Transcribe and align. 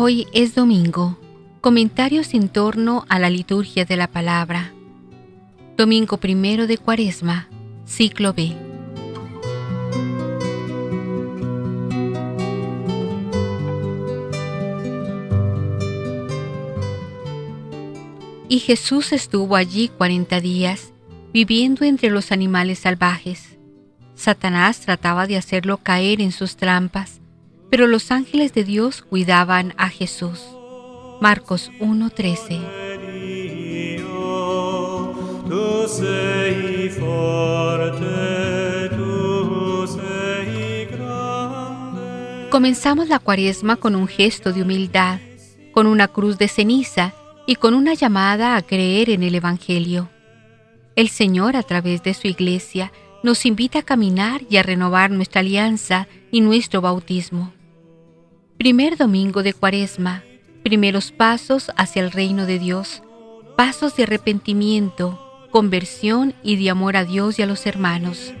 Hoy 0.00 0.28
es 0.32 0.54
domingo. 0.54 1.18
Comentarios 1.60 2.32
en 2.32 2.50
torno 2.50 3.04
a 3.08 3.18
la 3.18 3.30
liturgia 3.30 3.84
de 3.84 3.96
la 3.96 4.06
palabra. 4.06 4.72
Domingo 5.76 6.18
primero 6.18 6.68
de 6.68 6.78
Cuaresma, 6.78 7.48
ciclo 7.84 8.32
B. 8.32 8.56
Y 18.48 18.60
Jesús 18.60 19.12
estuvo 19.12 19.56
allí 19.56 19.88
cuarenta 19.88 20.40
días, 20.40 20.92
viviendo 21.32 21.84
entre 21.84 22.10
los 22.10 22.30
animales 22.30 22.78
salvajes. 22.78 23.58
Satanás 24.14 24.78
trataba 24.78 25.26
de 25.26 25.36
hacerlo 25.36 25.78
caer 25.78 26.20
en 26.20 26.30
sus 26.30 26.54
trampas 26.54 27.18
pero 27.70 27.86
los 27.86 28.10
ángeles 28.10 28.52
de 28.52 28.64
Dios 28.64 29.02
cuidaban 29.02 29.74
a 29.76 29.88
Jesús. 29.88 30.40
Marcos 31.20 31.70
1:13 31.80 32.88
Comenzamos 42.50 43.08
la 43.08 43.18
cuaresma 43.18 43.76
con 43.76 43.94
un 43.94 44.08
gesto 44.08 44.52
de 44.52 44.62
humildad, 44.62 45.20
con 45.72 45.86
una 45.86 46.08
cruz 46.08 46.38
de 46.38 46.48
ceniza 46.48 47.14
y 47.46 47.56
con 47.56 47.74
una 47.74 47.94
llamada 47.94 48.56
a 48.56 48.62
creer 48.62 49.10
en 49.10 49.22
el 49.22 49.34
Evangelio. 49.34 50.08
El 50.96 51.08
Señor, 51.08 51.56
a 51.56 51.62
través 51.62 52.02
de 52.02 52.14
su 52.14 52.26
iglesia, 52.26 52.92
nos 53.22 53.46
invita 53.46 53.80
a 53.80 53.82
caminar 53.82 54.42
y 54.50 54.56
a 54.56 54.62
renovar 54.62 55.10
nuestra 55.10 55.40
alianza 55.40 56.08
y 56.30 56.40
nuestro 56.40 56.80
bautismo. 56.80 57.52
Primer 58.58 58.96
domingo 58.96 59.44
de 59.44 59.52
Cuaresma, 59.52 60.24
primeros 60.64 61.12
pasos 61.12 61.70
hacia 61.76 62.02
el 62.02 62.10
reino 62.10 62.44
de 62.44 62.58
Dios, 62.58 63.04
pasos 63.56 63.94
de 63.94 64.02
arrepentimiento, 64.02 65.46
conversión 65.52 66.34
y 66.42 66.56
de 66.56 66.68
amor 66.68 66.96
a 66.96 67.04
Dios 67.04 67.38
y 67.38 67.42
a 67.42 67.46
los 67.46 67.66
hermanos. 67.66 68.34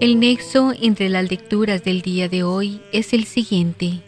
El 0.00 0.18
nexo 0.18 0.72
entre 0.80 1.10
las 1.10 1.30
lecturas 1.30 1.84
del 1.84 2.00
día 2.00 2.30
de 2.30 2.42
hoy 2.44 2.80
es 2.92 3.12
el 3.12 3.26
siguiente. 3.26 4.00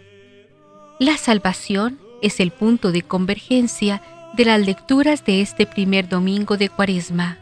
La 0.99 1.19
salvación 1.19 2.01
es 2.23 2.41
el 2.41 2.53
punto 2.53 2.91
de 2.91 3.03
convergencia 3.03 4.01
de 4.35 4.47
las 4.47 4.65
lecturas 4.65 5.27
de 5.27 5.43
este 5.43 5.67
primer 5.67 6.09
domingo 6.09 6.57
de 6.57 6.71
Cuaresma. 6.71 7.42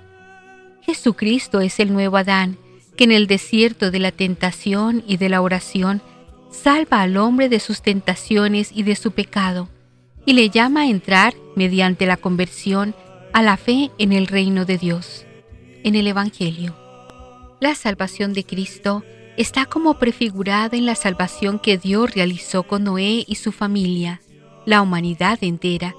Jesucristo 0.91 1.60
es 1.60 1.78
el 1.78 1.92
nuevo 1.92 2.16
Adán, 2.16 2.58
que 2.96 3.05
en 3.05 3.12
el 3.12 3.28
desierto 3.28 3.92
de 3.92 4.00
la 4.00 4.10
tentación 4.10 5.05
y 5.06 5.19
de 5.19 5.28
la 5.28 5.41
oración 5.41 6.02
salva 6.50 7.02
al 7.02 7.16
hombre 7.16 7.48
de 7.48 7.60
sus 7.60 7.80
tentaciones 7.80 8.72
y 8.74 8.82
de 8.82 8.97
su 8.97 9.12
pecado, 9.12 9.69
y 10.27 10.32
le 10.32 10.50
llama 10.50 10.80
a 10.80 10.86
entrar, 10.88 11.34
mediante 11.55 12.06
la 12.06 12.16
conversión, 12.16 12.97
a 13.32 13.41
la 13.41 13.56
fe 13.56 13.92
en 13.98 14.12
el 14.12 14.27
reino 14.27 14.64
de 14.64 14.78
Dios, 14.78 15.27
en 15.84 15.94
el 15.94 16.08
Evangelio. 16.08 16.74
La 17.60 17.77
salvación 17.77 18.32
de 18.32 18.42
Cristo 18.42 19.04
está 19.36 19.66
como 19.66 19.97
prefigurada 19.97 20.77
en 20.77 20.86
la 20.86 20.97
salvación 20.97 21.60
que 21.60 21.78
Dios 21.78 22.16
realizó 22.16 22.64
con 22.64 22.82
Noé 22.82 23.25
y 23.28 23.36
su 23.36 23.52
familia, 23.52 24.22
la 24.66 24.82
humanidad 24.82 25.38
entera, 25.42 25.94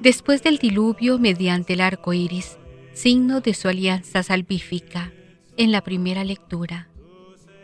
después 0.00 0.42
del 0.42 0.58
diluvio 0.58 1.20
mediante 1.20 1.74
el 1.74 1.80
arco 1.80 2.12
iris, 2.12 2.58
signo 2.94 3.40
de 3.40 3.54
su 3.54 3.68
alianza 3.68 4.22
salvífica, 4.22 5.12
en 5.56 5.72
la 5.72 5.82
primera 5.82 6.24
lectura. 6.24 6.88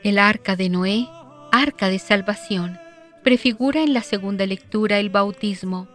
El 0.02 0.18
arca 0.18 0.56
de 0.56 0.68
Noé, 0.68 1.08
arca 1.52 1.88
de 1.88 1.98
salvación, 1.98 2.78
prefigura 3.24 3.82
en 3.82 3.94
la 3.94 4.02
segunda 4.02 4.46
lectura 4.46 4.98
el 4.98 5.10
bautismo, 5.10 5.88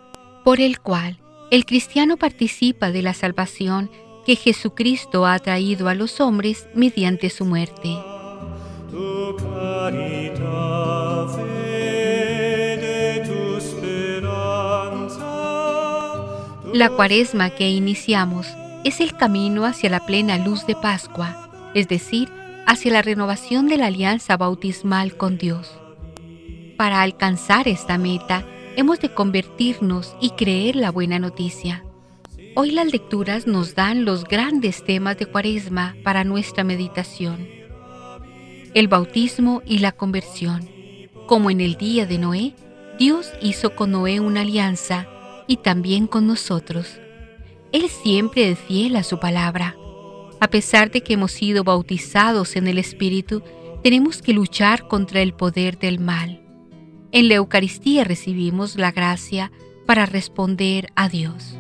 por 0.44 0.60
el 0.60 0.80
cual 0.80 1.18
el 1.52 1.66
cristiano 1.66 2.18
participa 2.18 2.92
de 2.92 3.02
la 3.02 3.14
salvación 3.14 3.90
que 4.26 4.36
Jesucristo 4.36 5.26
ha 5.26 5.38
traído 5.40 5.88
a 5.88 5.96
los 5.96 6.20
hombres 6.22 6.68
mediante 6.74 7.30
su 7.30 7.46
muerte. 7.46 7.90
La 16.74 16.90
cuaresma 16.90 17.52
que 17.52 17.70
iniciamos 17.70 18.48
es 18.84 19.00
el 19.00 19.16
camino 19.16 19.66
hacia 19.66 19.90
la 19.90 20.06
plena 20.06 20.38
luz 20.38 20.68
de 20.68 20.76
Pascua, 20.76 21.50
es 21.74 21.88
decir, 21.88 22.30
hacia 22.66 22.92
la 22.92 23.02
renovación 23.02 23.68
de 23.68 23.78
la 23.78 23.88
alianza 23.88 24.36
bautismal 24.36 25.16
con 25.16 25.38
Dios. 25.38 25.72
Para 26.78 27.02
alcanzar 27.02 27.68
esta 27.68 27.98
meta, 27.98 28.46
hemos 28.76 29.00
de 29.00 29.14
convertirnos 29.14 30.16
y 30.20 30.32
creer 30.32 30.76
la 30.76 30.92
buena 30.92 31.18
noticia. 31.18 31.84
Hoy 32.56 32.72
las 32.72 32.92
lecturas 32.92 33.48
nos 33.48 33.74
dan 33.74 34.04
los 34.04 34.26
grandes 34.26 34.84
temas 34.84 35.18
de 35.18 35.28
Cuaresma 35.28 35.96
para 36.04 36.24
nuestra 36.24 36.64
meditación. 36.64 37.48
El 38.74 38.88
bautismo 38.88 39.62
y 39.66 39.80
la 39.80 39.94
conversión. 39.94 40.68
Como 41.26 41.50
en 41.50 41.62
el 41.62 41.78
día 41.78 42.06
de 42.06 42.18
Noé, 42.18 42.54
Dios 43.00 43.32
hizo 43.42 43.76
con 43.76 43.92
Noé 43.92 44.20
una 44.20 44.42
alianza 44.42 45.08
y 45.48 45.58
también 45.58 46.06
con 46.06 46.28
nosotros 46.28 47.00
él 47.74 47.90
siempre 47.90 48.52
es 48.52 48.60
fiel 48.60 48.96
a 48.96 49.04
su 49.04 49.20
palabra. 49.20 49.76
A 50.40 50.48
pesar 50.48 50.92
de 50.92 51.02
que 51.02 51.14
hemos 51.14 51.32
sido 51.32 51.64
bautizados 51.64 52.56
en 52.56 52.68
el 52.68 52.78
Espíritu, 52.78 53.42
tenemos 53.84 54.22
que 54.22 54.32
luchar 54.32 54.88
contra 54.88 55.22
el 55.22 55.34
poder 55.34 55.80
del 55.80 56.00
mal. 56.00 56.42
En 57.12 57.28
la 57.28 57.36
Eucaristía 57.36 58.04
recibimos 58.04 58.78
la 58.78 58.92
gracia 58.92 59.52
para 59.88 60.06
responder 60.06 60.92
a 60.96 61.10
Dios. 61.10 61.58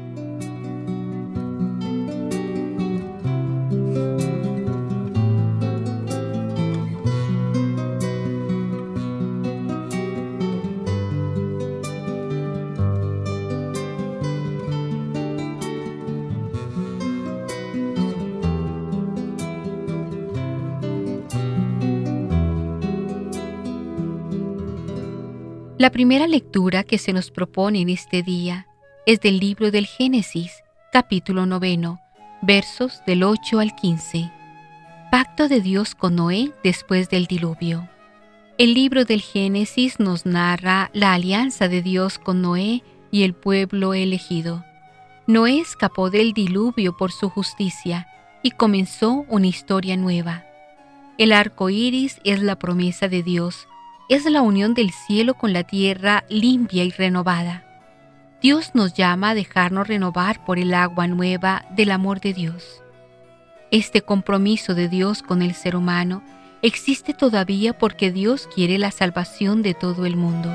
La 25.80 25.90
primera 25.90 26.28
lectura 26.28 26.84
que 26.84 27.00
se 27.00 27.14
nos 27.14 27.32
propone 27.32 27.82
en 27.82 27.90
este 27.90 28.22
día 28.22 28.68
es 29.08 29.20
del 29.22 29.40
libro 29.40 29.72
del 29.72 29.88
Génesis, 29.88 30.64
capítulo 30.92 31.48
noveno, 31.48 32.00
versos 32.44 33.02
del 33.08 33.24
8 33.24 33.60
al 33.60 33.76
15. 33.76 34.32
Pacto 35.10 35.48
de 35.48 35.62
Dios 35.62 35.96
con 35.96 36.16
Noé 36.16 36.52
después 36.64 37.10
del 37.10 37.26
diluvio. 37.26 37.90
El 38.60 38.76
libro 38.76 39.04
del 39.04 39.22
Génesis 39.22 40.00
nos 40.00 40.28
narra 40.28 40.92
la 40.94 41.14
alianza 41.14 41.68
de 41.68 41.82
Dios 41.82 42.20
con 42.20 42.44
Noé 42.44 42.84
y 43.10 43.24
el 43.24 43.34
pueblo 43.34 43.96
elegido. 43.96 44.64
Noé 45.26 45.60
escapó 45.60 46.12
del 46.12 46.34
diluvio 46.34 46.96
por 46.96 47.12
su 47.12 47.30
justicia 47.30 48.08
y 48.44 48.52
comenzó 48.52 49.26
una 49.28 49.48
historia 49.48 49.98
nueva. 49.98 50.46
El 51.18 51.32
arco 51.32 51.72
iris 51.72 52.22
es 52.24 52.44
la 52.44 52.60
promesa 52.60 53.08
de 53.08 53.24
Dios 53.24 53.68
es 54.10 54.26
la 54.26 54.42
unión 54.42 54.74
del 54.74 54.92
cielo 54.92 55.36
con 55.36 55.54
la 55.54 55.64
tierra 55.64 56.26
limpia 56.30 56.84
y 56.84 56.92
renovada. 56.92 57.64
Dios 58.42 58.72
nos 58.74 58.94
llama 58.94 59.30
a 59.30 59.36
dejarnos 59.36 59.88
renovar 59.88 60.44
por 60.44 60.60
el 60.60 60.74
agua 60.74 61.08
nueva 61.08 61.66
del 61.72 61.92
amor 61.92 62.20
de 62.20 62.34
Dios. 62.34 62.82
Este 63.72 64.02
compromiso 64.02 64.76
de 64.76 64.90
Dios 64.90 65.24
con 65.24 65.42
el 65.42 65.54
ser 65.54 65.76
humano 65.76 66.22
existe 66.62 67.14
todavía 67.14 67.78
porque 67.78 68.12
Dios 68.12 68.48
quiere 68.54 68.78
la 68.78 68.92
salvación 68.92 69.62
de 69.62 69.74
todo 69.74 70.06
el 70.06 70.18
mundo. 70.18 70.52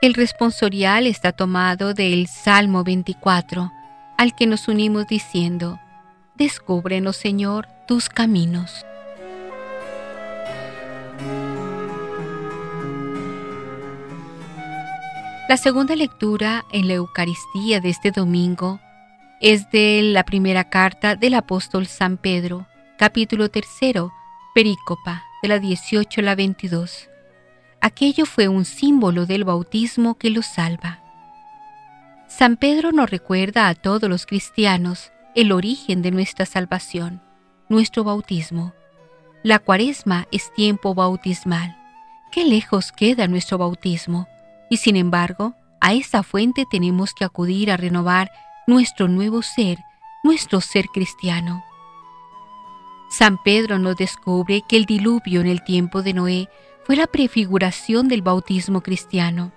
El 0.00 0.14
responsorial 0.14 1.06
está 1.06 1.32
tomado 1.32 1.94
del 1.94 2.26
Salmo 2.26 2.82
24, 2.82 3.72
al 4.16 4.34
que 4.34 4.46
nos 4.46 4.66
unimos 4.66 5.06
diciendo, 5.06 5.78
Descúbrenos, 6.34 7.16
Señor, 7.16 7.68
tus 7.86 8.08
caminos. 8.08 8.86
La 15.46 15.58
segunda 15.58 15.94
lectura 15.94 16.64
en 16.72 16.88
la 16.88 16.94
Eucaristía 16.94 17.80
de 17.80 17.90
este 17.90 18.12
domingo 18.12 18.80
es 19.42 19.70
de 19.70 20.00
la 20.02 20.24
primera 20.24 20.70
carta 20.70 21.16
del 21.16 21.34
apóstol 21.34 21.86
San 21.86 22.16
Pedro, 22.16 22.66
capítulo 22.96 23.50
tercero, 23.50 24.10
perícopa, 24.54 25.24
de 25.42 25.48
la 25.48 25.58
18 25.58 26.22
a 26.22 26.24
la 26.24 26.34
22. 26.34 27.10
Aquello 27.82 28.24
fue 28.24 28.48
un 28.48 28.64
símbolo 28.64 29.26
del 29.26 29.44
bautismo 29.44 30.14
que 30.14 30.30
los 30.30 30.46
salva. 30.46 31.00
San 32.26 32.56
Pedro 32.56 32.90
nos 32.90 33.10
recuerda 33.10 33.68
a 33.68 33.74
todos 33.74 34.08
los 34.08 34.24
cristianos 34.24 35.11
el 35.34 35.52
origen 35.52 36.02
de 36.02 36.10
nuestra 36.10 36.44
salvación, 36.44 37.22
nuestro 37.68 38.04
bautismo. 38.04 38.74
La 39.42 39.58
cuaresma 39.58 40.28
es 40.30 40.52
tiempo 40.52 40.94
bautismal. 40.94 41.76
Qué 42.30 42.44
lejos 42.44 42.92
queda 42.92 43.26
nuestro 43.28 43.58
bautismo. 43.58 44.28
Y 44.68 44.76
sin 44.76 44.96
embargo, 44.96 45.54
a 45.80 45.94
esta 45.94 46.22
fuente 46.22 46.66
tenemos 46.70 47.14
que 47.14 47.24
acudir 47.24 47.70
a 47.70 47.76
renovar 47.76 48.30
nuestro 48.66 49.08
nuevo 49.08 49.42
ser, 49.42 49.78
nuestro 50.22 50.60
ser 50.60 50.86
cristiano. 50.86 51.64
San 53.10 53.42
Pedro 53.42 53.78
nos 53.78 53.96
descubre 53.96 54.62
que 54.68 54.76
el 54.76 54.84
diluvio 54.84 55.40
en 55.40 55.46
el 55.46 55.64
tiempo 55.64 56.02
de 56.02 56.14
Noé 56.14 56.48
fue 56.84 56.96
la 56.96 57.06
prefiguración 57.06 58.08
del 58.08 58.22
bautismo 58.22 58.82
cristiano. 58.82 59.52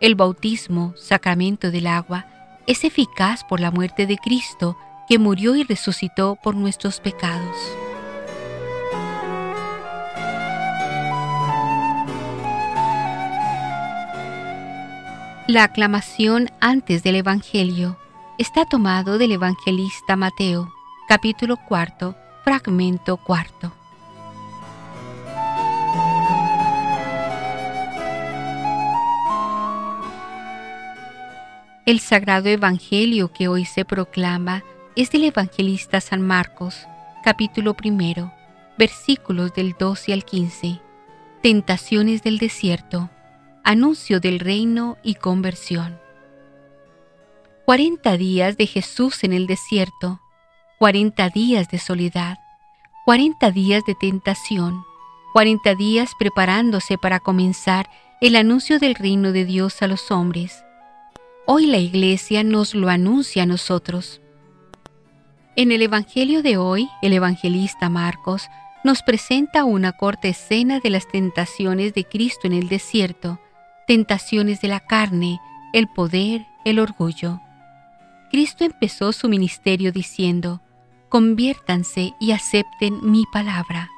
El 0.00 0.14
bautismo, 0.14 0.92
sacramento 0.96 1.70
del 1.70 1.86
agua, 1.86 2.26
es 2.66 2.84
eficaz 2.84 3.42
por 3.44 3.60
la 3.60 3.70
muerte 3.70 4.06
de 4.06 4.18
Cristo, 4.18 4.76
que 5.08 5.18
murió 5.18 5.56
y 5.56 5.64
resucitó 5.64 6.36
por 6.36 6.54
nuestros 6.54 7.00
pecados. 7.00 7.56
La 15.46 15.64
aclamación 15.64 16.50
antes 16.60 17.02
del 17.02 17.16
Evangelio 17.16 17.96
está 18.36 18.66
tomado 18.66 19.16
del 19.16 19.32
evangelista 19.32 20.14
Mateo, 20.14 20.70
capítulo 21.08 21.56
cuarto, 21.56 22.14
fragmento 22.44 23.16
cuarto. 23.16 23.72
El 31.86 32.00
sagrado 32.00 32.50
Evangelio 32.50 33.32
que 33.32 33.48
hoy 33.48 33.64
se 33.64 33.86
proclama 33.86 34.62
es 35.00 35.12
del 35.12 35.24
evangelista 35.24 36.00
San 36.00 36.22
Marcos, 36.22 36.86
capítulo 37.22 37.74
primero, 37.74 38.32
versículos 38.76 39.54
del 39.54 39.76
12 39.78 40.12
al 40.12 40.24
15. 40.24 40.80
Tentaciones 41.40 42.24
del 42.24 42.38
desierto, 42.38 43.08
anuncio 43.62 44.18
del 44.18 44.40
reino 44.40 44.98
y 45.04 45.14
conversión. 45.14 46.00
Cuarenta 47.64 48.16
días 48.16 48.56
de 48.56 48.66
Jesús 48.66 49.22
en 49.22 49.32
el 49.32 49.46
desierto, 49.46 50.20
cuarenta 50.78 51.28
días 51.28 51.68
de 51.68 51.78
soledad, 51.78 52.38
cuarenta 53.04 53.52
días 53.52 53.84
de 53.86 53.94
tentación, 53.94 54.82
cuarenta 55.32 55.76
días 55.76 56.10
preparándose 56.18 56.98
para 56.98 57.20
comenzar 57.20 57.88
el 58.20 58.34
anuncio 58.34 58.80
del 58.80 58.96
reino 58.96 59.30
de 59.30 59.44
Dios 59.44 59.80
a 59.80 59.86
los 59.86 60.10
hombres 60.10 60.64
Hoy 61.50 61.64
la 61.64 61.78
Iglesia 61.78 62.44
nos 62.44 62.74
lo 62.74 62.90
anuncia 62.90 63.44
a 63.44 63.46
nosotros. 63.46 64.20
En 65.58 65.72
el 65.72 65.82
Evangelio 65.82 66.44
de 66.44 66.56
hoy, 66.56 66.88
el 67.02 67.12
evangelista 67.12 67.88
Marcos 67.88 68.48
nos 68.84 69.02
presenta 69.02 69.64
una 69.64 69.90
corta 69.90 70.28
escena 70.28 70.78
de 70.78 70.88
las 70.88 71.08
tentaciones 71.08 71.94
de 71.94 72.04
Cristo 72.04 72.46
en 72.46 72.52
el 72.52 72.68
desierto, 72.68 73.40
tentaciones 73.88 74.60
de 74.60 74.68
la 74.68 74.78
carne, 74.78 75.40
el 75.72 75.88
poder, 75.88 76.46
el 76.64 76.78
orgullo. 76.78 77.40
Cristo 78.30 78.62
empezó 78.62 79.12
su 79.12 79.28
ministerio 79.28 79.90
diciendo, 79.90 80.60
conviértanse 81.08 82.14
y 82.20 82.30
acepten 82.30 83.00
mi 83.02 83.24
palabra. 83.32 83.90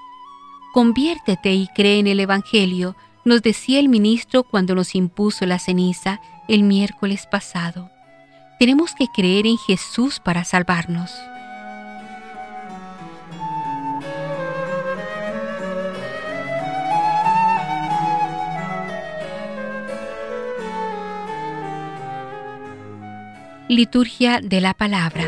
Conviértete 0.72 1.52
y 1.52 1.68
cree 1.74 1.98
en 1.98 2.06
el 2.06 2.20
Evangelio, 2.20 2.96
nos 3.26 3.42
decía 3.42 3.80
el 3.80 3.90
ministro 3.90 4.44
cuando 4.44 4.74
nos 4.74 4.94
impuso 4.94 5.44
la 5.44 5.58
ceniza 5.58 6.22
el 6.48 6.62
miércoles 6.62 7.28
pasado. 7.30 7.90
Tenemos 8.58 8.94
que 8.94 9.08
creer 9.14 9.46
en 9.46 9.58
Jesús 9.58 10.20
para 10.20 10.44
salvarnos. 10.44 11.12
Liturgia 23.70 24.40
de 24.42 24.60
la 24.60 24.74
Palabra. 24.74 25.22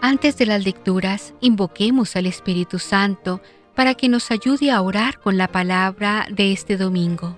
Antes 0.00 0.38
de 0.38 0.46
las 0.46 0.64
lecturas, 0.64 1.34
invoquemos 1.40 2.14
al 2.14 2.26
Espíritu 2.26 2.78
Santo 2.78 3.40
para 3.74 3.94
que 3.94 4.08
nos 4.08 4.30
ayude 4.30 4.70
a 4.70 4.80
orar 4.80 5.18
con 5.18 5.38
la 5.38 5.48
palabra 5.48 6.28
de 6.30 6.52
este 6.52 6.76
domingo. 6.76 7.36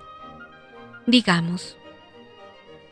Digamos, 1.07 1.75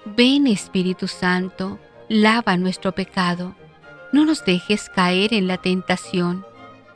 ven 0.06 0.48
Espíritu 0.48 1.08
Santo, 1.08 1.78
lava 2.08 2.58
nuestro 2.58 2.94
pecado, 2.96 3.56
no 4.12 4.26
nos 4.26 4.44
dejes 4.44 4.90
caer 4.90 5.36
en 5.36 5.46
la 5.46 5.58
tentación, 5.58 6.48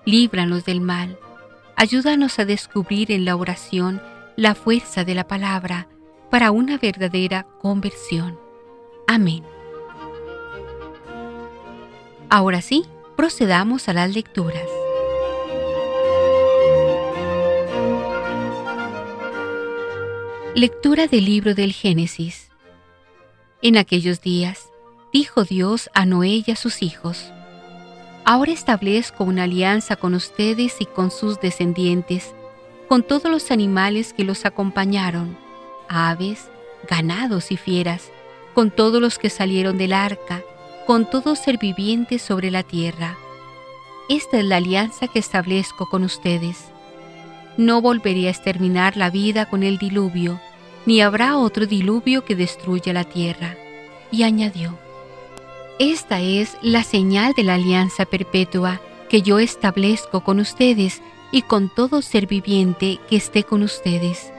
líbranos 0.04 0.66
del 0.66 0.82
mal, 0.82 1.20
ayúdanos 1.76 2.40
a 2.40 2.46
descubrir 2.46 3.12
en 3.12 3.24
la 3.24 3.36
oración 3.36 4.02
la 4.36 4.56
fuerza 4.56 5.04
de 5.04 5.14
la 5.14 5.28
palabra 5.28 5.90
para 6.34 6.50
una 6.50 6.80
verdadera 6.80 7.44
conversión. 7.62 8.40
Amén. 9.06 9.44
Ahora 12.28 12.64
sí, 12.64 12.86
procedamos 13.16 13.88
a 13.88 13.94
las 13.94 14.16
lecturas. 14.16 14.66
Lectura 20.56 21.06
del 21.06 21.26
libro 21.26 21.54
del 21.54 21.72
Génesis. 21.72 22.50
En 23.62 23.78
aquellos 23.78 24.20
días, 24.20 24.72
dijo 25.14 25.44
Dios 25.44 25.92
a 25.94 26.08
Noé 26.08 26.44
y 26.48 26.52
a 26.52 26.56
sus 26.56 26.82
hijos, 26.82 27.32
Ahora 28.26 28.54
establezco 28.54 29.24
una 29.24 29.44
alianza 29.44 29.98
con 29.98 30.16
ustedes 30.16 30.78
y 30.80 30.88
con 30.88 31.12
sus 31.12 31.40
descendientes, 31.40 32.34
con 32.90 33.04
todos 33.04 33.30
los 33.30 33.52
animales 33.52 34.14
que 34.14 34.24
los 34.24 34.46
acompañaron, 34.46 35.43
aves, 35.94 36.50
ganados 36.90 37.52
y 37.52 37.58
fieras, 37.58 38.12
con 38.54 38.72
todos 38.72 39.02
los 39.02 39.18
que 39.18 39.30
salieron 39.30 39.78
del 39.78 39.94
arca, 39.94 40.42
con 40.86 41.10
todo 41.10 41.36
ser 41.36 41.58
viviente 41.58 42.20
sobre 42.20 42.52
la 42.52 42.64
tierra. 42.64 43.18
Esta 44.10 44.40
es 44.40 44.46
la 44.46 44.58
alianza 44.58 45.08
que 45.08 45.20
establezco 45.20 45.88
con 45.88 46.04
ustedes 46.04 46.74
no 47.58 47.82
volvería 47.82 48.30
a 48.30 48.32
exterminar 48.32 48.98
la 48.98 49.10
vida 49.10 49.46
con 49.46 49.64
el 49.64 49.78
diluvio, 49.78 50.40
ni 50.86 51.02
habrá 51.02 51.38
otro 51.38 51.66
diluvio 51.66 52.26
que 52.26 52.36
destruya 52.36 52.94
la 52.94 53.04
tierra. 53.04 53.56
Y 54.12 54.24
añadió, 54.24 54.78
Esta 55.80 56.20
es 56.20 56.58
la 56.62 56.84
señal 56.84 57.34
de 57.36 57.44
la 57.44 57.56
alianza 57.56 58.06
perpetua 58.06 58.82
que 59.10 59.22
yo 59.22 59.40
establezco 59.40 60.24
con 60.24 60.40
ustedes 60.40 61.02
y 61.32 61.44
con 61.44 61.70
todo 61.74 62.02
ser 62.02 62.28
viviente 62.28 63.00
que 63.08 63.18
esté 63.18 63.44
con 63.44 63.64
ustedes. 63.64 64.33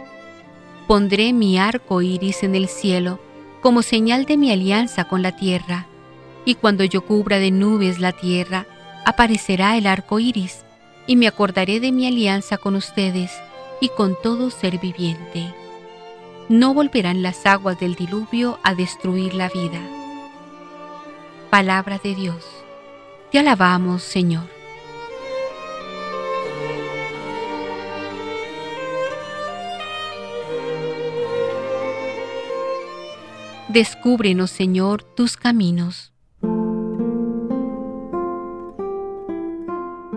Pondré 0.86 1.32
mi 1.32 1.58
arco 1.58 2.02
iris 2.02 2.42
en 2.42 2.54
el 2.54 2.68
cielo 2.68 3.18
como 3.62 3.82
señal 3.82 4.26
de 4.26 4.36
mi 4.36 4.52
alianza 4.52 5.04
con 5.04 5.22
la 5.22 5.32
tierra, 5.32 5.86
y 6.44 6.56
cuando 6.56 6.84
yo 6.84 7.00
cubra 7.06 7.38
de 7.38 7.50
nubes 7.50 7.98
la 7.98 8.12
tierra, 8.12 8.66
aparecerá 9.06 9.78
el 9.78 9.86
arco 9.86 10.18
iris 10.18 10.64
y 11.06 11.16
me 11.16 11.26
acordaré 11.26 11.80
de 11.80 11.92
mi 11.92 12.06
alianza 12.06 12.58
con 12.58 12.74
ustedes 12.74 13.30
y 13.80 13.88
con 13.88 14.16
todo 14.22 14.50
ser 14.50 14.78
viviente. 14.78 15.54
No 16.48 16.74
volverán 16.74 17.22
las 17.22 17.46
aguas 17.46 17.80
del 17.80 17.94
diluvio 17.94 18.58
a 18.62 18.74
destruir 18.74 19.32
la 19.32 19.48
vida. 19.48 19.80
Palabra 21.48 21.98
de 22.02 22.14
Dios. 22.14 22.44
Te 23.32 23.38
alabamos, 23.38 24.02
Señor. 24.02 24.53
Descúbrenos, 33.74 34.52
Señor, 34.52 35.02
tus 35.02 35.36
caminos 35.36 36.12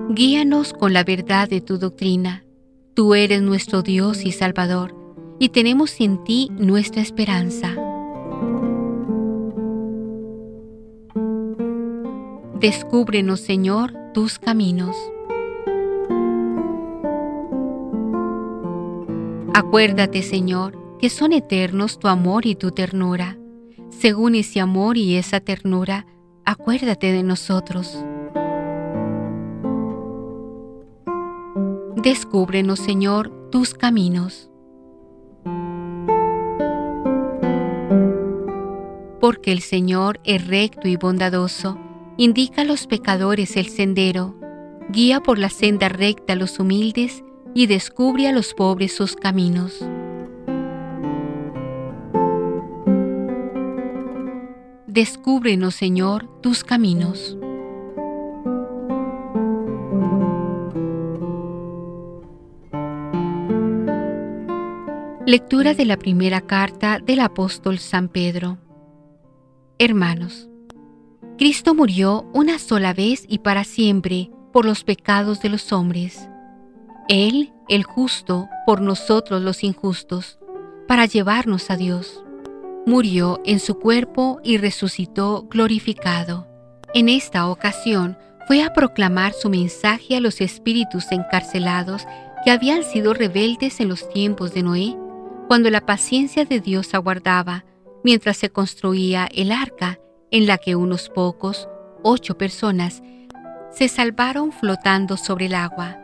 Guíanos 0.10 0.74
con 0.74 0.94
la 0.94 1.04
verdad 1.04 1.50
de 1.50 1.60
tu 1.62 1.80
doctrina. 1.80 2.44
Tú 2.94 3.16
eres 3.16 3.42
nuestro 3.42 3.82
Dios 3.82 4.26
y 4.26 4.32
Salvador, 4.32 4.96
y 5.40 5.50
tenemos 5.50 6.00
en 6.02 6.24
ti 6.24 6.52
nuestra 6.52 7.02
esperanza. 7.02 7.76
Descúbrenos, 12.60 13.40
Señor, 13.40 13.92
tus 14.14 14.38
caminos. 14.38 14.96
Acuérdate, 19.56 20.22
Señor, 20.22 20.78
que 21.00 21.10
son 21.10 21.34
eternos 21.34 21.98
tu 21.98 22.08
amor 22.08 22.46
y 22.46 22.54
tu 22.54 22.70
ternura. 22.70 23.37
Según 24.00 24.36
ese 24.36 24.60
amor 24.60 24.98
y 24.98 25.16
esa 25.16 25.40
ternura, 25.40 26.06
acuérdate 26.46 27.12
de 27.12 27.24
nosotros. 27.24 27.98
Descúbrenos, 31.96 32.80
Señor, 32.80 33.50
tus 33.52 33.74
caminos. 33.74 34.50
porque 39.20 39.52
el 39.52 39.60
Señor 39.60 40.22
es 40.24 40.48
recto 40.48 40.88
y 40.88 40.96
bondadoso, 40.96 41.78
indica 42.16 42.62
a 42.62 42.66
los 42.66 42.88
pecadores 42.88 43.58
el 43.58 43.68
sendero, 43.68 44.36
guía 44.90 45.20
por 45.20 45.38
la 45.38 45.50
senda 45.50 45.90
recta 45.90 46.32
a 46.32 46.36
los 46.38 46.60
humildes 46.60 47.26
y 47.54 47.68
descubre 47.68 48.30
a 48.30 48.32
los 48.32 48.54
pobres 48.54 48.96
sus 48.96 49.18
caminos. 49.18 49.84
Descúbrenos, 54.98 55.76
Señor, 55.76 56.28
tus 56.42 56.64
caminos. 56.64 57.38
Lectura 65.28 65.76
de 65.76 65.86
la 65.86 65.98
primera 65.98 66.42
carta 66.42 66.98
del 66.98 67.20
apóstol 67.20 67.78
San 67.78 68.10
Pedro. 68.10 68.58
Hermanos, 69.78 70.50
Cristo 71.38 71.76
murió 71.76 72.26
una 72.34 72.58
sola 72.58 72.96
vez 72.96 73.24
y 73.30 73.38
para 73.38 73.66
siempre 73.66 74.32
por 74.52 74.66
los 74.66 74.84
pecados 74.84 75.42
de 75.42 75.50
los 75.50 75.72
hombres. 75.72 76.28
Él, 77.08 77.54
el 77.70 77.84
justo, 77.84 78.50
por 78.66 78.82
nosotros 78.82 79.44
los 79.44 79.64
injustos, 79.64 80.40
para 80.88 81.06
llevarnos 81.06 81.70
a 81.70 81.78
Dios. 81.78 82.24
Murió 82.88 83.42
en 83.44 83.60
su 83.60 83.80
cuerpo 83.80 84.40
y 84.46 84.56
resucitó 84.56 85.46
glorificado. 85.50 86.48
En 86.94 87.10
esta 87.10 87.50
ocasión 87.50 88.18
fue 88.48 88.64
a 88.64 88.72
proclamar 88.72 89.34
su 89.34 89.50
mensaje 89.50 90.16
a 90.16 90.22
los 90.22 90.40
espíritus 90.40 91.12
encarcelados 91.12 92.08
que 92.46 92.52
habían 92.52 92.84
sido 92.84 93.14
rebeldes 93.14 93.82
en 93.82 93.90
los 93.90 94.08
tiempos 94.08 94.54
de 94.54 94.64
Noé 94.64 94.96
cuando 95.50 95.70
la 95.70 95.82
paciencia 95.82 96.46
de 96.46 96.62
Dios 96.62 96.94
aguardaba 96.94 97.66
mientras 98.06 98.38
se 98.38 98.52
construía 98.52 99.28
el 99.36 99.52
arca 99.52 100.00
en 100.32 100.48
la 100.48 100.58
que 100.58 100.78
unos 100.78 101.10
pocos, 101.10 101.68
ocho 102.04 102.38
personas, 102.38 103.04
se 103.70 103.90
salvaron 103.90 104.54
flotando 104.54 105.18
sobre 105.18 105.48
el 105.48 105.56
agua. 105.56 105.98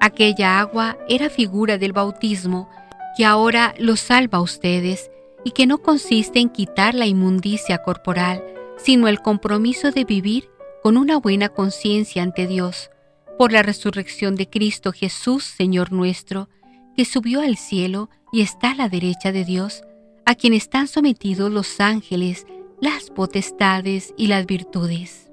Aquella 0.00 0.58
agua 0.58 0.98
era 1.08 1.30
figura 1.30 1.78
del 1.78 1.92
bautismo 1.92 2.68
que 3.16 3.24
ahora 3.24 3.72
los 3.78 4.00
salva 4.00 4.38
a 4.38 4.42
ustedes 4.42 5.12
y 5.44 5.52
que 5.52 5.66
no 5.66 5.78
consiste 5.78 6.40
en 6.40 6.48
quitar 6.48 6.94
la 6.94 7.06
inmundicia 7.06 7.78
corporal, 7.82 8.42
sino 8.76 9.08
el 9.08 9.20
compromiso 9.20 9.90
de 9.90 10.04
vivir 10.04 10.50
con 10.82 10.96
una 10.96 11.18
buena 11.18 11.48
conciencia 11.48 12.22
ante 12.22 12.46
Dios, 12.46 12.90
por 13.38 13.52
la 13.52 13.62
resurrección 13.62 14.36
de 14.36 14.48
Cristo 14.48 14.92
Jesús, 14.92 15.44
Señor 15.44 15.92
nuestro, 15.92 16.48
que 16.96 17.04
subió 17.04 17.40
al 17.40 17.56
cielo 17.56 18.10
y 18.32 18.42
está 18.42 18.72
a 18.72 18.74
la 18.74 18.88
derecha 18.88 19.32
de 19.32 19.44
Dios, 19.44 19.82
a 20.24 20.34
quien 20.34 20.54
están 20.54 20.88
sometidos 20.88 21.50
los 21.50 21.80
ángeles, 21.80 22.46
las 22.80 23.10
potestades 23.10 24.14
y 24.16 24.28
las 24.28 24.46
virtudes. 24.46 25.30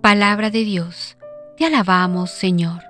Palabra 0.00 0.50
de 0.50 0.64
Dios, 0.64 1.16
te 1.56 1.64
alabamos 1.64 2.30
Señor. 2.30 2.82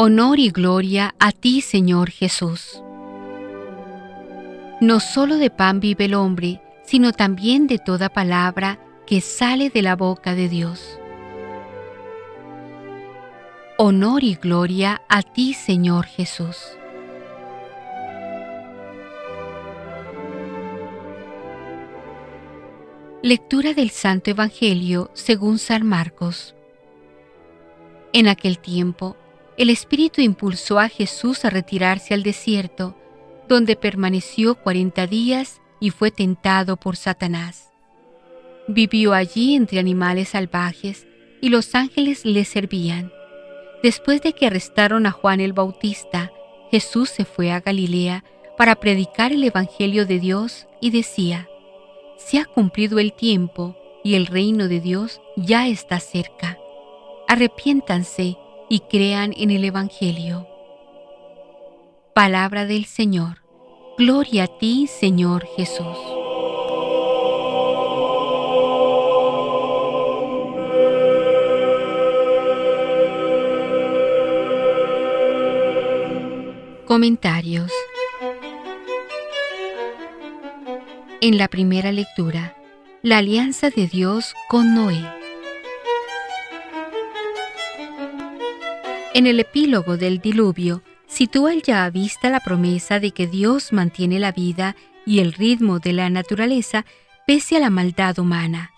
Honor 0.00 0.38
y 0.38 0.50
gloria 0.50 1.16
a 1.18 1.32
ti, 1.32 1.60
Señor 1.60 2.10
Jesús. 2.10 2.84
No 4.80 5.00
solo 5.00 5.38
de 5.38 5.50
pan 5.50 5.80
vive 5.80 6.04
el 6.04 6.14
hombre, 6.14 6.62
sino 6.84 7.12
también 7.12 7.66
de 7.66 7.80
toda 7.80 8.08
palabra 8.08 8.78
que 9.08 9.20
sale 9.20 9.70
de 9.70 9.82
la 9.82 9.96
boca 9.96 10.36
de 10.36 10.48
Dios. 10.48 11.00
Honor 13.76 14.22
y 14.22 14.36
gloria 14.36 15.02
a 15.08 15.22
ti, 15.22 15.52
Señor 15.52 16.06
Jesús. 16.06 16.58
Lectura 23.20 23.74
del 23.74 23.90
Santo 23.90 24.30
Evangelio 24.30 25.10
según 25.14 25.58
San 25.58 25.84
Marcos. 25.84 26.54
En 28.12 28.28
aquel 28.28 28.60
tiempo, 28.60 29.16
el 29.58 29.70
Espíritu 29.70 30.20
impulsó 30.20 30.78
a 30.78 30.88
Jesús 30.88 31.44
a 31.44 31.50
retirarse 31.50 32.14
al 32.14 32.22
desierto, 32.22 32.96
donde 33.48 33.74
permaneció 33.74 34.54
cuarenta 34.54 35.08
días 35.08 35.60
y 35.80 35.90
fue 35.90 36.12
tentado 36.12 36.76
por 36.76 36.96
Satanás. 36.96 37.72
Vivió 38.68 39.14
allí 39.14 39.56
entre 39.56 39.80
animales 39.80 40.30
salvajes 40.30 41.08
y 41.40 41.48
los 41.48 41.74
ángeles 41.74 42.24
le 42.24 42.44
servían. 42.44 43.12
Después 43.82 44.22
de 44.22 44.32
que 44.32 44.46
arrestaron 44.46 45.06
a 45.06 45.10
Juan 45.10 45.40
el 45.40 45.52
Bautista, 45.52 46.30
Jesús 46.70 47.10
se 47.10 47.24
fue 47.24 47.50
a 47.50 47.60
Galilea 47.60 48.22
para 48.56 48.76
predicar 48.76 49.32
el 49.32 49.42
Evangelio 49.42 50.06
de 50.06 50.20
Dios 50.20 50.68
y 50.80 50.90
decía, 50.90 51.48
Se 52.16 52.38
ha 52.38 52.44
cumplido 52.44 53.00
el 53.00 53.12
tiempo 53.12 53.76
y 54.04 54.14
el 54.14 54.26
reino 54.26 54.68
de 54.68 54.78
Dios 54.78 55.20
ya 55.36 55.66
está 55.66 55.98
cerca. 55.98 56.58
Arrepiéntanse 57.26 58.36
y 58.68 58.80
crean 58.80 59.32
en 59.36 59.50
el 59.50 59.64
Evangelio. 59.64 60.46
Palabra 62.14 62.66
del 62.66 62.84
Señor. 62.84 63.42
Gloria 63.96 64.44
a 64.44 64.58
ti, 64.58 64.86
Señor 64.86 65.46
Jesús. 65.56 65.96
Comentarios 76.86 77.70
En 81.20 81.36
la 81.36 81.48
primera 81.48 81.92
lectura, 81.92 82.56
la 83.02 83.18
alianza 83.18 83.70
de 83.70 83.86
Dios 83.88 84.34
con 84.48 84.74
Noé. 84.74 85.17
En 89.18 89.26
el 89.26 89.40
epílogo 89.40 89.96
del 89.96 90.20
diluvio, 90.20 90.84
sitúa 91.08 91.52
el 91.52 91.64
ya 91.64 91.90
vista 91.90 92.30
la 92.30 92.38
promesa 92.38 93.00
de 93.00 93.10
que 93.10 93.26
Dios 93.26 93.72
mantiene 93.72 94.20
la 94.20 94.30
vida 94.30 94.76
y 95.04 95.18
el 95.18 95.32
ritmo 95.32 95.80
de 95.80 95.92
la 95.92 96.08
naturaleza 96.08 96.86
pese 97.26 97.56
a 97.56 97.58
la 97.58 97.68
maldad 97.68 98.16
humana. 98.20 98.70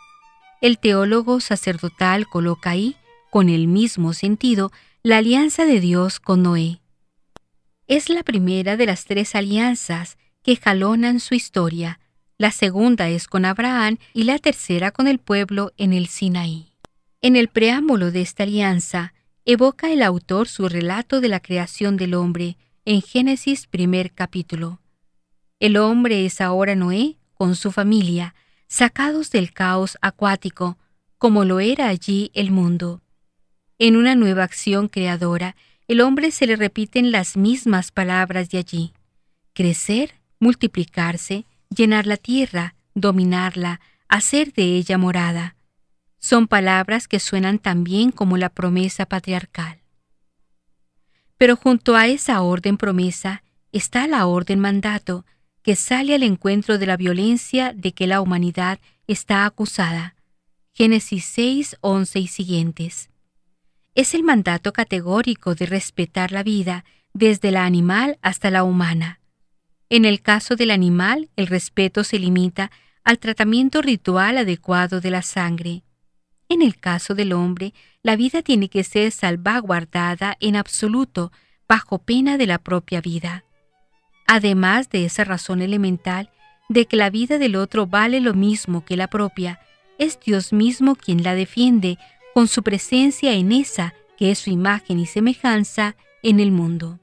El 0.62 0.78
teólogo 0.78 1.40
sacerdotal 1.40 2.26
coloca 2.26 2.70
ahí, 2.70 2.96
con 3.28 3.50
el 3.50 3.68
mismo 3.68 4.14
sentido, 4.14 4.72
la 5.02 5.18
alianza 5.18 5.66
de 5.66 5.78
Dios 5.78 6.20
con 6.20 6.42
Noé 6.42 6.80
es 7.86 8.08
la 8.08 8.22
primera 8.22 8.78
de 8.78 8.86
las 8.86 9.04
tres 9.04 9.34
alianzas 9.34 10.16
que 10.42 10.56
jalonan 10.56 11.20
su 11.20 11.34
historia. 11.34 12.00
La 12.38 12.50
segunda 12.50 13.10
es 13.10 13.28
con 13.28 13.44
Abraham 13.44 13.98
y 14.14 14.22
la 14.22 14.38
tercera 14.38 14.90
con 14.90 15.06
el 15.06 15.18
pueblo 15.18 15.72
en 15.76 15.92
el 15.92 16.06
Sinaí. 16.06 16.72
En 17.20 17.36
el 17.36 17.48
preámbulo 17.48 18.10
de 18.10 18.22
esta 18.22 18.44
alianza, 18.44 19.12
evoca 19.44 19.90
el 19.90 20.02
autor 20.02 20.48
su 20.48 20.68
relato 20.68 21.20
de 21.20 21.28
la 21.28 21.40
creación 21.40 21.96
del 21.96 22.14
hombre 22.14 22.56
en 22.84 23.02
Génesis 23.02 23.66
primer 23.66 24.12
capítulo. 24.12 24.80
El 25.58 25.76
hombre 25.76 26.26
es 26.26 26.40
ahora 26.40 26.74
Noé 26.74 27.16
con 27.34 27.54
su 27.54 27.72
familia, 27.72 28.34
sacados 28.66 29.30
del 29.30 29.52
caos 29.52 29.98
acuático, 30.00 30.78
como 31.18 31.44
lo 31.44 31.60
era 31.60 31.88
allí 31.88 32.30
el 32.34 32.50
mundo. 32.50 33.02
En 33.78 33.96
una 33.96 34.14
nueva 34.14 34.44
acción 34.44 34.88
creadora, 34.88 35.56
el 35.88 36.00
hombre 36.02 36.30
se 36.30 36.46
le 36.46 36.56
repiten 36.56 37.10
las 37.10 37.36
mismas 37.36 37.90
palabras 37.90 38.50
de 38.50 38.58
allí. 38.58 38.92
Crecer, 39.54 40.14
multiplicarse, 40.38 41.46
llenar 41.74 42.06
la 42.06 42.16
tierra, 42.16 42.74
dominarla, 42.94 43.80
hacer 44.08 44.52
de 44.52 44.76
ella 44.76 44.98
morada. 44.98 45.56
Son 46.20 46.46
palabras 46.46 47.08
que 47.08 47.18
suenan 47.18 47.58
tan 47.58 47.82
bien 47.82 48.12
como 48.12 48.36
la 48.36 48.48
promesa 48.48 49.06
patriarcal. 49.06 49.80
Pero 51.36 51.56
junto 51.56 51.96
a 51.96 52.06
esa 52.06 52.40
orden 52.42 52.76
promesa 52.76 53.42
está 53.72 54.06
la 54.06 54.26
orden 54.26 54.60
mandato, 54.60 55.26
que 55.62 55.74
sale 55.74 56.14
al 56.14 56.22
encuentro 56.22 56.78
de 56.78 56.86
la 56.86 56.96
violencia 56.96 57.72
de 57.74 57.92
que 57.92 58.06
la 58.06 58.20
humanidad 58.20 58.78
está 59.08 59.44
acusada. 59.44 60.14
Génesis 60.72 61.24
6, 61.24 61.78
11 61.80 62.20
y 62.20 62.26
siguientes 62.28 63.10
es 63.94 64.14
el 64.14 64.22
mandato 64.22 64.72
categórico 64.72 65.54
de 65.54 65.66
respetar 65.66 66.32
la 66.32 66.42
vida 66.42 66.84
desde 67.12 67.50
la 67.50 67.64
animal 67.64 68.18
hasta 68.22 68.50
la 68.50 68.62
humana. 68.64 69.20
En 69.88 70.04
el 70.04 70.22
caso 70.22 70.54
del 70.56 70.70
animal, 70.70 71.28
el 71.36 71.48
respeto 71.48 72.04
se 72.04 72.18
limita 72.18 72.70
al 73.02 73.18
tratamiento 73.18 73.82
ritual 73.82 74.38
adecuado 74.38 75.00
de 75.00 75.10
la 75.10 75.22
sangre. 75.22 75.82
En 76.50 76.62
el 76.62 76.78
caso 76.78 77.14
del 77.14 77.32
hombre, 77.32 77.72
la 78.02 78.16
vida 78.16 78.42
tiene 78.42 78.68
que 78.68 78.82
ser 78.82 79.12
salvaguardada 79.12 80.36
en 80.40 80.56
absoluto 80.56 81.30
bajo 81.68 82.00
pena 82.00 82.36
de 82.36 82.46
la 82.48 82.58
propia 82.58 83.00
vida. 83.00 83.44
Además 84.26 84.90
de 84.90 85.04
esa 85.04 85.22
razón 85.22 85.62
elemental 85.62 86.28
de 86.68 86.86
que 86.86 86.96
la 86.96 87.08
vida 87.08 87.38
del 87.38 87.54
otro 87.54 87.86
vale 87.86 88.20
lo 88.20 88.34
mismo 88.34 88.84
que 88.84 88.96
la 88.96 89.06
propia, 89.06 89.60
es 89.98 90.18
Dios 90.18 90.52
mismo 90.52 90.96
quien 90.96 91.22
la 91.22 91.36
defiende 91.36 91.98
con 92.34 92.48
su 92.48 92.64
presencia 92.64 93.32
en 93.32 93.52
esa 93.52 93.94
que 94.18 94.32
es 94.32 94.40
su 94.40 94.50
imagen 94.50 94.98
y 94.98 95.06
semejanza 95.06 95.94
en 96.22 96.40
el 96.40 96.50
mundo. 96.50 96.98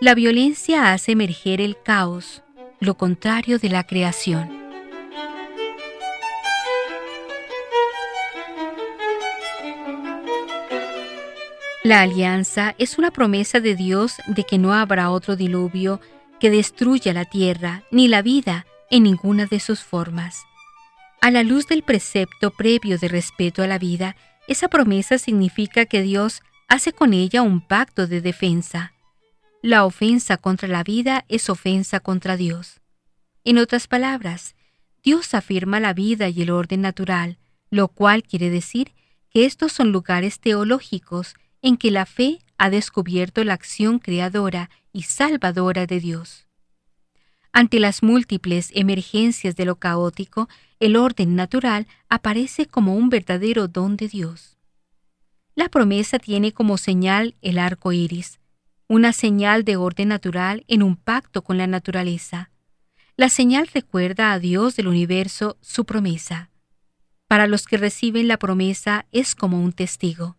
La 0.00 0.14
violencia 0.14 0.94
hace 0.94 1.12
emerger 1.12 1.60
el 1.60 1.76
caos, 1.82 2.42
lo 2.80 2.96
contrario 2.96 3.58
de 3.58 3.68
la 3.68 3.84
creación. 3.84 4.65
La 11.86 12.00
alianza 12.00 12.74
es 12.78 12.98
una 12.98 13.12
promesa 13.12 13.60
de 13.60 13.76
Dios 13.76 14.16
de 14.26 14.42
que 14.42 14.58
no 14.58 14.74
habrá 14.74 15.08
otro 15.08 15.36
diluvio 15.36 16.00
que 16.40 16.50
destruya 16.50 17.12
la 17.12 17.26
tierra 17.26 17.84
ni 17.92 18.08
la 18.08 18.22
vida 18.22 18.66
en 18.90 19.04
ninguna 19.04 19.46
de 19.46 19.60
sus 19.60 19.84
formas. 19.84 20.42
A 21.20 21.30
la 21.30 21.44
luz 21.44 21.68
del 21.68 21.84
precepto 21.84 22.50
previo 22.50 22.98
de 22.98 23.06
respeto 23.06 23.62
a 23.62 23.68
la 23.68 23.78
vida, 23.78 24.16
esa 24.48 24.66
promesa 24.66 25.16
significa 25.18 25.86
que 25.86 26.02
Dios 26.02 26.42
hace 26.66 26.92
con 26.92 27.12
ella 27.12 27.42
un 27.42 27.60
pacto 27.60 28.08
de 28.08 28.20
defensa. 28.20 28.92
La 29.62 29.84
ofensa 29.84 30.38
contra 30.38 30.66
la 30.66 30.82
vida 30.82 31.24
es 31.28 31.48
ofensa 31.48 32.00
contra 32.00 32.36
Dios. 32.36 32.80
En 33.44 33.58
otras 33.58 33.86
palabras, 33.86 34.56
Dios 35.04 35.34
afirma 35.34 35.78
la 35.78 35.92
vida 35.92 36.28
y 36.30 36.42
el 36.42 36.50
orden 36.50 36.80
natural, 36.80 37.38
lo 37.70 37.86
cual 37.86 38.24
quiere 38.24 38.50
decir 38.50 38.92
que 39.30 39.44
estos 39.44 39.72
son 39.72 39.92
lugares 39.92 40.40
teológicos 40.40 41.36
en 41.62 41.76
que 41.76 41.90
la 41.90 42.06
fe 42.06 42.40
ha 42.58 42.70
descubierto 42.70 43.44
la 43.44 43.54
acción 43.54 43.98
creadora 43.98 44.70
y 44.92 45.02
salvadora 45.02 45.86
de 45.86 46.00
Dios. 46.00 46.46
Ante 47.52 47.80
las 47.80 48.02
múltiples 48.02 48.70
emergencias 48.74 49.56
de 49.56 49.64
lo 49.64 49.76
caótico, 49.76 50.48
el 50.78 50.96
orden 50.96 51.36
natural 51.36 51.86
aparece 52.08 52.66
como 52.66 52.94
un 52.94 53.08
verdadero 53.08 53.66
don 53.66 53.96
de 53.96 54.08
Dios. 54.08 54.58
La 55.54 55.70
promesa 55.70 56.18
tiene 56.18 56.52
como 56.52 56.76
señal 56.76 57.34
el 57.40 57.58
arco 57.58 57.92
iris, 57.92 58.40
una 58.88 59.14
señal 59.14 59.64
de 59.64 59.76
orden 59.76 60.08
natural 60.08 60.64
en 60.68 60.82
un 60.82 60.96
pacto 60.96 61.42
con 61.42 61.56
la 61.56 61.66
naturaleza. 61.66 62.50
La 63.16 63.30
señal 63.30 63.66
recuerda 63.72 64.32
a 64.32 64.38
Dios 64.38 64.76
del 64.76 64.88
universo 64.88 65.56
su 65.62 65.86
promesa. 65.86 66.50
Para 67.26 67.46
los 67.46 67.66
que 67.66 67.78
reciben 67.78 68.28
la 68.28 68.36
promesa 68.36 69.06
es 69.12 69.34
como 69.34 69.62
un 69.62 69.72
testigo. 69.72 70.36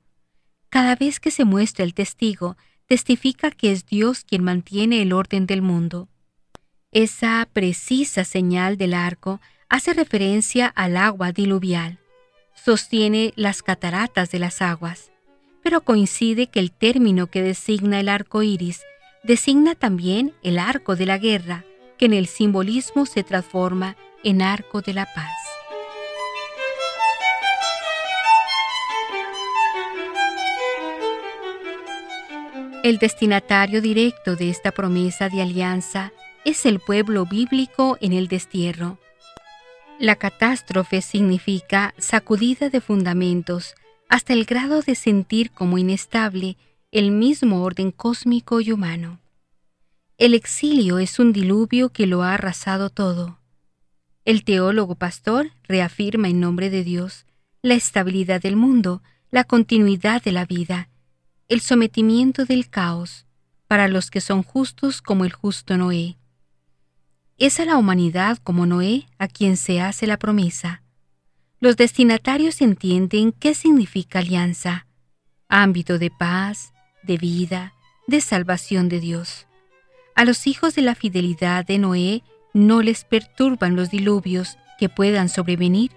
Cada 0.69 0.95
vez 0.95 1.19
que 1.19 1.31
se 1.31 1.45
muestra 1.45 1.83
el 1.83 1.93
testigo, 1.93 2.57
testifica 2.87 3.51
que 3.51 3.71
es 3.71 3.85
Dios 3.85 4.23
quien 4.23 4.43
mantiene 4.43 5.01
el 5.01 5.13
orden 5.13 5.45
del 5.45 5.61
mundo. 5.61 6.07
Esa 6.91 7.47
precisa 7.51 8.23
señal 8.23 8.77
del 8.77 8.93
arco 8.93 9.39
hace 9.69 9.93
referencia 9.93 10.67
al 10.67 10.97
agua 10.97 11.31
diluvial. 11.31 11.99
Sostiene 12.55 13.33
las 13.35 13.61
cataratas 13.61 14.31
de 14.31 14.39
las 14.39 14.61
aguas, 14.61 15.11
pero 15.63 15.81
coincide 15.81 16.47
que 16.47 16.59
el 16.59 16.71
término 16.71 17.27
que 17.27 17.41
designa 17.41 17.99
el 17.99 18.09
arco 18.09 18.41
iris 18.41 18.81
designa 19.23 19.75
también 19.75 20.33
el 20.41 20.57
arco 20.57 20.95
de 20.95 21.05
la 21.05 21.17
guerra, 21.17 21.65
que 21.97 22.05
en 22.05 22.13
el 22.13 22.27
simbolismo 22.27 23.05
se 23.05 23.23
transforma 23.23 23.97
en 24.23 24.41
arco 24.41 24.81
de 24.81 24.93
la 24.93 25.05
paz. 25.05 25.56
El 32.87 32.99
destinatario 32.99 33.81
directo 33.81 34.37
de 34.37 34.49
esta 34.49 34.71
promesa 34.71 35.27
de 35.27 35.41
alianza 35.41 36.13
es 36.45 36.65
el 36.65 36.79
pueblo 36.79 37.25
bíblico 37.25 37.97
en 37.99 38.13
el 38.13 38.29
destierro. 38.29 38.97
La 39.99 40.15
catástrofe 40.15 41.01
significa 41.01 41.93
sacudida 41.97 42.69
de 42.69 42.79
fundamentos 42.79 43.75
hasta 44.07 44.31
el 44.31 44.45
grado 44.45 44.81
de 44.81 44.95
sentir 44.95 45.51
como 45.51 45.77
inestable 45.77 46.55
el 46.93 47.11
mismo 47.11 47.61
orden 47.61 47.91
cósmico 47.91 48.61
y 48.61 48.71
humano. 48.71 49.19
El 50.17 50.33
exilio 50.33 50.97
es 50.97 51.19
un 51.19 51.33
diluvio 51.33 51.89
que 51.89 52.07
lo 52.07 52.23
ha 52.23 52.35
arrasado 52.35 52.89
todo. 52.89 53.37
El 54.23 54.45
teólogo 54.45 54.95
pastor 54.95 55.51
reafirma 55.67 56.29
en 56.29 56.39
nombre 56.39 56.69
de 56.69 56.85
Dios 56.85 57.25
la 57.61 57.73
estabilidad 57.73 58.41
del 58.41 58.55
mundo, 58.55 59.03
la 59.29 59.43
continuidad 59.43 60.23
de 60.23 60.31
la 60.31 60.45
vida, 60.45 60.87
el 61.49 61.61
sometimiento 61.61 62.43
del 62.43 62.69
caos 62.69 63.25
para 63.67 63.87
los 63.87 64.11
que 64.11 64.19
son 64.19 64.43
justos 64.43 65.01
como 65.01 65.23
el 65.23 65.31
justo 65.31 65.77
Noé. 65.77 66.17
Es 67.37 67.59
a 67.59 67.65
la 67.65 67.77
humanidad 67.77 68.37
como 68.43 68.65
Noé 68.65 69.07
a 69.17 69.27
quien 69.27 69.55
se 69.55 69.79
hace 69.79 70.07
la 70.07 70.17
promesa. 70.17 70.83
Los 71.59 71.77
destinatarios 71.77 72.61
entienden 72.61 73.31
qué 73.31 73.53
significa 73.53 74.19
alianza, 74.19 74.87
ámbito 75.47 75.97
de 75.99 76.11
paz, 76.11 76.73
de 77.03 77.17
vida, 77.17 77.73
de 78.07 78.19
salvación 78.19 78.89
de 78.89 78.99
Dios. 78.99 79.47
A 80.15 80.25
los 80.25 80.47
hijos 80.47 80.75
de 80.75 80.81
la 80.81 80.95
fidelidad 80.95 81.65
de 81.65 81.77
Noé 81.79 82.23
no 82.53 82.81
les 82.81 83.05
perturban 83.05 83.75
los 83.75 83.89
diluvios 83.89 84.57
que 84.79 84.89
puedan 84.89 85.29
sobrevenir, 85.29 85.91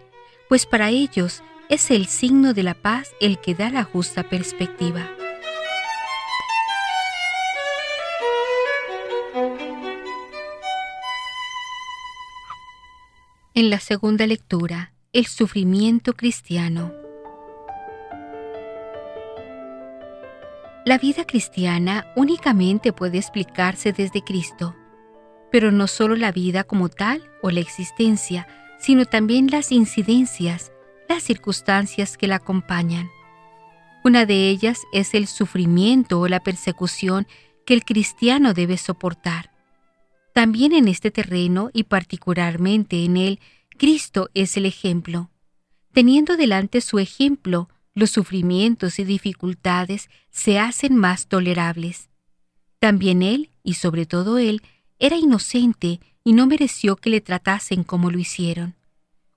pues 0.48 0.66
para 0.66 0.90
ellos 0.90 1.42
es 1.68 1.90
el 1.90 2.06
signo 2.06 2.54
de 2.54 2.62
la 2.62 2.74
paz 2.74 3.08
el 3.20 3.40
que 3.40 3.54
da 3.54 3.70
la 3.70 3.84
justa 3.84 4.22
perspectiva. 4.22 5.10
En 13.60 13.68
la 13.68 13.78
segunda 13.78 14.26
lectura, 14.26 14.94
el 15.12 15.26
sufrimiento 15.26 16.14
cristiano. 16.14 16.94
La 20.86 20.96
vida 20.96 21.26
cristiana 21.26 22.10
únicamente 22.16 22.94
puede 22.94 23.18
explicarse 23.18 23.92
desde 23.92 24.24
Cristo, 24.24 24.74
pero 25.52 25.72
no 25.72 25.88
solo 25.88 26.16
la 26.16 26.32
vida 26.32 26.64
como 26.64 26.88
tal 26.88 27.22
o 27.42 27.50
la 27.50 27.60
existencia, 27.60 28.48
sino 28.78 29.04
también 29.04 29.48
las 29.50 29.72
incidencias, 29.72 30.72
las 31.06 31.22
circunstancias 31.22 32.16
que 32.16 32.28
la 32.28 32.36
acompañan. 32.36 33.10
Una 34.02 34.24
de 34.24 34.48
ellas 34.48 34.80
es 34.94 35.12
el 35.12 35.26
sufrimiento 35.26 36.18
o 36.18 36.28
la 36.28 36.40
persecución 36.40 37.26
que 37.66 37.74
el 37.74 37.84
cristiano 37.84 38.54
debe 38.54 38.78
soportar. 38.78 39.49
También 40.32 40.72
en 40.72 40.88
este 40.88 41.10
terreno 41.10 41.70
y 41.72 41.84
particularmente 41.84 43.04
en 43.04 43.16
él, 43.16 43.40
Cristo 43.76 44.30
es 44.34 44.56
el 44.56 44.66
ejemplo. 44.66 45.30
Teniendo 45.92 46.36
delante 46.36 46.80
su 46.80 46.98
ejemplo, 46.98 47.68
los 47.94 48.10
sufrimientos 48.10 48.98
y 48.98 49.04
dificultades 49.04 50.08
se 50.30 50.58
hacen 50.58 50.96
más 50.96 51.26
tolerables. 51.26 52.08
También 52.78 53.22
él, 53.22 53.50
y 53.62 53.74
sobre 53.74 54.06
todo 54.06 54.38
él, 54.38 54.62
era 54.98 55.16
inocente 55.16 56.00
y 56.22 56.32
no 56.32 56.46
mereció 56.46 56.96
que 56.96 57.10
le 57.10 57.20
tratasen 57.20 57.82
como 57.82 58.10
lo 58.10 58.18
hicieron. 58.18 58.76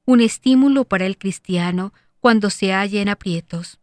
Un 0.05 0.21
estímulo 0.21 0.85
para 0.85 1.05
el 1.05 1.17
cristiano 1.17 1.93
cuando 2.19 2.49
se 2.49 2.71
halla 2.71 3.01
en 3.01 3.09
aprietos. 3.09 3.79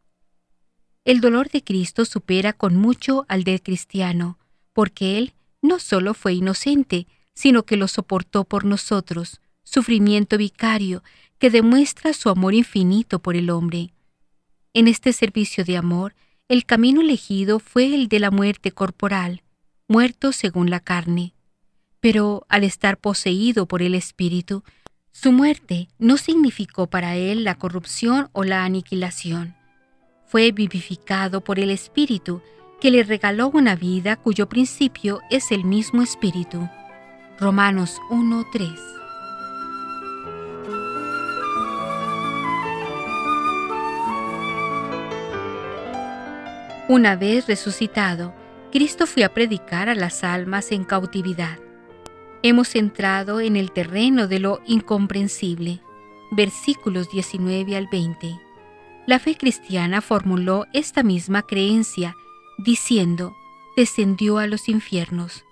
El 1.05 1.21
dolor 1.21 1.51
de 1.51 1.65
Cristo 1.65 2.05
supera 2.05 2.53
con 2.53 2.77
mucho 2.77 3.25
al 3.29 3.43
del 3.43 3.63
cristiano, 3.63 4.39
porque 4.73 5.19
él 5.19 5.33
no 5.63 5.79
solo 5.79 6.15
fue 6.15 6.35
inocente, 6.35 7.07
sino 7.35 7.65
que 7.65 7.77
lo 7.77 7.89
soportó 7.89 8.45
por 8.45 8.65
nosotros, 8.65 9.41
sufrimiento 9.63 10.37
vicario 10.37 11.03
que 11.39 11.51
demuestra 11.51 12.13
su 12.13 12.29
amor 12.29 12.55
infinito 12.55 13.19
por 13.21 13.37
el 13.37 13.51
hombre. 13.51 13.93
En 14.75 14.89
este 14.89 15.13
servicio 15.13 15.65
de 15.65 15.77
amor, 15.77 16.15
el 16.49 16.65
camino 16.65 17.01
elegido 17.01 17.59
fue 17.59 17.95
el 17.95 18.09
de 18.09 18.19
la 18.19 18.31
muerte 18.31 18.73
corporal, 18.73 19.43
muerto 19.89 20.33
según 20.33 20.71
la 20.71 20.81
carne. 20.81 21.33
Pero 22.01 22.45
al 22.49 22.65
estar 22.65 22.99
poseído 22.99 23.67
por 23.67 23.83
el 23.83 23.95
Espíritu, 23.95 24.65
su 25.13 25.33
muerte 25.33 25.89
no 25.99 26.17
significó 26.17 26.89
para 26.89 27.17
él 27.17 27.45
la 27.45 27.57
corrupción 27.57 28.29
o 28.33 28.45
la 28.45 28.65
aniquilación. 28.65 29.55
Fue 30.27 30.53
vivificado 30.53 31.41
por 31.41 31.59
el 31.59 31.71
Espíritu 31.71 32.43
que 32.81 32.91
le 32.91 33.03
regaló 33.05 33.51
una 33.51 33.77
vida 33.77 34.17
cuyo 34.17 34.49
principio 34.49 35.21
es 35.31 35.53
el 35.53 35.65
mismo 35.65 36.03
Espíritu. 36.03 36.67
Romanos 37.39 37.99
1.3 38.11 38.75
Una 46.89 47.17
vez 47.17 47.47
resucitado, 47.47 48.35
Cristo 48.73 49.07
fue 49.07 49.25
a 49.25 49.35
predicar 49.35 49.91
a 49.91 49.95
las 49.95 50.25
almas 50.25 50.73
en 50.73 50.85
cautividad. 50.85 51.59
Hemos 52.43 52.75
entrado 52.75 53.41
en 53.41 53.57
el 53.57 53.73
terreno 53.73 54.27
de 54.27 54.41
lo 54.41 54.61
incomprensible. 54.67 55.83
Versículos 56.33 57.11
19 57.11 57.77
al 57.77 57.89
20. 57.93 58.41
La 59.07 59.19
fe 59.19 59.37
cristiana 59.37 60.01
formuló 60.01 60.67
esta 60.73 61.03
misma 61.03 61.43
creencia 61.43 62.17
diciendo, 62.63 63.35
descendió 63.77 64.39
a 64.39 64.47
los 64.47 64.69
infiernos. 64.69 65.45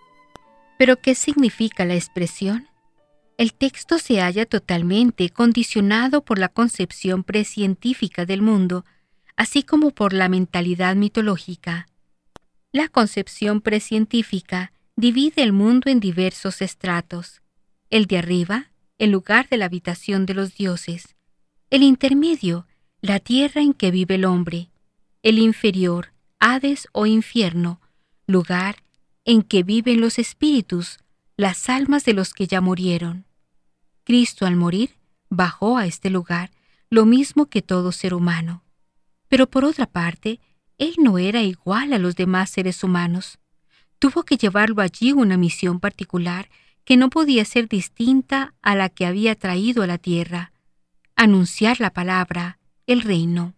¿Pero 0.78 1.00
qué 1.00 1.14
significa 1.14 1.84
la 1.84 1.94
expresión? 1.94 2.68
El 3.36 3.52
texto 3.52 3.98
se 3.98 4.20
halla 4.20 4.46
totalmente 4.46 5.30
condicionado 5.30 6.24
por 6.24 6.38
la 6.38 6.48
concepción 6.48 7.24
precientífica 7.24 8.26
del 8.26 8.42
mundo, 8.42 8.84
así 9.36 9.62
como 9.62 9.90
por 9.92 10.12
la 10.12 10.28
mentalidad 10.28 10.96
mitológica. 10.96 11.88
La 12.72 12.88
concepción 12.88 13.60
precientífica 13.60 14.72
divide 14.96 15.42
el 15.42 15.52
mundo 15.52 15.90
en 15.90 16.00
diversos 16.00 16.60
estratos. 16.60 17.40
El 17.90 18.06
de 18.06 18.18
arriba, 18.18 18.72
el 18.98 19.12
lugar 19.12 19.48
de 19.48 19.56
la 19.56 19.66
habitación 19.66 20.26
de 20.26 20.34
los 20.34 20.56
dioses. 20.56 21.14
El 21.70 21.82
intermedio, 21.82 22.66
la 23.00 23.20
tierra 23.20 23.62
en 23.62 23.72
que 23.72 23.92
vive 23.92 24.16
el 24.16 24.24
hombre. 24.24 24.70
El 25.22 25.38
inferior, 25.38 26.12
Hades 26.40 26.88
o 26.92 27.06
infierno, 27.06 27.80
lugar 28.26 28.76
en 29.24 29.42
que 29.42 29.62
viven 29.62 30.00
los 30.00 30.18
espíritus, 30.18 30.98
las 31.36 31.68
almas 31.68 32.04
de 32.04 32.14
los 32.14 32.32
que 32.32 32.46
ya 32.46 32.60
murieron. 32.60 33.26
Cristo 34.04 34.46
al 34.46 34.56
morir 34.56 34.96
bajó 35.28 35.76
a 35.76 35.86
este 35.86 36.10
lugar, 36.10 36.50
lo 36.90 37.04
mismo 37.04 37.46
que 37.46 37.60
todo 37.60 37.92
ser 37.92 38.14
humano. 38.14 38.62
Pero 39.28 39.46
por 39.46 39.64
otra 39.64 39.86
parte, 39.86 40.40
Él 40.78 40.94
no 40.98 41.18
era 41.18 41.42
igual 41.42 41.92
a 41.92 41.98
los 41.98 42.16
demás 42.16 42.50
seres 42.50 42.82
humanos. 42.82 43.38
Tuvo 43.98 44.22
que 44.22 44.36
llevarlo 44.36 44.80
allí 44.80 45.12
una 45.12 45.36
misión 45.36 45.80
particular 45.80 46.48
que 46.84 46.96
no 46.96 47.10
podía 47.10 47.44
ser 47.44 47.68
distinta 47.68 48.54
a 48.62 48.74
la 48.74 48.88
que 48.88 49.04
había 49.04 49.34
traído 49.34 49.82
a 49.82 49.86
la 49.86 49.98
tierra, 49.98 50.52
anunciar 51.16 51.80
la 51.80 51.90
palabra, 51.90 52.58
el 52.86 53.02
reino. 53.02 53.54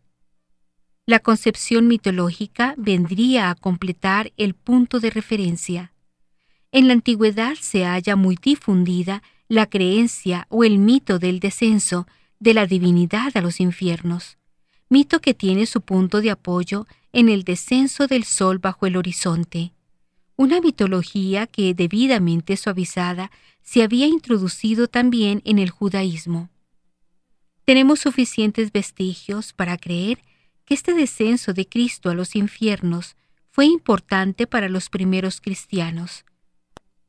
La 1.11 1.19
concepción 1.19 1.89
mitológica 1.89 2.75
vendría 2.77 3.51
a 3.51 3.57
completar 3.57 4.33
el 4.37 4.55
punto 4.55 5.01
de 5.01 5.11
referencia. 5.11 5.93
En 6.71 6.87
la 6.87 6.93
antigüedad 6.93 7.55
se 7.61 7.85
halla 7.85 8.15
muy 8.15 8.39
difundida 8.41 9.21
la 9.49 9.67
creencia 9.67 10.47
o 10.51 10.63
el 10.63 10.79
mito 10.79 11.19
del 11.19 11.41
descenso 11.41 12.07
de 12.39 12.55
la 12.55 12.65
divinidad 12.67 13.37
a 13.37 13.41
los 13.41 13.59
infiernos, 13.59 14.39
mito 14.89 15.21
que 15.21 15.35
tiene 15.35 15.67
su 15.67 15.81
punto 15.81 16.21
de 16.21 16.31
apoyo 16.31 16.87
en 17.13 17.29
el 17.29 17.43
descenso 17.43 18.07
del 18.07 18.23
sol 18.23 18.59
bajo 18.59 18.87
el 18.87 18.97
horizonte, 18.97 19.73
una 20.37 20.61
mitología 20.61 21.49
que 21.49 21.75
debidamente 21.75 22.57
suavizada 22.57 23.33
se 23.65 23.83
había 23.83 24.07
introducido 24.07 24.87
también 24.87 25.43
en 25.45 25.59
el 25.59 25.71
judaísmo. 25.71 26.51
Tenemos 27.65 27.99
suficientes 27.99 28.71
vestigios 28.71 29.53
para 29.53 29.77
creer 29.77 30.21
este 30.71 30.95
descenso 30.95 31.53
de 31.53 31.69
Cristo 31.69 32.09
a 32.09 32.15
los 32.15 32.35
infiernos 32.37 33.17
fue 33.51 33.67
importante 33.67 34.47
para 34.47 34.69
los 34.69 34.89
primeros 34.89 35.41
cristianos. 35.41 36.25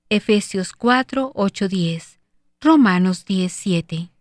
Efesios 0.10 0.74
4, 0.74 1.32
8, 1.34 1.68
10 1.70 2.20
Romanos 2.64 3.26
17. 3.26 4.12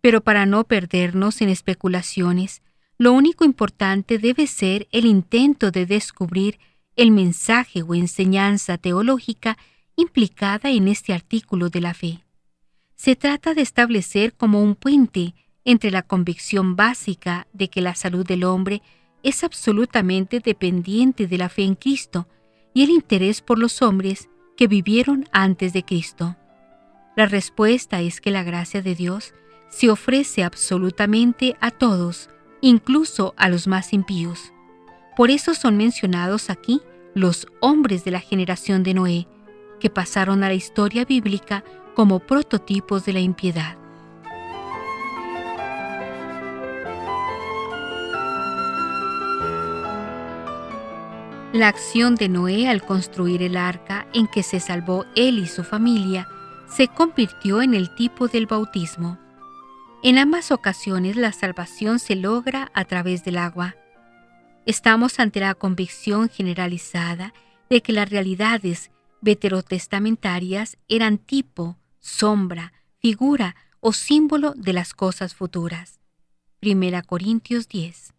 Pero 0.00 0.20
para 0.20 0.46
no 0.46 0.62
perdernos 0.64 1.40
en 1.40 1.48
especulaciones, 1.48 2.62
lo 2.96 3.12
único 3.12 3.44
importante 3.44 4.18
debe 4.18 4.46
ser 4.46 4.86
el 4.92 5.04
intento 5.04 5.72
de 5.72 5.84
descubrir 5.84 6.60
el 6.94 7.10
mensaje 7.10 7.82
o 7.82 7.94
enseñanza 7.94 8.78
teológica 8.78 9.58
implicada 9.96 10.70
en 10.70 10.86
este 10.86 11.12
artículo 11.12 11.70
de 11.70 11.80
la 11.80 11.92
fe. 11.92 12.20
Se 12.94 13.16
trata 13.16 13.52
de 13.54 13.62
establecer 13.62 14.34
como 14.34 14.62
un 14.62 14.76
puente 14.76 15.34
entre 15.70 15.92
la 15.92 16.02
convicción 16.02 16.74
básica 16.74 17.46
de 17.52 17.68
que 17.68 17.80
la 17.80 17.94
salud 17.94 18.26
del 18.26 18.42
hombre 18.42 18.82
es 19.22 19.44
absolutamente 19.44 20.40
dependiente 20.40 21.28
de 21.28 21.38
la 21.38 21.48
fe 21.48 21.62
en 21.62 21.76
Cristo 21.76 22.26
y 22.74 22.82
el 22.82 22.90
interés 22.90 23.40
por 23.40 23.56
los 23.56 23.80
hombres 23.80 24.28
que 24.56 24.66
vivieron 24.66 25.28
antes 25.30 25.72
de 25.72 25.84
Cristo. 25.84 26.36
La 27.16 27.26
respuesta 27.26 28.00
es 28.00 28.20
que 28.20 28.32
la 28.32 28.42
gracia 28.42 28.82
de 28.82 28.96
Dios 28.96 29.32
se 29.68 29.90
ofrece 29.90 30.42
absolutamente 30.42 31.56
a 31.60 31.70
todos, 31.70 32.30
incluso 32.60 33.34
a 33.36 33.48
los 33.48 33.68
más 33.68 33.92
impíos. 33.92 34.52
Por 35.16 35.30
eso 35.30 35.54
son 35.54 35.76
mencionados 35.76 36.50
aquí 36.50 36.80
los 37.14 37.46
hombres 37.60 38.02
de 38.04 38.10
la 38.10 38.20
generación 38.20 38.82
de 38.82 38.94
Noé, 38.94 39.28
que 39.78 39.88
pasaron 39.88 40.42
a 40.42 40.48
la 40.48 40.54
historia 40.54 41.04
bíblica 41.04 41.62
como 41.94 42.18
prototipos 42.18 43.04
de 43.04 43.12
la 43.12 43.20
impiedad. 43.20 43.79
La 51.52 51.66
acción 51.66 52.14
de 52.14 52.28
Noé 52.28 52.68
al 52.68 52.80
construir 52.80 53.42
el 53.42 53.56
arca 53.56 54.06
en 54.14 54.28
que 54.28 54.44
se 54.44 54.60
salvó 54.60 55.04
él 55.16 55.40
y 55.40 55.48
su 55.48 55.64
familia 55.64 56.28
se 56.68 56.86
convirtió 56.86 57.60
en 57.60 57.74
el 57.74 57.92
tipo 57.96 58.28
del 58.28 58.46
bautismo. 58.46 59.18
En 60.04 60.18
ambas 60.18 60.52
ocasiones 60.52 61.16
la 61.16 61.32
salvación 61.32 61.98
se 61.98 62.14
logra 62.14 62.70
a 62.72 62.84
través 62.84 63.24
del 63.24 63.36
agua. 63.36 63.74
Estamos 64.64 65.18
ante 65.18 65.40
la 65.40 65.56
convicción 65.56 66.28
generalizada 66.28 67.34
de 67.68 67.82
que 67.82 67.92
las 67.92 68.08
realidades 68.08 68.92
veterotestamentarias 69.20 70.76
eran 70.86 71.18
tipo, 71.18 71.76
sombra, 71.98 72.72
figura 73.00 73.56
o 73.80 73.92
símbolo 73.92 74.52
de 74.54 74.72
las 74.72 74.94
cosas 74.94 75.34
futuras. 75.34 75.98
1 76.62 77.02
Corintios 77.08 77.66
10. 77.66 78.14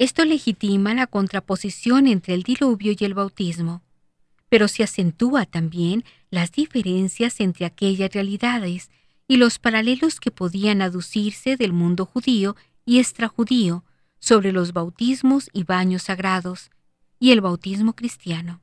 Esto 0.00 0.24
legitima 0.24 0.94
la 0.94 1.06
contraposición 1.06 2.08
entre 2.08 2.34
el 2.34 2.42
diluvio 2.42 2.92
y 2.98 3.04
el 3.04 3.14
bautismo 3.14 3.82
pero 4.50 4.68
se 4.68 4.82
acentúa 4.82 5.46
también 5.46 6.04
las 6.28 6.52
diferencias 6.52 7.40
entre 7.40 7.64
aquellas 7.64 8.12
realidades 8.12 8.90
y 9.26 9.36
los 9.38 9.58
paralelos 9.58 10.20
que 10.20 10.32
podían 10.32 10.82
aducirse 10.82 11.56
del 11.56 11.72
mundo 11.72 12.04
judío 12.04 12.56
y 12.84 12.98
extrajudío 12.98 13.84
sobre 14.18 14.52
los 14.52 14.72
bautismos 14.72 15.48
y 15.52 15.62
baños 15.62 16.02
sagrados 16.02 16.70
y 17.20 17.30
el 17.30 17.40
bautismo 17.40 17.94
cristiano. 17.94 18.60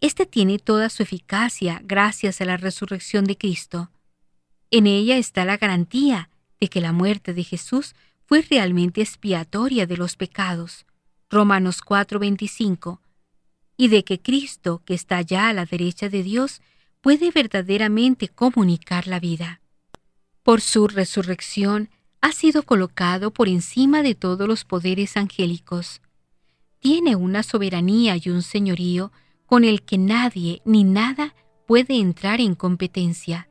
Este 0.00 0.26
tiene 0.26 0.58
toda 0.58 0.90
su 0.90 1.04
eficacia 1.04 1.80
gracias 1.84 2.40
a 2.40 2.44
la 2.44 2.56
resurrección 2.56 3.24
de 3.24 3.38
Cristo. 3.38 3.90
En 4.70 4.88
ella 4.88 5.16
está 5.18 5.44
la 5.44 5.56
garantía 5.56 6.30
de 6.60 6.68
que 6.68 6.80
la 6.80 6.92
muerte 6.92 7.32
de 7.32 7.44
Jesús 7.44 7.94
fue 8.28 8.42
realmente 8.42 9.00
expiatoria 9.00 9.86
de 9.86 9.96
los 9.96 10.14
pecados. 10.14 10.84
Romanos 11.30 11.80
4:25 11.80 13.00
y 13.78 13.88
de 13.88 14.04
que 14.04 14.20
Cristo, 14.20 14.82
que 14.84 14.92
está 14.92 15.22
ya 15.22 15.48
a 15.48 15.54
la 15.54 15.64
derecha 15.64 16.10
de 16.10 16.22
Dios, 16.22 16.60
puede 17.00 17.30
verdaderamente 17.30 18.28
comunicar 18.28 19.06
la 19.06 19.18
vida. 19.18 19.62
Por 20.42 20.60
su 20.60 20.88
resurrección, 20.88 21.88
ha 22.20 22.32
sido 22.32 22.64
colocado 22.64 23.30
por 23.30 23.48
encima 23.48 24.02
de 24.02 24.14
todos 24.14 24.46
los 24.46 24.64
poderes 24.64 25.16
angélicos. 25.16 26.02
Tiene 26.80 27.16
una 27.16 27.42
soberanía 27.42 28.18
y 28.22 28.28
un 28.28 28.42
señorío 28.42 29.10
con 29.46 29.64
el 29.64 29.82
que 29.82 29.96
nadie 29.96 30.60
ni 30.66 30.84
nada 30.84 31.34
puede 31.66 31.94
entrar 31.94 32.42
en 32.42 32.54
competencia. 32.54 33.48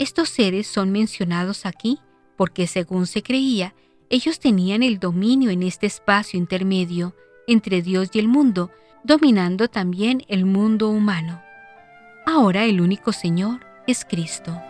Estos 0.00 0.30
seres 0.30 0.66
son 0.66 0.90
mencionados 0.90 1.64
aquí 1.64 2.00
porque, 2.36 2.66
según 2.66 3.06
se 3.06 3.22
creía, 3.22 3.74
ellos 4.10 4.38
tenían 4.38 4.82
el 4.82 4.98
dominio 4.98 5.50
en 5.50 5.62
este 5.62 5.86
espacio 5.86 6.38
intermedio 6.38 7.14
entre 7.46 7.82
Dios 7.82 8.10
y 8.12 8.18
el 8.18 8.28
mundo, 8.28 8.70
dominando 9.02 9.68
también 9.68 10.24
el 10.28 10.44
mundo 10.44 10.88
humano. 10.88 11.42
Ahora 12.26 12.64
el 12.64 12.80
único 12.80 13.12
Señor 13.12 13.60
es 13.86 14.04
Cristo. 14.04 14.60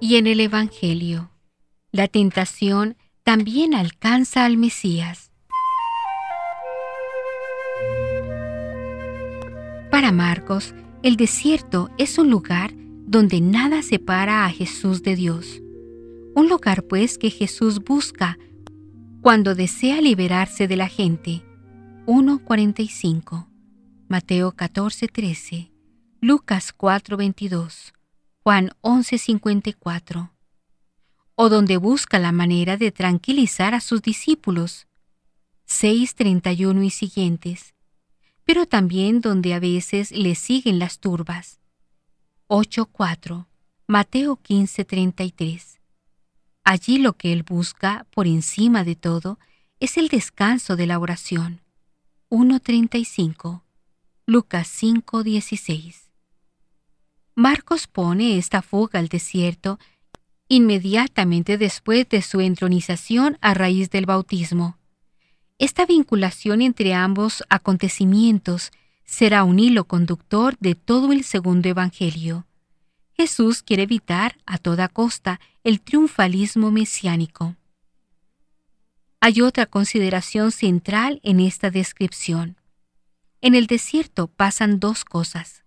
Y 0.00 0.16
en 0.16 0.26
el 0.26 0.40
Evangelio, 0.40 1.30
la 1.90 2.06
tentación 2.06 2.96
también 3.24 3.74
alcanza 3.74 4.44
al 4.44 4.56
Mesías. 4.56 5.32
Para 9.96 10.12
Marcos, 10.12 10.74
el 11.02 11.16
desierto 11.16 11.88
es 11.96 12.18
un 12.18 12.28
lugar 12.28 12.74
donde 13.06 13.40
nada 13.40 13.80
separa 13.80 14.44
a 14.44 14.50
Jesús 14.50 15.02
de 15.02 15.16
Dios. 15.16 15.62
Un 16.34 16.50
lugar 16.50 16.82
pues 16.82 17.16
que 17.16 17.30
Jesús 17.30 17.82
busca 17.82 18.36
cuando 19.22 19.54
desea 19.54 20.02
liberarse 20.02 20.68
de 20.68 20.76
la 20.76 20.88
gente. 20.88 21.42
1.45, 22.04 23.46
Mateo 24.06 24.52
14.13, 24.52 25.70
Lucas 26.20 26.76
4.22, 26.76 27.94
Juan 28.42 28.72
11.54. 28.82 30.30
O 31.36 31.48
donde 31.48 31.78
busca 31.78 32.18
la 32.18 32.32
manera 32.32 32.76
de 32.76 32.92
tranquilizar 32.92 33.72
a 33.72 33.80
sus 33.80 34.02
discípulos. 34.02 34.88
6.31 35.66 36.84
y 36.84 36.90
siguientes. 36.90 37.75
Pero 38.46 38.64
también 38.64 39.20
donde 39.20 39.52
a 39.52 39.60
veces 39.60 40.10
le 40.12 40.34
siguen 40.34 40.78
las 40.78 41.00
turbas 41.00 41.60
8.4, 42.48 43.46
Mateo 43.88 44.36
15.33. 44.36 45.78
Allí 46.62 46.98
lo 46.98 47.14
que 47.14 47.32
él 47.32 47.42
busca, 47.42 48.06
por 48.14 48.26
encima 48.28 48.84
de 48.84 48.94
todo, 48.94 49.38
es 49.80 49.96
el 49.96 50.08
descanso 50.08 50.76
de 50.76 50.86
la 50.86 50.98
oración. 50.98 51.60
1.35, 52.30 53.62
Lucas 54.26 54.82
5.16. 54.82 56.06
Marcos 57.34 57.86
pone 57.88 58.38
esta 58.38 58.62
fuga 58.62 59.00
al 59.00 59.08
desierto 59.08 59.78
inmediatamente 60.48 61.58
después 61.58 62.08
de 62.08 62.22
su 62.22 62.40
entronización 62.40 63.38
a 63.40 63.54
raíz 63.54 63.90
del 63.90 64.06
bautismo. 64.06 64.78
Esta 65.58 65.86
vinculación 65.86 66.60
entre 66.60 66.92
ambos 66.92 67.42
acontecimientos 67.48 68.72
será 69.04 69.44
un 69.44 69.58
hilo 69.58 69.84
conductor 69.84 70.56
de 70.60 70.74
todo 70.74 71.12
el 71.12 71.24
segundo 71.24 71.68
Evangelio. 71.68 72.46
Jesús 73.14 73.62
quiere 73.62 73.84
evitar 73.84 74.36
a 74.44 74.58
toda 74.58 74.88
costa 74.88 75.40
el 75.64 75.80
triunfalismo 75.80 76.70
mesiánico. 76.70 77.56
Hay 79.20 79.40
otra 79.40 79.64
consideración 79.64 80.52
central 80.52 81.20
en 81.22 81.40
esta 81.40 81.70
descripción. 81.70 82.58
En 83.40 83.54
el 83.54 83.66
desierto 83.66 84.26
pasan 84.28 84.78
dos 84.78 85.06
cosas. 85.06 85.64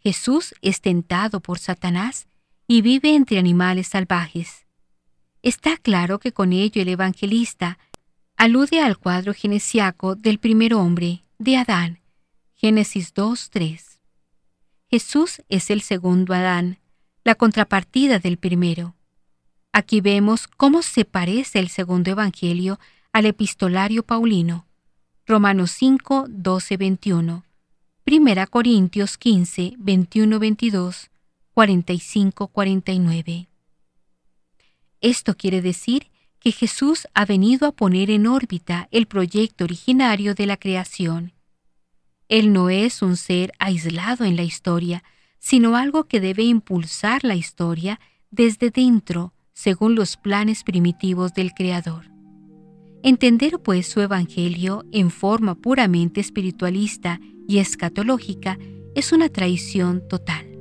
Jesús 0.00 0.54
es 0.60 0.80
tentado 0.80 1.38
por 1.38 1.60
Satanás 1.60 2.26
y 2.66 2.82
vive 2.82 3.14
entre 3.14 3.38
animales 3.38 3.88
salvajes. 3.88 4.66
Está 5.42 5.76
claro 5.76 6.18
que 6.18 6.32
con 6.32 6.52
ello 6.52 6.82
el 6.82 6.88
evangelista 6.88 7.78
alude 8.36 8.80
al 8.80 8.98
cuadro 8.98 9.34
genesiaco 9.34 10.16
del 10.16 10.38
primer 10.38 10.74
hombre, 10.74 11.24
de 11.38 11.56
Adán, 11.56 12.00
Génesis 12.54 13.14
2.3. 13.14 13.98
Jesús 14.90 15.42
es 15.48 15.70
el 15.70 15.82
segundo 15.82 16.34
Adán, 16.34 16.78
la 17.24 17.34
contrapartida 17.34 18.18
del 18.18 18.36
primero. 18.36 18.94
Aquí 19.72 20.00
vemos 20.00 20.46
cómo 20.46 20.82
se 20.82 21.04
parece 21.04 21.58
el 21.58 21.68
segundo 21.68 22.10
Evangelio 22.10 22.78
al 23.12 23.26
epistolario 23.26 24.02
paulino. 24.02 24.66
Romanos 25.26 25.70
5, 25.72 26.26
12, 26.28 26.76
21. 26.76 27.44
Primera 28.04 28.46
Corintios 28.46 29.16
15, 29.16 29.74
21, 29.78 30.38
22, 30.38 31.10
45, 31.54 32.48
49. 32.48 33.48
Esto 35.00 35.36
quiere 35.36 35.62
decir 35.62 36.08
que 36.44 36.52
Jesús 36.52 37.08
ha 37.14 37.24
venido 37.24 37.66
a 37.66 37.72
poner 37.72 38.10
en 38.10 38.26
órbita 38.26 38.86
el 38.90 39.06
proyecto 39.06 39.64
originario 39.64 40.34
de 40.34 40.44
la 40.44 40.58
creación. 40.58 41.32
Él 42.28 42.52
no 42.52 42.68
es 42.68 43.00
un 43.00 43.16
ser 43.16 43.52
aislado 43.58 44.26
en 44.26 44.36
la 44.36 44.42
historia, 44.42 45.02
sino 45.38 45.74
algo 45.74 46.04
que 46.04 46.20
debe 46.20 46.42
impulsar 46.42 47.24
la 47.24 47.34
historia 47.34 47.98
desde 48.30 48.68
dentro, 48.68 49.32
según 49.54 49.94
los 49.94 50.18
planes 50.18 50.64
primitivos 50.64 51.32
del 51.32 51.52
Creador. 51.54 52.10
Entender 53.02 53.58
pues 53.60 53.86
su 53.86 54.02
Evangelio 54.02 54.84
en 54.92 55.10
forma 55.10 55.54
puramente 55.54 56.20
espiritualista 56.20 57.20
y 57.48 57.56
escatológica 57.56 58.58
es 58.94 59.12
una 59.12 59.30
traición 59.30 60.06
total. 60.08 60.53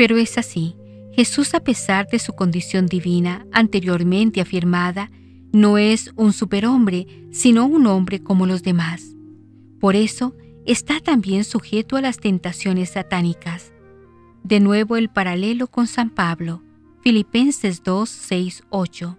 Pero 0.00 0.16
es 0.16 0.38
así. 0.38 0.76
Jesús, 1.12 1.52
a 1.52 1.60
pesar 1.60 2.08
de 2.08 2.18
su 2.18 2.32
condición 2.32 2.86
divina 2.86 3.46
anteriormente 3.52 4.40
afirmada, 4.40 5.10
no 5.52 5.76
es 5.76 6.10
un 6.16 6.32
superhombre, 6.32 7.06
sino 7.32 7.66
un 7.66 7.86
hombre 7.86 8.22
como 8.22 8.46
los 8.46 8.62
demás. 8.62 9.14
Por 9.78 9.96
eso, 9.96 10.34
está 10.64 11.00
también 11.00 11.44
sujeto 11.44 11.98
a 11.98 12.00
las 12.00 12.16
tentaciones 12.16 12.92
satánicas. 12.92 13.74
De 14.42 14.58
nuevo 14.58 14.96
el 14.96 15.10
paralelo 15.10 15.66
con 15.66 15.86
San 15.86 16.08
Pablo, 16.08 16.62
Filipenses 17.02 17.82
2, 17.84 18.08
6, 18.08 18.62
8. 18.70 19.18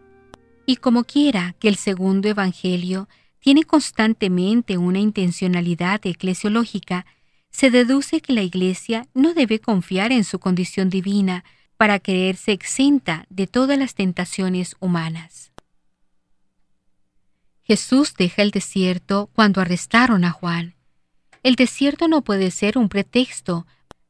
Y 0.66 0.78
como 0.78 1.04
quiera 1.04 1.56
que 1.60 1.68
el 1.68 1.76
segundo 1.76 2.28
Evangelio 2.28 3.08
tiene 3.40 3.66
constantemente 3.66 4.80
una 4.80 4.98
intencionalidad 4.98 6.02
eclesiológica, 6.08 7.06
se 7.52 7.70
deduce 7.70 8.22
que 8.22 8.34
la 8.34 8.42
Iglesia 8.42 9.08
no 9.14 9.34
debe 9.34 9.60
confiar 9.60 10.12
en 10.12 10.24
su 10.24 10.40
condición 10.40 10.90
divina 10.90 11.44
para 11.78 12.00
creerse 12.00 12.52
exenta 12.52 13.26
de 13.30 13.48
todas 13.48 13.78
las 13.78 13.94
tentaciones 13.96 14.76
humanas. 14.80 15.52
Jesús 17.64 18.14
deja 18.18 18.42
el 18.42 18.52
desierto 18.52 19.30
cuando 19.34 19.62
arrestaron 19.62 20.24
a 20.24 20.32
Juan. 20.32 20.76
El 21.44 21.56
desierto 21.56 22.08
no 22.08 22.22
puede 22.22 22.52
ser 22.52 22.78
un 22.78 22.90
pretexto 22.90 23.66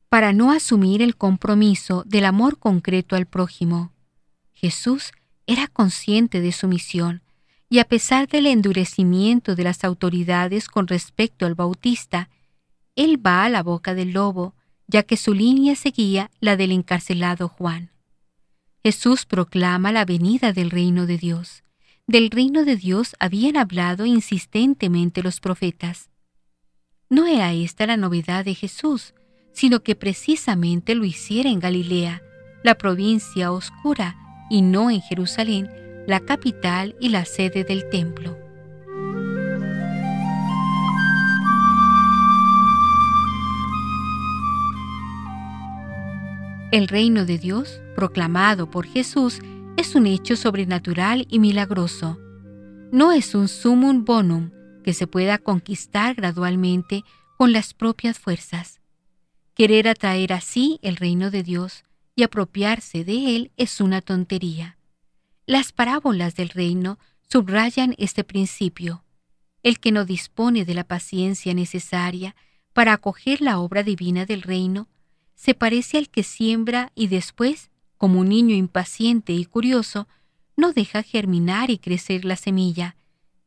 para 0.09 0.33
no 0.33 0.51
asumir 0.51 1.01
el 1.01 1.15
compromiso 1.15 2.03
del 2.05 2.25
amor 2.25 2.59
concreto 2.59 3.15
al 3.15 3.25
prójimo. 3.25 3.93
Jesús 4.51 5.11
era 5.47 5.67
consciente 5.67 6.41
de 6.41 6.51
su 6.51 6.67
misión, 6.67 7.21
y 7.69 7.79
a 7.79 7.85
pesar 7.85 8.27
del 8.27 8.47
endurecimiento 8.47 9.55
de 9.55 9.63
las 9.63 9.83
autoridades 9.85 10.67
con 10.67 10.87
respecto 10.87 11.45
al 11.45 11.55
Bautista, 11.55 12.29
él 12.95 13.25
va 13.25 13.45
a 13.45 13.49
la 13.49 13.63
boca 13.63 13.93
del 13.93 14.11
lobo, 14.11 14.55
ya 14.87 15.03
que 15.03 15.17
su 15.17 15.33
línea 15.33 15.75
seguía 15.75 16.29
la 16.39 16.57
del 16.57 16.71
encarcelado 16.71 17.47
Juan. 17.47 17.91
Jesús 18.83 19.25
proclama 19.25 19.91
la 19.91 20.05
venida 20.05 20.53
del 20.53 20.71
reino 20.71 21.05
de 21.05 21.17
Dios. 21.17 21.63
Del 22.07 22.29
reino 22.29 22.65
de 22.65 22.75
Dios 22.75 23.15
habían 23.19 23.55
hablado 23.55 24.05
insistentemente 24.05 25.21
los 25.23 25.39
profetas. 25.39 26.09
No 27.09 27.27
era 27.27 27.53
esta 27.53 27.85
la 27.85 27.95
novedad 27.95 28.43
de 28.43 28.55
Jesús, 28.55 29.13
sino 29.53 29.83
que 29.83 29.95
precisamente 29.95 30.95
lo 30.95 31.05
hiciera 31.05 31.49
en 31.49 31.59
Galilea, 31.59 32.21
la 32.63 32.75
provincia 32.75 33.51
oscura, 33.51 34.15
y 34.49 34.61
no 34.61 34.89
en 34.89 35.01
Jerusalén, 35.01 35.69
la 36.07 36.19
capital 36.19 36.95
y 36.99 37.09
la 37.09 37.25
sede 37.25 37.63
del 37.63 37.89
templo. 37.89 38.40
El 46.71 46.87
reino 46.87 47.25
de 47.25 47.37
Dios, 47.37 47.81
proclamado 47.97 48.71
por 48.71 48.87
Jesús, 48.87 49.41
es 49.75 49.93
un 49.93 50.07
hecho 50.07 50.37
sobrenatural 50.37 51.27
y 51.29 51.39
milagroso. 51.39 52.17
No 52.93 53.11
es 53.11 53.35
un 53.35 53.49
sumum 53.49 54.05
bonum 54.05 54.51
que 54.81 54.93
se 54.93 55.05
pueda 55.05 55.37
conquistar 55.37 56.15
gradualmente 56.15 57.03
con 57.37 57.51
las 57.51 57.73
propias 57.73 58.19
fuerzas. 58.19 58.79
Querer 59.53 59.89
atraer 59.89 60.31
así 60.31 60.79
el 60.81 60.95
reino 60.95 61.29
de 61.29 61.43
Dios 61.43 61.83
y 62.15 62.23
apropiarse 62.23 63.03
de 63.03 63.35
él 63.35 63.51
es 63.57 63.81
una 63.81 63.99
tontería. 63.99 64.77
Las 65.45 65.73
parábolas 65.73 66.35
del 66.35 66.47
reino 66.47 66.99
subrayan 67.29 67.95
este 67.97 68.23
principio. 68.23 69.03
El 69.61 69.77
que 69.81 69.91
no 69.91 70.05
dispone 70.05 70.63
de 70.63 70.73
la 70.73 70.85
paciencia 70.85 71.53
necesaria 71.53 72.33
para 72.71 72.93
acoger 72.93 73.41
la 73.41 73.59
obra 73.59 73.83
divina 73.83 74.25
del 74.25 74.41
reino 74.41 74.87
se 75.41 75.55
parece 75.55 75.97
al 75.97 76.07
que 76.07 76.21
siembra 76.21 76.91
y 76.93 77.07
después, 77.07 77.71
como 77.97 78.19
un 78.19 78.29
niño 78.29 78.53
impaciente 78.53 79.33
y 79.33 79.45
curioso, 79.45 80.07
no 80.55 80.71
deja 80.71 81.01
germinar 81.01 81.71
y 81.71 81.79
crecer 81.79 82.25
la 82.25 82.35
semilla, 82.35 82.95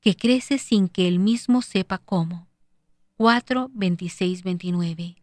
que 0.01 0.17
crece 0.17 0.59
sin 0.59 0.89
que 0.89 1.07
él 1.07 1.21
mismo 1.21 1.63
sepa 1.63 1.99
cómo. 1.99 2.49
4, 3.17 3.71
26, 3.73 4.43
29. 4.43 5.15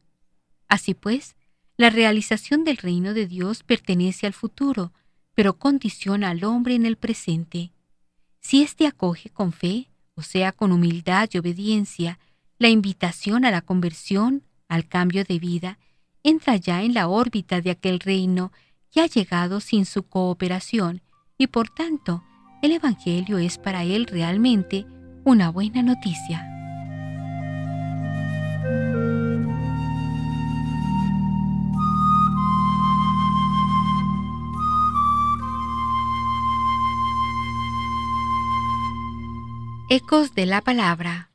Así 0.69 0.93
pues, 0.93 1.35
la 1.75 1.89
realización 1.89 2.63
del 2.63 2.77
reino 2.77 3.13
de 3.13 3.27
Dios 3.27 3.63
pertenece 3.63 4.25
al 4.25 4.33
futuro, 4.33 4.93
pero 5.33 5.59
condiciona 5.59 6.29
al 6.29 6.45
hombre 6.45 6.75
en 6.75 6.85
el 6.85 6.95
presente. 6.95 7.73
Si 8.39 8.63
éste 8.63 8.87
acoge 8.87 9.29
con 9.29 9.51
fe, 9.51 9.89
o 10.15 10.21
sea, 10.21 10.53
con 10.53 10.71
humildad 10.71 11.27
y 11.33 11.37
obediencia, 11.37 12.17
la 12.59 12.69
invitación 12.69 13.43
a 13.43 13.51
la 13.51 13.59
conversión, 13.59 14.43
al 14.69 14.87
cambio 14.87 15.25
de 15.25 15.37
vida, 15.37 15.77
entra 16.23 16.55
ya 16.55 16.83
en 16.83 16.93
la 16.93 17.07
órbita 17.07 17.61
de 17.61 17.71
aquel 17.71 17.99
reino 17.99 18.51
que 18.91 19.01
ha 19.01 19.07
llegado 19.07 19.59
sin 19.59 19.85
su 19.85 20.03
cooperación 20.03 21.01
y 21.37 21.47
por 21.47 21.69
tanto 21.69 22.23
el 22.61 22.73
Evangelio 22.73 23.37
es 23.39 23.57
para 23.57 23.83
él 23.83 24.05
realmente 24.05 24.85
una 25.23 25.49
buena 25.49 25.81
noticia. 25.81 26.47
Ecos 39.89 40.33
de 40.35 40.45
la 40.45 40.61
Palabra 40.61 41.30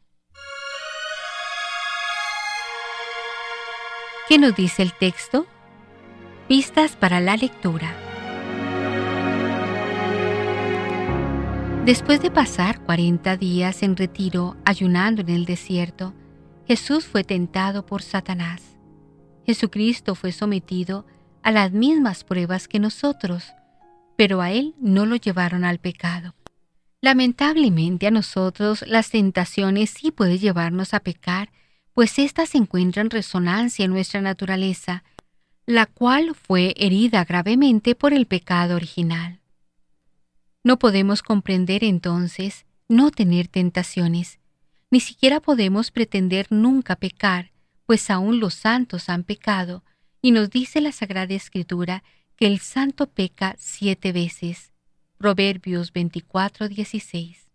¿Qué 4.28 4.38
nos 4.38 4.56
dice 4.56 4.82
el 4.82 4.92
texto? 4.92 5.46
Pistas 6.48 6.96
para 6.96 7.20
la 7.20 7.36
lectura. 7.36 7.94
Después 11.84 12.20
de 12.20 12.32
pasar 12.32 12.82
40 12.82 13.36
días 13.36 13.84
en 13.84 13.96
retiro 13.96 14.56
ayunando 14.64 15.22
en 15.22 15.28
el 15.28 15.44
desierto, 15.44 16.12
Jesús 16.66 17.06
fue 17.06 17.22
tentado 17.22 17.86
por 17.86 18.02
Satanás. 18.02 18.76
Jesucristo 19.46 20.16
fue 20.16 20.32
sometido 20.32 21.06
a 21.44 21.52
las 21.52 21.70
mismas 21.70 22.24
pruebas 22.24 22.66
que 22.66 22.80
nosotros, 22.80 23.52
pero 24.16 24.40
a 24.40 24.50
él 24.50 24.74
no 24.80 25.06
lo 25.06 25.14
llevaron 25.14 25.64
al 25.64 25.78
pecado. 25.78 26.34
Lamentablemente 27.00 28.08
a 28.08 28.10
nosotros 28.10 28.84
las 28.88 29.10
tentaciones 29.10 29.90
sí 29.90 30.10
pueden 30.10 30.38
llevarnos 30.38 30.94
a 30.94 31.00
pecar, 31.00 31.50
pues 31.96 32.18
éstas 32.18 32.54
encuentran 32.54 33.08
resonancia 33.08 33.86
en 33.86 33.90
nuestra 33.90 34.20
naturaleza, 34.20 35.02
la 35.64 35.86
cual 35.86 36.34
fue 36.34 36.74
herida 36.76 37.24
gravemente 37.24 37.94
por 37.94 38.12
el 38.12 38.26
pecado 38.26 38.76
original. 38.76 39.40
No 40.62 40.78
podemos 40.78 41.22
comprender 41.22 41.82
entonces 41.84 42.66
no 42.86 43.10
tener 43.10 43.48
tentaciones, 43.48 44.40
ni 44.90 45.00
siquiera 45.00 45.40
podemos 45.40 45.90
pretender 45.90 46.48
nunca 46.50 46.96
pecar, 46.96 47.50
pues 47.86 48.10
aún 48.10 48.40
los 48.40 48.52
santos 48.52 49.08
han 49.08 49.24
pecado, 49.24 49.82
y 50.20 50.32
nos 50.32 50.50
dice 50.50 50.82
la 50.82 50.92
Sagrada 50.92 51.32
Escritura 51.32 52.04
que 52.36 52.46
el 52.46 52.60
santo 52.60 53.06
peca 53.06 53.56
siete 53.58 54.12
veces. 54.12 54.70
Proverbios 55.16 55.94
24:16. 55.94 57.45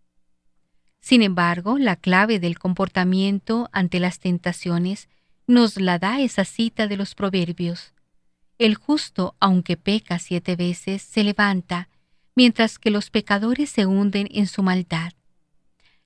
Sin 1.02 1.20
embargo, 1.22 1.78
la 1.78 1.96
clave 1.96 2.38
del 2.38 2.60
comportamiento 2.60 3.68
ante 3.72 3.98
las 3.98 4.20
tentaciones 4.20 5.08
nos 5.48 5.78
la 5.80 5.98
da 5.98 6.20
esa 6.20 6.44
cita 6.44 6.86
de 6.86 6.96
los 6.96 7.16
Proverbios. 7.16 7.92
El 8.56 8.76
justo, 8.76 9.34
aunque 9.40 9.76
peca 9.76 10.20
siete 10.20 10.54
veces, 10.54 11.02
se 11.02 11.24
levanta, 11.24 11.88
mientras 12.36 12.78
que 12.78 12.90
los 12.90 13.10
pecadores 13.10 13.68
se 13.68 13.84
hunden 13.84 14.28
en 14.30 14.46
su 14.46 14.62
maldad. 14.62 15.12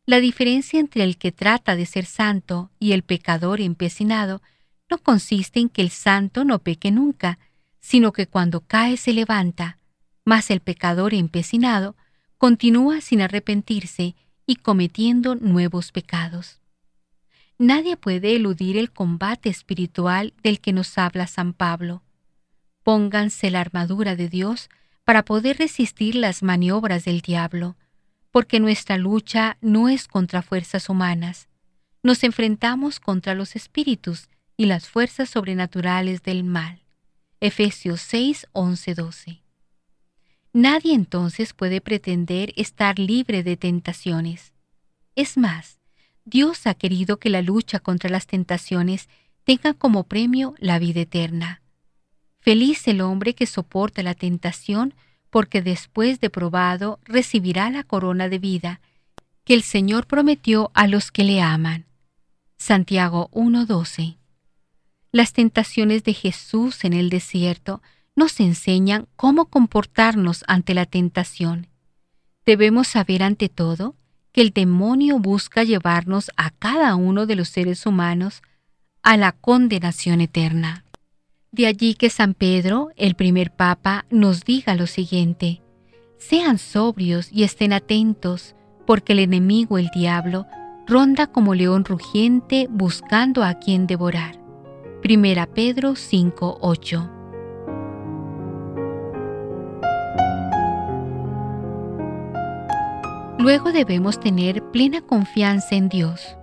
La 0.06 0.18
diferencia 0.18 0.80
entre 0.80 1.04
el 1.04 1.18
que 1.18 1.30
trata 1.30 1.76
de 1.76 1.85
ser 1.85 2.06
santo 2.06 2.70
y 2.78 2.92
el 2.92 3.02
pecador 3.02 3.61
empecinado 3.61 4.40
no 4.88 4.98
consiste 4.98 5.61
en 5.61 5.68
que 5.68 5.82
el 5.82 5.90
santo 5.90 6.44
no 6.44 6.61
peque 6.61 6.90
nunca, 6.90 7.38
sino 7.80 8.12
que 8.12 8.26
cuando 8.26 8.62
cae 8.62 8.96
se 8.96 9.12
levanta, 9.12 9.78
mas 10.24 10.50
el 10.50 10.61
pecador 10.61 11.12
empecinado 11.12 11.96
continúa 12.38 13.00
sin 13.00 13.20
arrepentirse 13.20 14.14
y 14.46 14.56
cometiendo 14.56 15.35
nuevos 15.35 15.92
pecados. 15.92 16.61
Nadie 17.59 17.96
puede 17.96 18.37
eludir 18.37 18.76
el 18.76 18.92
combate 18.92 19.48
espiritual 19.48 20.35
del 20.42 20.61
que 20.61 20.72
nos 20.72 20.96
habla 20.98 21.26
San 21.26 21.52
Pablo. 21.52 22.02
Pónganse 22.82 23.50
la 23.50 23.61
armadura 23.61 24.14
de 24.14 24.28
Dios 24.28 24.68
para 25.04 25.24
poder 25.24 25.59
resistir 25.59 26.14
las 26.14 26.42
maniobras 26.42 27.04
del 27.04 27.20
diablo, 27.20 27.76
porque 28.30 28.61
nuestra 28.61 28.98
lucha 28.98 29.56
no 29.61 29.88
es 29.88 30.06
contra 30.06 30.42
fuerzas 30.42 30.88
humanas. 30.88 31.48
Nos 32.02 32.22
enfrentamos 32.24 33.00
contra 33.00 33.35
los 33.35 33.56
espíritus 33.56 34.28
y 34.56 34.66
las 34.66 34.88
fuerzas 34.88 35.30
sobrenaturales 35.30 36.22
del 36.22 36.44
mal. 36.44 36.82
Efesios 37.40 38.00
6, 38.02 38.48
11, 38.52 38.94
12. 38.94 39.45
Nadie 40.57 40.95
entonces 40.95 41.53
puede 41.53 41.83
pretender 41.83 42.55
estar 42.57 42.99
libre 42.99 43.42
de 43.42 43.59
tentaciones. 43.59 44.55
Es 45.14 45.37
más, 45.37 45.81
Dios 46.25 46.66
ha 46.66 46.73
querido 46.73 47.19
que 47.19 47.29
la 47.29 47.42
lucha 47.42 47.79
contra 47.79 48.09
las 48.09 48.27
tentaciones 48.27 49.11
tenga 49.45 49.75
como 49.75 50.05
premio 50.05 50.55
la 50.57 50.79
vida 50.79 51.03
eterna. 51.03 51.61
Feliz 52.40 52.88
el 52.88 53.03
hombre 53.03 53.35
que 53.35 53.45
soporta 53.45 54.03
la 54.03 54.14
tentación, 54.14 54.95
porque 55.29 55.61
después 55.61 56.21
de 56.21 56.31
probado 56.31 57.01
recibirá 57.05 57.69
la 57.69 57.83
corona 57.83 58.31
de 58.31 58.38
vida 58.38 58.81
que 59.45 59.53
el 59.53 59.61
Señor 59.61 60.07
prometió 60.07 60.71
a 60.73 60.87
los 60.87 61.12
que 61.12 61.25
le 61.25 61.42
aman. 61.42 61.85
Santiago 62.57 63.29
1:12 63.33 64.16
Las 65.12 65.35
tentaciones 65.35 66.03
de 66.03 66.14
Jesús 66.14 66.83
en 66.87 66.95
el 66.95 67.11
desierto 67.11 67.83
nos 68.16 68.40
enseñan 68.40 69.07
cómo 69.14 69.44
comportarnos 69.44 70.42
ante 70.48 70.74
la 70.74 70.87
tentación. 70.87 71.68
Debemos 72.46 72.88
saber 72.88 73.22
ante 73.22 73.48
todo 73.48 73.94
que 74.33 74.40
el 74.40 74.50
demonio 74.50 75.18
busca 75.18 75.62
llevarnos 75.62 76.31
a 76.37 76.50
cada 76.50 76.96
uno 76.96 77.26
de 77.26 77.37
los 77.37 77.50
seres 77.50 77.87
humanos 77.87 78.42
a 79.02 79.16
la 79.16 79.33
condenación 79.33 80.20
eterna. 80.20 80.85
De 81.52 81.66
allí 81.66 81.94
que 81.94 82.11
San 82.11 82.35
Pedro, 82.35 82.90
el 82.96 83.14
primer 83.14 83.50
papa, 83.50 84.05
nos 84.11 84.44
diga 84.44 84.74
lo 84.74 84.87
siguiente, 84.87 85.62
sean 86.18 86.59
sobrios 86.59 87.31
y 87.31 87.44
estén 87.44 87.72
atentos, 87.72 88.55
porque 88.87 89.12
el 89.12 89.20
enemigo, 89.20 89.79
el 89.79 89.88
diablo, 89.90 90.46
ronda 90.87 91.26
como 91.26 91.55
león 91.55 91.85
rugiente 91.85 92.68
buscando 92.70 93.42
a 93.42 93.55
quien 93.55 93.87
devorar. 93.87 94.38
Primera 95.02 95.46
Pedro 95.46 95.94
5:8 95.94 97.15
Luego 103.38 103.70
debemos 103.70 104.18
tener 104.18 104.62
plena 104.70 105.03
confianza 105.03 105.77
en 105.77 105.90
Dios. 105.90 106.37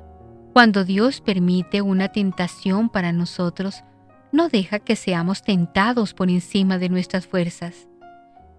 Cuando 0.54 0.86
Dios 0.86 1.22
permite 1.22 1.82
una 1.82 2.10
tentación 2.10 2.88
para 2.88 3.12
nosotros, 3.12 3.84
no 4.32 4.48
deja 4.48 4.80
que 4.80 4.96
seamos 4.96 5.42
tentados 5.42 6.14
por 6.14 6.30
encima 6.30 6.78
de 6.78 6.90
nuestras 6.90 7.26
fuerzas. 7.26 7.88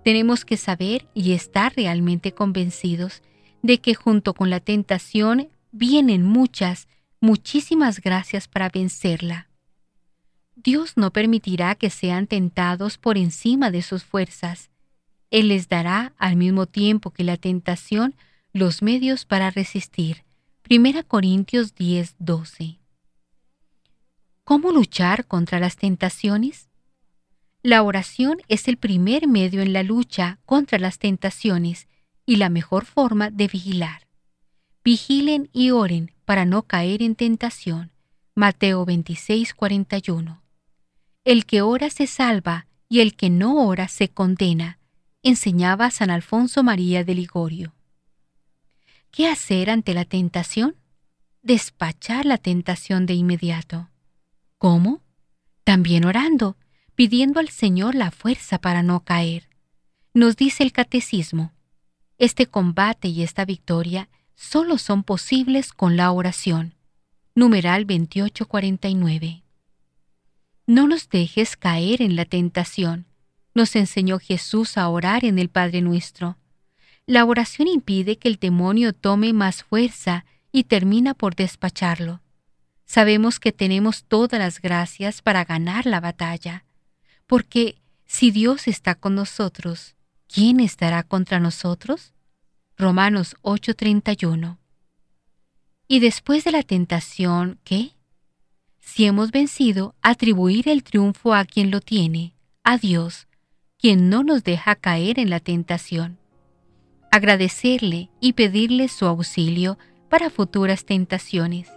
Tenemos 0.03 0.44
que 0.44 0.57
saber 0.57 1.09
y 1.14 1.33
estar 1.33 1.75
realmente 1.77 2.33
convencidos 2.33 3.23
de 3.62 3.79
que 3.79 3.94
junto 3.94 4.35
con 4.35 4.51
la 4.51 4.61
tentación 4.61 5.49
vienen 5.70 6.25
muchas, 6.25 6.88
muchísimas 7.20 8.01
gracias 8.01 8.49
para 8.49 8.68
vencerla. 8.68 9.49
Dios 10.57 10.97
no 10.97 11.12
permitirá 11.12 11.77
que 11.77 11.88
sean 11.88 12.27
tentados 12.27 12.99
por 12.99 13.16
encima 13.16 13.70
de 13.70 13.83
sus 13.83 14.05
fuerzas. 14.05 14.70
Él 15.35 15.49
les 15.49 15.68
dará, 15.68 16.12
al 16.16 16.37
mismo 16.37 16.66
tiempo 16.66 17.11
que 17.11 17.25
la 17.25 17.37
tentación, 17.37 18.14
los 18.53 18.83
medios 18.83 19.25
para 19.25 19.51
resistir. 19.51 20.23
1 20.70 21.09
Corintios 21.09 21.75
10, 21.75 22.14
12. 22.20 22.79
¿Cómo 24.44 24.70
luchar 24.70 25.27
contra 25.27 25.59
las 25.59 25.77
tentaciones? 25.77 26.68
La 27.64 27.83
oración 27.83 28.42
es 28.47 28.68
el 28.68 28.77
primer 28.77 29.27
medio 29.27 29.61
en 29.61 29.73
la 29.73 29.83
lucha 29.83 30.38
contra 30.47 30.79
las 30.79 31.01
tentaciones 31.01 31.88
y 32.25 32.37
la 32.37 32.49
mejor 32.49 32.85
forma 32.85 33.33
de 33.33 33.49
vigilar. 33.49 34.07
Vigilen 34.85 35.51
y 35.53 35.73
oren 35.73 36.12
para 36.25 36.44
no 36.44 36.62
caer 36.62 37.03
en 37.03 37.16
tentación. 37.16 37.90
Mateo 38.37 38.85
26, 38.85 39.53
41. 39.53 40.40
El 41.25 41.44
que 41.44 41.61
ora 41.61 41.90
se 41.90 42.07
salva 42.07 42.68
y 42.88 43.01
el 43.01 43.16
que 43.16 43.31
no 43.31 43.66
ora 43.66 43.88
se 43.88 44.09
condena, 44.11 44.79
enseñaba 45.24 45.90
San 45.90 46.10
Alfonso 46.10 46.62
María 46.62 47.02
de 47.02 47.14
Ligorio. 47.14 47.74
¿Qué 49.10 49.26
hacer 49.26 49.70
ante 49.70 49.94
la 49.94 50.04
tentación? 50.04 50.76
Despachar 51.42 52.26
la 52.26 52.37
tentación 52.37 53.06
de 53.06 53.14
inmediato. 53.14 53.88
¿Cómo? 54.58 55.02
También 55.64 56.04
orando, 56.04 56.56
pidiendo 56.94 57.40
al 57.40 57.48
Señor 57.48 57.94
la 57.94 58.10
fuerza 58.10 58.58
para 58.58 58.82
no 58.82 59.00
caer. 59.00 59.48
Nos 60.12 60.37
dice 60.37 60.62
el 60.62 60.72
catecismo, 60.72 61.52
este 62.18 62.46
combate 62.46 63.08
y 63.08 63.22
esta 63.22 63.46
victoria 63.46 64.10
solo 64.34 64.76
son 64.78 65.04
posibles 65.04 65.72
con 65.72 65.96
la 65.96 66.12
oración. 66.12 66.74
Numeral 67.34 67.87
2849. 67.87 69.42
No 70.66 70.87
nos 70.87 71.08
dejes 71.08 71.56
caer 71.56 72.02
en 72.02 72.14
la 72.14 72.26
tentación. 72.26 73.06
Nos 73.55 73.77
enseñó 73.77 74.19
Jesús 74.19 74.77
a 74.77 74.88
orar 74.88 75.25
en 75.25 75.38
el 75.38 75.49
Padre 75.49 75.81
nuestro. 75.81 76.37
La 77.07 77.25
oración 77.25 77.69
impide 77.69 78.19
que 78.19 78.29
el 78.29 78.37
demonio 78.37 78.93
tome 78.93 79.33
más 79.33 79.63
fuerza 79.63 80.25
y 80.50 80.65
termina 80.65 81.15
por 81.15 81.37
despacharlo. 81.37 82.21
Sabemos 82.85 83.40
que 83.40 83.52
tenemos 83.52 84.05
todas 84.05 84.38
las 84.38 84.61
gracias 84.61 85.23
para 85.23 85.44
ganar 85.44 85.87
la 85.87 86.00
batalla, 86.00 86.65
porque 87.27 87.77
si 88.07 88.31
Dios 88.31 88.69
está 88.69 88.94
con 88.94 89.15
nosotros, 89.15 89.96
¿quién 90.27 90.61
estará 90.61 91.02
contra 91.02 91.40
nosotros? 91.40 92.13
Romanos 92.77 93.37
8:31. 93.42 94.59
Y 95.87 96.00
después 96.00 96.44
de 96.44 96.52
la 96.52 96.63
tentación, 96.63 97.59
¿qué? 97.65 97.92
Si 98.81 99.07
hemos 99.07 99.31
vencido, 99.31 99.94
atribuir 100.02 100.69
el 100.69 100.83
triunfo 100.83 101.35
a 101.35 101.44
quien 101.44 101.71
lo 101.71 101.81
tiene, 101.81 102.35
a 102.63 102.79
Dios, 102.79 103.27
quien 103.85 104.08
no 104.08 104.24
nos 104.24 104.44
deja 104.44 104.76
caer 104.76 105.18
en 105.20 105.28
la 105.28 105.40
tentación 105.40 106.16
agradecerle 107.10 108.08
y 108.18 108.32
pedirle 108.32 108.88
su 108.88 109.04
auxilio 109.04 109.76
para 110.08 110.30
futuras 110.30 110.87
tentaciones. 110.87 111.68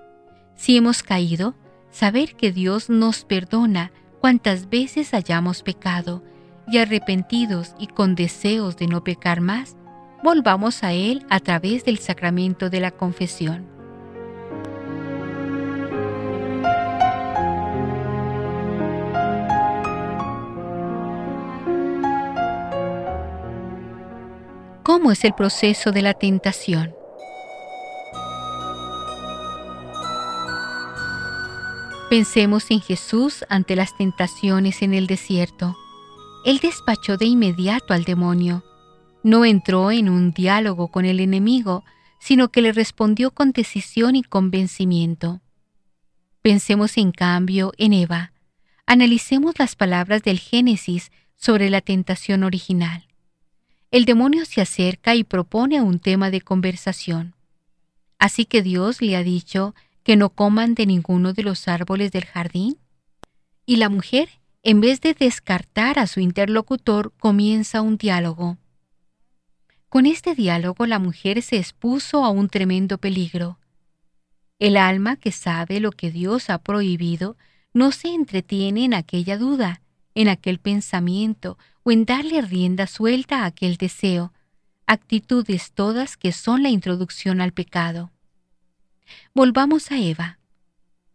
Si 0.56 0.78
hemos 0.78 1.04
caído, 1.04 1.54
saber 1.92 2.36
que 2.36 2.54
Dios 2.54 2.90
nos 2.90 3.26
perdona 3.26 3.92
cuantas 4.22 4.70
veces 4.70 5.14
hayamos 5.14 5.64
pecado 5.64 6.24
y 6.66 6.78
arrepentidos 6.78 7.76
y 7.78 7.88
con 7.88 8.16
deseos 8.16 8.78
de 8.78 8.88
no 8.88 9.04
pecar 9.04 9.42
más, 9.42 9.76
volvamos 10.24 10.86
a 10.86 10.94
Él 10.94 11.26
a 11.30 11.42
través 11.42 11.84
del 11.84 11.98
sacramento 11.98 12.70
de 12.70 12.80
la 12.80 12.92
confesión. 12.92 13.77
¿Cómo 24.98 25.12
es 25.12 25.24
el 25.26 25.34
proceso 25.34 25.92
de 25.92 26.02
la 26.02 26.16
tentación? 26.16 26.96
Pensemos 32.10 32.72
en 32.72 32.82
Jesús 32.82 33.46
ante 33.48 33.76
las 33.76 33.96
tentaciones 33.96 34.82
en 34.82 34.96
el 34.96 35.06
desierto. 35.06 35.78
Él 36.46 36.58
despachó 36.58 37.16
de 37.16 37.26
inmediato 37.26 37.94
al 37.94 38.06
demonio. 38.06 38.64
No 39.22 39.46
entró 39.46 39.92
en 39.92 40.10
un 40.10 40.32
diálogo 40.32 40.88
con 40.88 41.06
el 41.06 41.20
enemigo, 41.20 41.84
sino 42.20 42.50
que 42.50 42.64
le 42.64 42.72
respondió 42.72 43.30
con 43.30 43.52
decisión 43.52 44.16
y 44.16 44.24
convencimiento. 44.24 45.42
Pensemos 46.42 46.98
en 46.98 47.12
cambio 47.12 47.72
en 47.78 47.94
Eva. 47.94 48.34
Analicemos 48.88 49.60
las 49.60 49.76
palabras 49.76 50.24
del 50.24 50.40
Génesis 50.40 51.12
sobre 51.36 51.70
la 51.70 51.82
tentación 51.82 52.44
original. 52.44 53.07
El 53.90 54.06
demonio 54.06 54.46
se 54.46 54.62
acerca 54.62 55.16
y 55.16 55.24
propone 55.24 55.82
un 55.82 56.00
tema 56.00 56.30
de 56.30 56.42
conversación. 56.42 57.36
Así 58.20 58.46
que 58.46 58.62
Dios 58.62 59.02
le 59.02 59.16
ha 59.16 59.24
dicho 59.24 59.76
que 60.04 60.18
no 60.18 60.30
coman 60.30 60.76
de 60.76 60.86
ninguno 60.86 61.34
de 61.34 61.44
los 61.44 61.68
árboles 61.68 62.12
del 62.12 62.26
jardín. 62.26 62.78
Y 63.66 63.78
la 63.78 63.90
mujer, 63.90 64.30
en 64.64 64.82
vez 64.82 65.00
de 65.02 65.14
descartar 65.14 66.00
a 66.00 66.08
su 66.08 66.20
interlocutor, 66.20 67.14
comienza 67.20 67.82
un 67.82 67.98
diálogo. 67.98 68.58
Con 69.90 70.06
este 70.06 70.36
diálogo 70.36 70.86
la 70.86 71.00
mujer 71.00 71.42
se 71.42 71.58
expuso 71.58 72.26
a 72.26 72.30
un 72.30 72.50
tremendo 72.50 72.98
peligro. 72.98 73.58
El 74.60 74.76
alma 74.76 75.16
que 75.16 75.32
sabe 75.32 75.80
lo 75.80 75.92
que 75.92 76.12
Dios 76.12 76.50
ha 76.50 76.58
prohibido 76.58 77.38
no 77.74 77.92
se 77.92 78.10
entretiene 78.10 78.86
en 78.86 78.94
aquella 78.94 79.38
duda, 79.38 79.82
en 80.18 80.30
aquel 80.30 80.58
pensamiento 80.58 81.60
o 81.84 81.92
en 81.92 82.04
darle 82.04 82.42
rienda 82.42 82.88
suelta 82.88 83.44
a 83.44 83.46
aquel 83.46 83.78
deseo, 83.78 84.34
actitudes 84.88 85.72
todas 85.74 86.18
que 86.18 86.32
son 86.32 86.64
la 86.64 86.70
introducción 86.70 87.40
al 87.40 87.52
pecado. 87.52 88.10
Volvamos 89.36 89.92
a 89.92 90.00
Eva. 90.00 90.40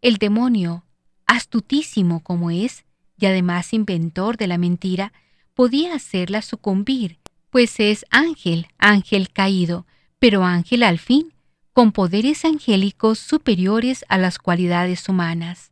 El 0.03 0.19
demonio, 0.19 0.85
astutísimo 1.27 2.21
como 2.21 2.53
es, 2.53 2.85
y 3.19 3.27
además 3.27 3.73
inventor 3.73 4.37
de 4.37 4.47
la 4.47 4.57
mentira, 4.57 5.13
podía 5.55 5.97
hacerla 5.97 6.41
sucumbir, 6.41 7.19
pues 7.51 7.81
es 7.81 8.07
ángel, 8.11 8.69
ángel 8.79 9.33
caído, 9.33 9.85
pero 10.21 10.45
ángel 10.45 10.85
al 10.85 11.01
fin, 11.01 11.33
con 11.73 11.91
poderes 11.91 12.45
angélicos 12.45 13.19
superiores 13.19 14.05
a 14.09 14.17
las 14.17 14.39
cualidades 14.39 15.09
humanas. 15.09 15.72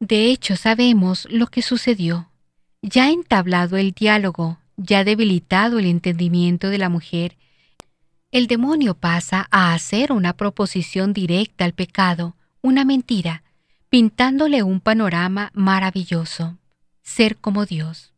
De 0.00 0.30
hecho, 0.30 0.56
sabemos 0.56 1.28
lo 1.30 1.46
que 1.48 1.60
sucedió. 1.60 2.30
Ya 2.80 3.10
entablado 3.10 3.76
el 3.76 3.92
diálogo, 3.92 4.58
ya 4.78 5.04
debilitado 5.04 5.78
el 5.78 5.84
entendimiento 5.84 6.70
de 6.70 6.78
la 6.78 6.88
mujer, 6.88 7.36
el 8.32 8.46
demonio 8.46 8.94
pasa 8.94 9.46
a 9.50 9.74
hacer 9.74 10.12
una 10.12 10.32
proposición 10.36 11.12
directa 11.12 11.66
al 11.66 11.74
pecado, 11.74 12.36
una 12.62 12.84
mentira, 12.84 13.42
pintándole 13.90 14.62
un 14.62 14.80
panorama 14.80 15.50
maravilloso, 15.52 16.56
ser 17.02 17.36
como 17.36 17.66
Dios. 17.66 18.14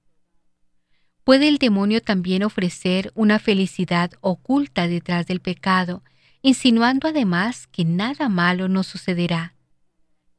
Puede 1.24 1.48
el 1.48 1.58
demonio 1.58 2.00
también 2.00 2.44
ofrecer 2.44 3.10
una 3.14 3.38
felicidad 3.38 4.12
oculta 4.20 4.86
detrás 4.86 5.26
del 5.26 5.40
pecado, 5.40 6.04
insinuando 6.42 7.08
además 7.08 7.66
que 7.68 7.84
nada 7.84 8.28
malo 8.28 8.68
nos 8.68 8.86
sucederá, 8.86 9.54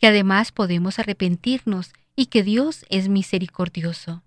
que 0.03 0.07
además 0.07 0.51
podemos 0.51 0.99
arrepentirnos 0.99 1.93
y 2.13 2.25
que 2.25 2.43
Dios 2.43 2.85
es 2.89 3.07
misericordioso. 3.07 4.21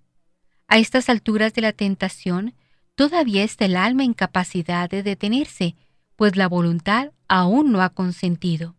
A 0.69 0.79
estas 0.79 1.11
alturas 1.11 1.53
de 1.53 1.61
la 1.61 1.75
tentación, 1.75 2.55
todavía 2.95 3.43
está 3.43 3.67
el 3.67 3.77
alma 3.77 4.03
en 4.03 4.15
capacidad 4.15 4.89
de 4.89 5.03
detenerse, 5.03 5.77
pues 6.17 6.35
la 6.35 6.49
voluntad 6.49 7.11
aún 7.29 7.73
no 7.73 7.83
ha 7.83 7.91
consentido. 7.91 8.75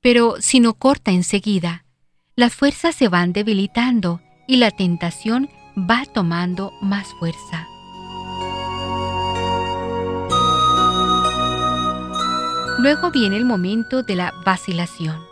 Pero 0.00 0.34
si 0.40 0.58
no 0.58 0.74
corta 0.74 1.12
enseguida, 1.12 1.84
las 2.34 2.56
fuerzas 2.56 2.96
se 2.96 3.06
van 3.06 3.32
debilitando 3.32 4.20
y 4.48 4.56
la 4.56 4.72
tentación 4.72 5.48
va 5.78 6.06
tomando 6.12 6.72
más 6.82 7.06
fuerza. 7.20 7.68
Luego 12.80 13.12
viene 13.12 13.36
el 13.36 13.44
momento 13.44 14.02
de 14.02 14.16
la 14.16 14.34
vacilación. 14.44 15.25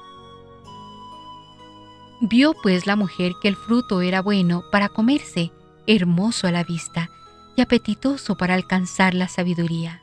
Vio 2.26 2.54
pues 2.62 2.86
la 2.86 2.96
mujer 2.96 3.32
que 3.42 3.48
el 3.48 3.54
fruto 3.54 4.00
era 4.00 4.22
bueno 4.22 4.64
para 4.72 4.88
comerse, 4.88 5.52
hermoso 5.86 6.46
a 6.46 6.52
la 6.52 6.64
vista, 6.64 7.10
y 7.54 7.60
apetitoso 7.60 8.38
para 8.38 8.54
alcanzar 8.54 9.12
la 9.12 9.28
sabiduría. 9.28 10.00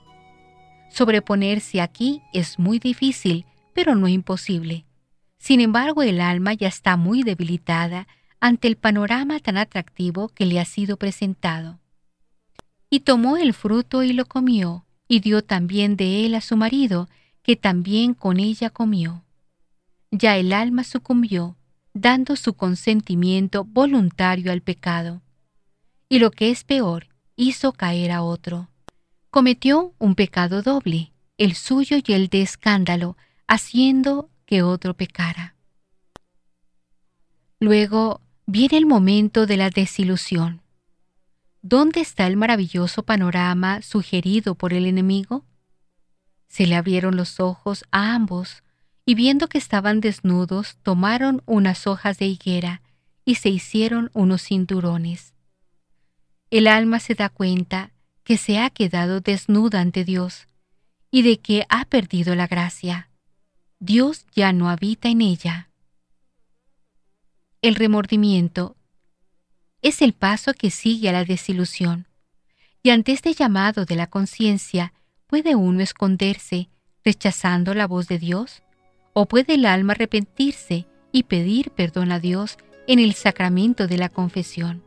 Sobreponerse 0.92 1.82
aquí 1.82 2.22
es 2.32 2.60
muy 2.60 2.78
difícil, 2.78 3.48
pero 3.74 3.96
no 3.96 4.08
imposible. 4.08 4.86
Sin 5.40 5.62
embargo, 5.62 6.04
el 6.04 6.22
alma 6.22 6.54
ya 6.54 6.68
está 6.68 6.96
muy 6.96 7.24
debilitada 7.24 8.08
ante 8.40 8.68
el 8.68 8.76
panorama 8.76 9.40
tan 9.40 9.58
atractivo 9.58 10.30
que 10.30 10.46
le 10.46 10.60
ha 10.60 10.66
sido 10.66 10.98
presentado. 10.98 11.80
Y 12.92 13.00
tomó 13.00 13.38
el 13.38 13.56
fruto 13.56 14.04
y 14.04 14.14
lo 14.14 14.26
comió, 14.26 14.86
y 15.08 15.22
dio 15.22 15.44
también 15.44 15.98
de 15.98 16.28
él 16.28 16.36
a 16.36 16.42
su 16.42 16.56
marido, 16.56 17.10
que 17.42 17.56
también 17.56 18.14
con 18.14 18.40
ella 18.40 18.70
comió. 18.70 19.24
Ya 20.12 20.38
el 20.38 20.54
alma 20.54 20.84
sucumbió, 20.84 21.58
dando 21.94 22.36
su 22.36 22.54
consentimiento 22.54 23.64
voluntario 23.64 24.52
al 24.52 24.62
pecado. 24.62 25.22
Y 26.10 26.20
lo 26.20 26.32
que 26.32 26.50
es 26.50 26.64
peor, 26.64 27.08
hizo 27.36 27.74
caer 27.74 28.12
a 28.12 28.22
otro. 28.22 28.70
Cometió 29.30 29.94
un 29.98 30.16
pecado 30.16 30.62
doble, 30.62 31.14
el 31.38 31.56
suyo 31.56 31.98
y 32.06 32.14
el 32.14 32.28
de 32.28 32.42
escándalo, 32.42 33.18
haciendo 33.48 34.30
que 34.46 34.64
otro 34.64 34.94
pecara. 34.96 35.56
Luego 37.60 38.22
viene 38.46 38.78
el 38.78 38.86
momento 38.86 39.46
de 39.46 39.58
la 39.58 39.70
desilusión. 39.70 40.62
¿Dónde 41.62 42.02
está 42.02 42.26
el 42.26 42.38
maravilloso 42.38 43.04
panorama 43.04 43.82
sugerido 43.82 44.56
por 44.56 44.74
el 44.74 44.86
enemigo? 44.86 45.46
Se 46.48 46.66
le 46.66 46.76
abrieron 46.76 47.16
los 47.16 47.40
ojos 47.40 47.86
a 47.92 48.16
ambos, 48.16 48.64
y 49.06 49.16
viendo 49.16 49.48
que 49.48 49.58
estaban 49.58 50.02
desnudos, 50.02 50.78
tomaron 50.84 51.42
unas 51.46 51.88
hojas 51.88 52.18
de 52.18 52.28
higuera 52.28 52.82
y 53.26 53.36
se 53.36 53.50
hicieron 53.50 54.10
unos 54.14 54.44
cinturones 54.44 55.32
el 56.52 56.68
alma 56.68 57.00
se 57.00 57.16
da 57.16 57.30
cuenta 57.30 57.92
que 58.26 58.38
se 58.38 58.60
ha 58.60 58.70
quedado 58.70 59.22
desnuda 59.22 59.80
ante 59.80 60.04
Dios 60.04 60.48
y 61.10 61.24
de 61.24 61.40
que 61.40 61.66
ha 61.70 61.86
perdido 61.86 62.36
la 62.36 62.46
gracia. 62.46 63.10
Dios 63.80 64.26
ya 64.36 64.52
no 64.54 64.70
habita 64.70 65.08
en 65.08 65.22
ella. 65.22 65.70
El 67.62 67.76
remordimiento 67.76 68.76
es 69.82 70.02
el 70.02 70.14
paso 70.14 70.54
que 70.54 70.72
sigue 70.72 71.10
a 71.10 71.14
la 71.14 71.26
desilusión, 71.26 72.08
y 72.84 72.90
ante 72.90 73.14
este 73.14 73.34
llamado 73.34 73.86
de 73.86 73.96
la 73.96 74.08
conciencia 74.08 74.94
puede 75.28 75.56
uno 75.56 75.82
esconderse 75.82 76.70
rechazando 77.04 77.74
la 77.74 77.88
voz 77.88 78.08
de 78.08 78.20
Dios, 78.20 78.62
o 79.14 79.26
puede 79.26 79.56
el 79.56 79.66
alma 79.66 79.94
arrepentirse 79.94 80.88
y 81.12 81.24
pedir 81.24 81.72
perdón 81.72 82.12
a 82.12 82.20
Dios 82.20 82.58
en 82.88 83.00
el 83.00 83.14
sacramento 83.14 83.88
de 83.88 83.98
la 83.98 84.10
confesión 84.10 84.84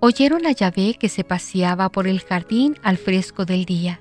oyeron 0.00 0.46
a 0.46 0.52
Yahvé 0.52 0.94
que 0.98 1.08
se 1.08 1.24
paseaba 1.24 1.90
por 1.90 2.08
el 2.08 2.20
jardín 2.20 2.76
al 2.82 2.96
fresco 2.96 3.44
del 3.44 3.66
día, 3.66 4.00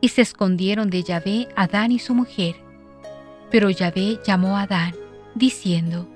y 0.00 0.08
se 0.08 0.22
escondieron 0.22 0.90
de 0.90 1.02
Yahvé 1.02 1.48
Adán 1.56 1.92
y 1.92 1.98
su 1.98 2.14
mujer. 2.14 2.56
Pero 3.50 3.70
Yahvé 3.70 4.18
llamó 4.26 4.56
a 4.56 4.62
Adán, 4.62 4.94
diciendo, 5.34 6.08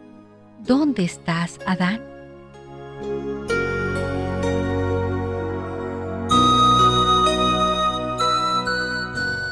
¿Dónde 0.67 1.05
estás, 1.05 1.59
Adán? 1.67 2.03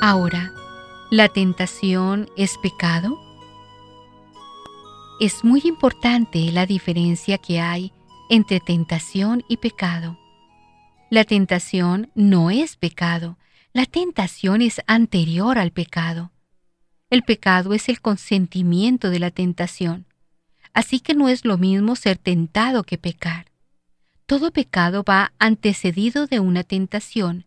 Ahora, 0.01 0.53
¿la 1.11 1.31
tentación 1.31 2.29
es 2.37 2.59
pecado? 2.59 3.19
Es 5.21 5.43
muy 5.43 5.63
importante 5.65 6.53
la 6.53 6.67
diferencia 6.67 7.39
que 7.39 7.61
hay 7.61 7.95
entre 8.29 8.61
tentación 8.61 9.43
y 9.49 9.57
pecado. 9.57 10.19
La 11.09 11.25
tentación 11.25 12.11
no 12.15 12.51
es 12.51 12.77
pecado, 12.77 13.39
la 13.73 13.87
tentación 13.87 14.61
es 14.61 14.83
anterior 14.87 15.59
al 15.59 15.71
pecado. 15.71 16.31
El 17.09 17.23
pecado 17.23 17.73
es 17.73 17.89
el 17.89 18.03
consentimiento 18.03 19.09
de 19.09 19.19
la 19.19 19.31
tentación, 19.31 20.05
así 20.75 21.01
que 21.01 21.15
no 21.15 21.31
es 21.31 21.47
lo 21.47 21.57
mismo 21.57 21.97
ser 21.97 22.19
tentado 22.19 22.83
que 22.83 22.99
pecar. 22.99 23.47
Todo 24.27 24.51
pecado 24.51 25.05
va 25.09 25.33
antecedido 25.39 26.27
de 26.27 26.39
una 26.39 26.65
tentación, 26.65 27.47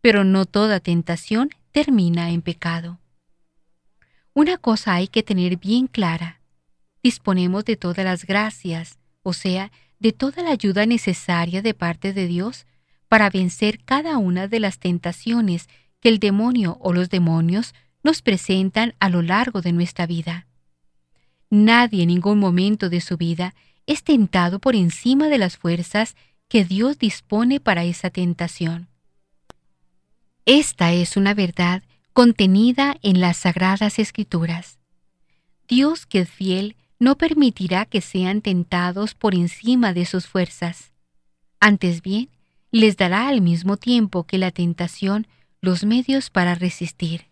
pero 0.00 0.24
no 0.24 0.46
toda 0.46 0.80
tentación 0.80 1.50
termina 1.72 2.30
en 2.30 2.40
pecado. 2.40 3.01
Una 4.34 4.56
cosa 4.56 4.94
hay 4.94 5.08
que 5.08 5.22
tener 5.22 5.56
bien 5.58 5.86
clara. 5.86 6.40
Disponemos 7.02 7.64
de 7.64 7.76
todas 7.76 8.04
las 8.04 8.24
gracias, 8.24 8.98
o 9.22 9.32
sea, 9.32 9.70
de 9.98 10.12
toda 10.12 10.42
la 10.42 10.50
ayuda 10.50 10.86
necesaria 10.86 11.62
de 11.62 11.74
parte 11.74 12.12
de 12.12 12.26
Dios 12.26 12.66
para 13.08 13.28
vencer 13.28 13.78
cada 13.84 14.16
una 14.16 14.48
de 14.48 14.58
las 14.58 14.78
tentaciones 14.78 15.68
que 16.00 16.08
el 16.08 16.18
demonio 16.18 16.78
o 16.80 16.92
los 16.92 17.10
demonios 17.10 17.74
nos 18.02 18.22
presentan 18.22 18.94
a 19.00 19.08
lo 19.08 19.22
largo 19.22 19.60
de 19.60 19.72
nuestra 19.72 20.06
vida. 20.06 20.46
Nadie 21.50 22.02
en 22.02 22.08
ningún 22.08 22.38
momento 22.38 22.88
de 22.88 23.00
su 23.00 23.18
vida 23.18 23.54
es 23.86 24.02
tentado 24.02 24.58
por 24.58 24.74
encima 24.74 25.28
de 25.28 25.38
las 25.38 25.58
fuerzas 25.58 26.16
que 26.48 26.64
Dios 26.64 26.98
dispone 26.98 27.60
para 27.60 27.84
esa 27.84 28.10
tentación. 28.10 28.88
Esta 30.46 30.92
es 30.92 31.16
una 31.16 31.34
verdad 31.34 31.82
contenida 32.12 32.96
en 33.02 33.20
las 33.20 33.38
sagradas 33.38 33.98
escrituras. 33.98 34.78
Dios 35.68 36.06
que 36.06 36.20
es 36.20 36.30
fiel 36.30 36.76
no 36.98 37.16
permitirá 37.16 37.86
que 37.86 38.00
sean 38.00 38.42
tentados 38.42 39.14
por 39.14 39.34
encima 39.34 39.92
de 39.92 40.04
sus 40.04 40.26
fuerzas. 40.26 40.92
Antes 41.58 42.02
bien, 42.02 42.30
les 42.70 42.96
dará 42.96 43.28
al 43.28 43.40
mismo 43.40 43.76
tiempo 43.76 44.24
que 44.24 44.38
la 44.38 44.50
tentación 44.50 45.26
los 45.60 45.84
medios 45.84 46.30
para 46.30 46.54
resistir. 46.54 47.26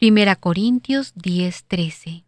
1 0.00 0.36
Corintios 0.40 1.14
10:13 1.14 2.24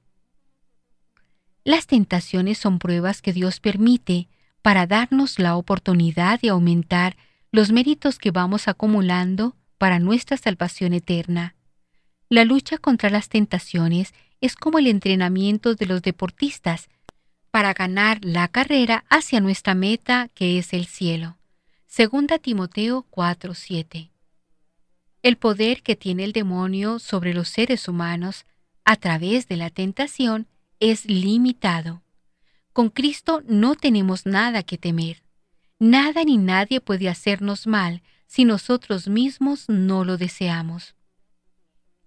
Las 1.65 1.87
tentaciones 1.87 2.59
son 2.59 2.79
pruebas 2.79 3.21
que 3.23 3.33
Dios 3.33 3.61
permite 3.61 4.29
para 4.63 4.87
darnos 4.87 5.39
la 5.39 5.57
oportunidad 5.57 6.41
de 6.41 6.51
aumentar 6.51 7.17
los 7.51 7.73
méritos 7.73 8.19
que 8.19 8.31
vamos 8.31 8.69
acumulando 8.69 9.57
para 9.79 9.99
nuestra 9.99 10.37
salvación 10.37 10.93
eterna. 10.93 11.55
La 12.31 12.45
lucha 12.45 12.77
contra 12.77 13.09
las 13.09 13.31
tentaciones 13.31 14.13
es 14.43 14.55
como 14.55 14.79
el 14.79 14.87
entrenamiento 14.87 15.75
de 15.75 15.87
los 15.87 16.03
deportistas 16.03 16.89
para 17.51 17.73
ganar 17.73 18.19
la 18.23 18.49
carrera 18.49 19.05
hacia 19.09 19.41
nuestra 19.41 19.75
meta 19.75 20.29
que 20.35 20.59
es 20.59 20.75
el 20.75 20.85
cielo. 20.85 21.39
Segunda 21.87 22.39
Timoteo 22.39 23.07
4:7. 23.11 24.11
El 25.23 25.37
poder 25.39 25.83
que 25.83 25.97
tiene 25.97 26.25
el 26.25 26.33
demonio 26.33 26.99
sobre 26.99 27.33
los 27.33 27.49
seres 27.49 27.89
humanos 27.89 28.45
a 28.85 28.97
través 28.97 29.49
de 29.49 29.57
la 29.57 29.71
tentación 29.71 30.47
es 30.81 31.07
limitado. 31.07 32.03
Con 32.75 32.91
Cristo 32.91 33.43
no 33.47 33.75
tenemos 33.75 34.27
nada 34.27 34.63
que 34.63 34.77
temer. 34.77 35.23
Nada 35.79 36.25
ni 36.25 36.37
nadie 36.37 36.81
puede 36.83 37.09
hacernos 37.09 37.67
mal 37.67 38.03
si 38.27 38.45
nosotros 38.45 39.09
mismos 39.09 39.65
no 39.69 40.05
lo 40.05 40.19
deseamos. 40.19 40.95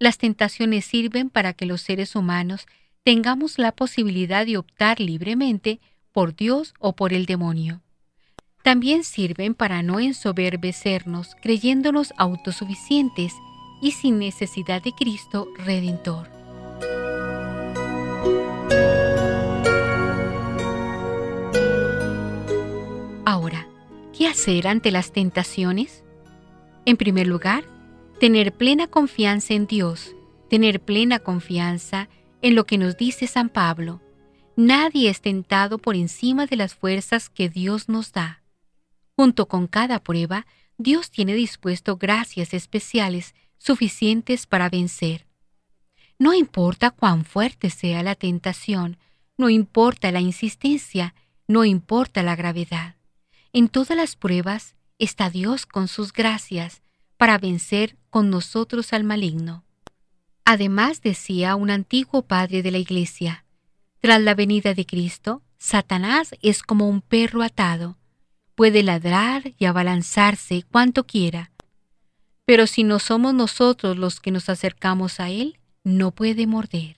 Las 0.02 0.18
tentaciones 0.18 0.84
sirven 0.84 1.30
para 1.30 1.52
que 1.52 1.64
los 1.64 1.80
seres 1.80 2.16
humanos 2.16 2.66
tengamos 3.04 3.56
la 3.56 3.70
posibilidad 3.70 4.44
de 4.44 4.56
optar 4.56 4.98
libremente 4.98 5.78
por 6.10 6.34
Dios 6.34 6.74
o 6.80 6.96
por 6.96 7.12
el 7.12 7.24
demonio. 7.24 7.82
También 8.64 9.04
sirven 9.04 9.54
para 9.54 9.84
no 9.84 10.00
ensoberbecernos 10.00 11.36
creyéndonos 11.40 12.12
autosuficientes 12.16 13.32
y 13.80 13.92
sin 13.92 14.18
necesidad 14.18 14.82
de 14.82 14.90
Cristo 14.90 15.46
Redentor. 15.56 16.28
Ahora, 23.24 23.68
¿qué 24.18 24.26
hacer 24.26 24.66
ante 24.66 24.90
las 24.90 25.12
tentaciones? 25.12 26.02
En 26.86 26.96
primer 26.96 27.28
lugar, 27.28 27.62
tener 28.22 28.52
plena 28.52 28.86
confianza 28.86 29.52
en 29.52 29.66
Dios, 29.66 30.14
tener 30.48 30.80
plena 30.80 31.18
confianza 31.18 32.08
en 32.40 32.54
lo 32.54 32.66
que 32.66 32.78
nos 32.78 32.96
dice 32.96 33.26
San 33.26 33.48
Pablo. 33.48 34.00
Nadie 34.54 35.10
es 35.10 35.20
tentado 35.20 35.78
por 35.78 35.96
encima 35.96 36.46
de 36.46 36.54
las 36.54 36.72
fuerzas 36.72 37.28
que 37.28 37.48
Dios 37.48 37.88
nos 37.88 38.12
da. 38.12 38.44
Junto 39.16 39.48
con 39.48 39.66
cada 39.66 39.98
prueba, 39.98 40.46
Dios 40.78 41.10
tiene 41.10 41.34
dispuesto 41.34 41.96
gracias 41.96 42.54
especiales 42.54 43.34
suficientes 43.58 44.46
para 44.46 44.70
vencer. 44.70 45.26
No 46.16 46.32
importa 46.32 46.92
cuán 46.92 47.24
fuerte 47.24 47.70
sea 47.70 48.04
la 48.04 48.14
tentación, 48.14 48.98
no 49.36 49.50
importa 49.50 50.12
la 50.12 50.20
insistencia, 50.20 51.16
no 51.48 51.64
importa 51.64 52.22
la 52.22 52.36
gravedad. 52.36 52.94
En 53.52 53.68
todas 53.68 53.96
las 53.96 54.14
pruebas 54.14 54.76
está 55.00 55.28
Dios 55.28 55.66
con 55.66 55.88
sus 55.88 56.12
gracias 56.12 56.81
para 57.22 57.38
vencer 57.38 57.96
con 58.10 58.30
nosotros 58.30 58.92
al 58.92 59.04
maligno. 59.04 59.64
Además 60.44 61.02
decía 61.02 61.54
un 61.54 61.70
antiguo 61.70 62.22
padre 62.22 62.64
de 62.64 62.72
la 62.72 62.78
Iglesia, 62.78 63.44
tras 64.00 64.20
la 64.20 64.34
venida 64.34 64.74
de 64.74 64.84
Cristo, 64.84 65.40
Satanás 65.56 66.34
es 66.42 66.64
como 66.64 66.88
un 66.88 67.00
perro 67.00 67.44
atado 67.44 67.96
puede 68.56 68.82
ladrar 68.82 69.54
y 69.56 69.66
abalanzarse 69.66 70.64
cuanto 70.68 71.06
quiera, 71.06 71.52
pero 72.44 72.66
si 72.66 72.82
no 72.82 72.98
somos 72.98 73.32
nosotros 73.34 73.96
los 73.96 74.18
que 74.18 74.32
nos 74.32 74.48
acercamos 74.48 75.20
a 75.20 75.30
Él, 75.30 75.60
no 75.84 76.10
puede 76.10 76.48
morder. 76.48 76.96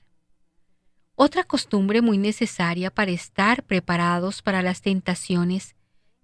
Otra 1.17 1.45
costumbre 1.45 2.01
muy 2.01 2.17
necesaria 2.17 2.91
para 2.91 3.11
estar 3.11 3.63
preparados 3.63 4.41
para 4.41 4.63
las 4.63 4.81
tentaciones 4.81 5.75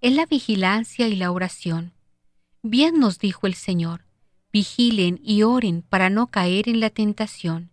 es 0.01 0.15
la 0.15 0.25
vigilancia 0.25 1.07
y 1.07 1.17
la 1.17 1.33
oración. 1.33 1.93
Bien 2.63 3.01
nos 3.01 3.19
dijo 3.19 3.47
el 3.47 3.55
Señor, 3.55 4.05
vigilen 4.53 5.19
y 5.25 5.45
oren 5.45 5.81
para 5.81 6.11
no 6.11 6.27
caer 6.27 6.69
en 6.69 6.81
la 6.81 6.91
tentación. 6.91 7.71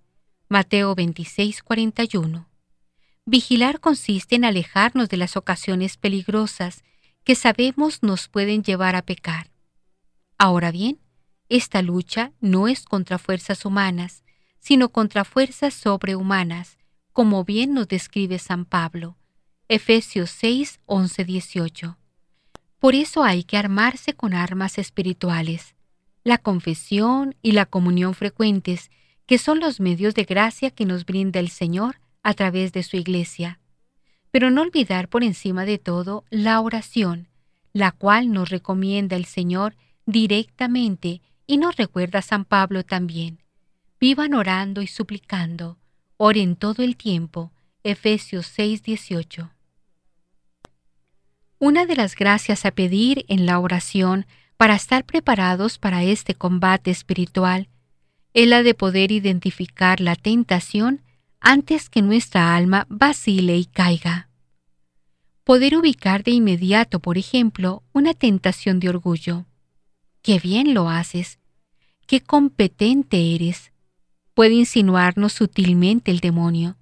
Mateo 0.47 0.95
26, 0.95 1.61
41. 1.61 2.47
Vigilar 3.25 3.81
consiste 3.81 4.37
en 4.37 4.45
alejarnos 4.45 5.09
de 5.09 5.17
las 5.17 5.35
ocasiones 5.35 5.97
peligrosas 5.97 6.85
que 7.25 7.35
sabemos 7.35 8.01
nos 8.01 8.29
pueden 8.29 8.63
llevar 8.63 8.95
a 8.95 9.01
pecar. 9.01 9.51
Ahora 10.37 10.71
bien, 10.71 11.01
esta 11.49 11.81
lucha 11.81 12.31
no 12.39 12.69
es 12.69 12.85
contra 12.85 13.17
fuerzas 13.17 13.65
humanas, 13.65 14.23
sino 14.57 14.87
contra 14.93 15.25
fuerzas 15.25 15.73
sobrehumanas, 15.73 16.77
como 17.11 17.43
bien 17.43 17.73
nos 17.73 17.89
describe 17.89 18.39
San 18.39 18.63
Pablo. 18.63 19.17
Efesios 19.67 20.29
6, 20.31 20.79
11, 20.85 21.25
18. 21.25 21.97
Por 22.79 22.95
eso 22.95 23.23
hay 23.23 23.43
que 23.43 23.57
armarse 23.57 24.13
con 24.13 24.33
armas 24.33 24.77
espirituales, 24.77 25.75
la 26.23 26.37
confesión 26.37 27.35
y 27.41 27.53
la 27.53 27.65
comunión 27.65 28.13
frecuentes, 28.13 28.91
que 29.25 29.37
son 29.37 29.59
los 29.59 29.79
medios 29.79 30.13
de 30.13 30.23
gracia 30.23 30.71
que 30.71 30.85
nos 30.85 31.05
brinda 31.05 31.39
el 31.39 31.49
Señor 31.49 31.99
a 32.23 32.33
través 32.33 32.73
de 32.73 32.83
su 32.83 32.97
Iglesia 32.97 33.59
pero 34.31 34.51
no 34.51 34.61
olvidar 34.61 35.09
por 35.09 35.23
encima 35.23 35.65
de 35.65 35.77
todo 35.77 36.23
la 36.29 36.61
oración, 36.61 37.27
la 37.73 37.91
cual 37.91 38.31
nos 38.31 38.49
recomienda 38.49 39.15
el 39.15 39.25
Señor 39.25 39.75
directamente 40.05 41.21
y 41.45 41.57
nos 41.57 41.75
recuerda 41.75 42.21
San 42.21 42.45
Pablo 42.45 42.83
también. 42.83 43.41
Vivan 43.99 44.33
orando 44.33 44.83
y 44.83 44.87
suplicando, 44.87 45.79
oren 46.17 46.55
todo 46.55 46.83
el 46.83 46.97
tiempo. 46.97 47.51
Efesios 47.83 48.45
6:18. 48.55 49.49
Una 51.59 51.85
de 51.85 51.95
las 51.95 52.15
gracias 52.15 52.65
a 52.65 52.71
pedir 52.71 53.25
en 53.27 53.45
la 53.45 53.59
oración 53.59 54.25
para 54.57 54.75
estar 54.75 55.05
preparados 55.05 55.77
para 55.77 56.03
este 56.03 56.35
combate 56.35 56.91
espiritual 56.91 57.69
es 58.33 58.47
la 58.47 58.63
de 58.63 58.73
poder 58.73 59.11
identificar 59.11 59.99
la 59.99 60.15
tentación 60.15 61.01
antes 61.39 61.89
que 61.89 62.01
nuestra 62.01 62.55
alma 62.55 62.85
vacile 62.89 63.57
y 63.57 63.65
caiga 63.65 64.27
poder 65.47 65.77
ubicar 65.77 66.25
de 66.25 66.31
inmediato, 66.31 66.99
por 66.99 67.17
ejemplo, 67.17 67.81
una 67.93 68.13
tentación 68.13 68.81
de 68.81 68.89
orgullo. 68.89 69.45
¡Qué 70.21 70.39
bien 70.39 70.73
lo 70.73 70.89
haces! 70.89 71.39
¡Qué 72.05 72.19
competente 72.19 73.33
eres! 73.33 73.71
Puede 74.33 74.55
insinuarnos 74.55 75.31
sutilmente 75.31 76.11
el 76.11 76.19
demonio, 76.19 76.75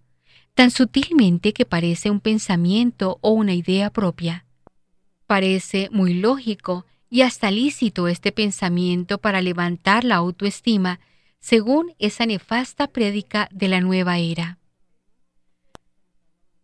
tan 0.56 0.72
sutilmente 0.72 1.54
que 1.54 1.68
parece 1.68 2.10
un 2.10 2.20
pensamiento 2.20 3.20
o 3.22 3.34
una 3.34 3.54
idea 3.54 3.92
propia. 3.92 4.45
Parece 5.28 5.90
muy 5.92 6.14
lógico 6.14 6.86
y 7.10 7.22
hasta 7.22 7.50
lícito 7.50 8.08
este 8.08 8.32
pensamiento 8.32 9.18
para 9.18 9.42
levantar 9.42 10.04
la 10.04 10.16
autoestima, 10.16 11.00
según 11.40 11.94
esa 12.00 12.26
nefasta 12.26 12.88
prédica 12.88 13.48
de 13.52 13.68
la 13.68 13.82
nueva 13.82 14.18
era. 14.18 14.58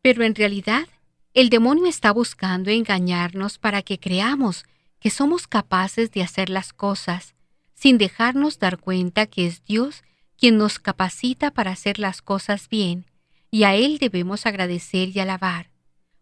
Pero 0.01 0.23
en 0.23 0.35
realidad 0.35 0.87
el 1.33 1.49
demonio 1.49 1.85
está 1.85 2.11
buscando 2.11 2.69
engañarnos 2.69 3.57
para 3.57 3.81
que 3.81 3.99
creamos 3.99 4.65
que 4.99 5.09
somos 5.09 5.47
capaces 5.47 6.11
de 6.11 6.21
hacer 6.21 6.49
las 6.49 6.73
cosas, 6.73 7.33
sin 7.73 7.97
dejarnos 7.97 8.59
dar 8.59 8.77
cuenta 8.77 9.25
que 9.25 9.47
es 9.47 9.63
Dios 9.63 10.03
quien 10.37 10.57
nos 10.57 10.79
capacita 10.79 11.51
para 11.51 11.71
hacer 11.71 11.99
las 11.99 12.21
cosas 12.21 12.67
bien, 12.67 13.05
y 13.49 13.63
a 13.63 13.75
Él 13.75 13.97
debemos 13.99 14.45
agradecer 14.45 15.09
y 15.15 15.19
alabar, 15.19 15.69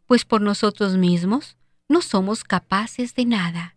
pues 0.06 0.26
por 0.26 0.42
nosotros 0.42 0.98
mismos 0.98 1.58
no 1.90 2.02
somos 2.02 2.44
capaces 2.44 3.16
de 3.16 3.26
nada. 3.26 3.76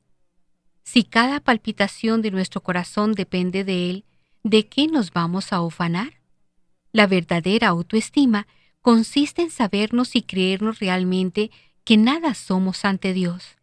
Si 0.85 1.03
cada 1.03 1.41
palpitación 1.41 2.23
de 2.23 2.31
nuestro 2.31 2.63
corazón 2.63 3.15
depende 3.15 3.65
de 3.65 3.91
Él, 3.91 4.05
¿de 4.45 4.69
qué 4.69 4.87
nos 4.87 5.13
vamos 5.13 5.53
a 5.53 5.63
ufanar? 5.63 6.21
La 6.93 7.07
verdadera 7.07 7.69
autoestima 7.69 8.47
consiste 8.83 9.43
en 9.43 9.51
sabernos 9.51 10.15
y 10.15 10.23
creernos 10.23 10.79
realmente 10.79 11.51
que 11.85 11.97
nada 11.97 12.35
somos 12.35 12.85
ante 12.85 13.15
Dios, 13.15 13.57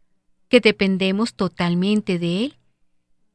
que 0.48 0.60
dependemos 0.60 1.34
totalmente 1.34 2.18
de 2.18 2.44
Él 2.44 2.56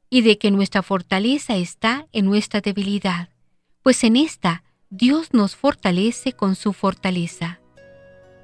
y 0.10 0.22
de 0.22 0.38
que 0.38 0.52
nuestra 0.52 0.84
fortaleza 0.84 1.56
está 1.56 2.08
en 2.12 2.26
nuestra 2.26 2.60
debilidad, 2.60 3.30
pues 3.82 4.04
en 4.04 4.18
esta 4.18 4.64
Dios 4.90 5.34
nos 5.34 5.56
fortalece 5.56 6.34
con 6.34 6.56
su 6.56 6.74
fortaleza. 6.74 7.60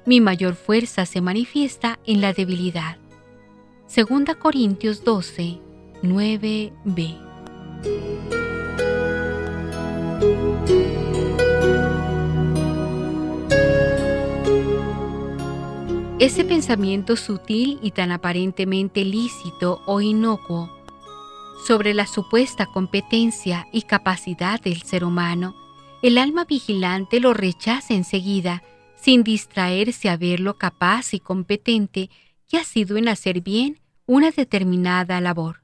Mi 0.04 0.20
mayor 0.20 0.54
fuerza 0.56 1.06
se 1.06 1.20
manifiesta 1.20 1.98
en 2.04 2.20
la 2.20 2.32
debilidad. 2.32 2.96
2 3.94 4.34
Corintios 4.36 5.04
12, 5.04 5.60
9b. 6.02 7.32
Ese 16.18 16.44
pensamiento 16.44 17.16
sutil 17.16 17.78
y 17.82 17.90
tan 17.90 18.12
aparentemente 18.12 19.04
lícito 19.04 19.82
o 19.86 20.00
inocuo 20.00 20.70
sobre 21.66 21.94
la 21.94 22.06
supuesta 22.06 22.66
competencia 22.66 23.68
y 23.72 23.82
capacidad 23.82 24.60
del 24.60 24.82
ser 24.82 25.04
humano, 25.04 25.54
el 26.02 26.18
alma 26.18 26.44
vigilante 26.44 27.20
lo 27.20 27.34
rechaza 27.34 27.94
enseguida, 27.94 28.62
sin 29.02 29.24
distraerse 29.24 30.08
a 30.08 30.16
ver 30.16 30.38
lo 30.38 30.58
capaz 30.58 31.12
y 31.12 31.18
competente 31.18 32.08
que 32.48 32.56
ha 32.56 32.64
sido 32.64 32.96
en 32.96 33.08
hacer 33.08 33.40
bien 33.40 33.80
una 34.06 34.30
determinada 34.30 35.20
labor. 35.20 35.62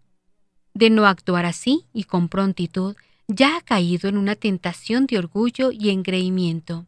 De 0.75 0.91
no 0.91 1.07
actuar 1.07 1.47
así 1.47 1.87
y 1.93 2.05
con 2.05 2.29
prontitud, 2.29 2.97
ya 3.29 3.57
ha 3.57 3.61
caído 3.61 4.09
en 4.09 4.17
una 4.17 4.35
tentación 4.35 5.07
de 5.07 5.19
orgullo 5.19 5.71
y 5.71 5.91
engreimiento. 5.91 6.87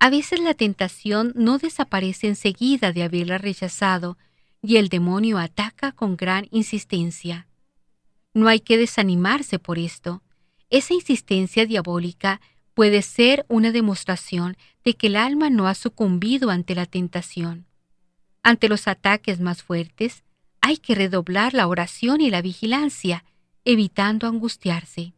A 0.00 0.10
veces 0.10 0.40
la 0.40 0.54
tentación 0.54 1.32
no 1.36 1.58
desaparece 1.58 2.26
enseguida 2.26 2.92
de 2.92 3.04
haberla 3.04 3.38
rechazado 3.38 4.18
y 4.60 4.76
el 4.76 4.88
demonio 4.88 5.38
ataca 5.38 5.92
con 5.92 6.16
gran 6.16 6.48
insistencia. 6.50 7.46
No 8.34 8.48
hay 8.48 8.58
que 8.58 8.76
desanimarse 8.76 9.60
por 9.60 9.78
esto. 9.78 10.22
Esa 10.70 10.94
insistencia 10.94 11.64
diabólica 11.64 12.40
puede 12.74 13.02
ser 13.02 13.44
una 13.48 13.72
demostración 13.72 14.56
de 14.88 14.94
que 14.94 15.08
el 15.08 15.16
alma 15.16 15.50
no 15.50 15.68
ha 15.68 15.74
sucumbido 15.74 16.48
ante 16.48 16.74
la 16.74 16.86
tentación. 16.86 17.66
Ante 18.42 18.70
los 18.70 18.88
ataques 18.88 19.38
más 19.38 19.62
fuertes, 19.62 20.24
hay 20.62 20.78
que 20.78 20.94
redoblar 20.94 21.52
la 21.52 21.66
oración 21.66 22.22
y 22.22 22.30
la 22.30 22.40
vigilancia, 22.40 23.22
evitando 23.66 24.26
angustiarse. 24.26 25.12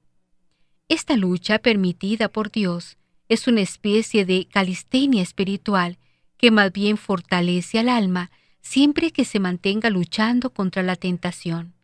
Esta 0.88 1.16
lucha 1.16 1.60
permitida 1.60 2.26
por 2.28 2.50
Dios 2.50 2.96
es 3.28 3.46
una 3.46 3.60
especie 3.60 4.24
de 4.24 4.48
calistenia 4.50 5.22
espiritual 5.22 5.98
que 6.36 6.50
más 6.50 6.72
bien 6.72 6.96
fortalece 6.96 7.78
al 7.78 7.90
alma 7.90 8.32
siempre 8.62 9.12
que 9.12 9.24
se 9.24 9.38
mantenga 9.38 9.88
luchando 9.88 10.50
contra 10.50 10.82
la 10.82 10.96
tentación. 10.96 11.74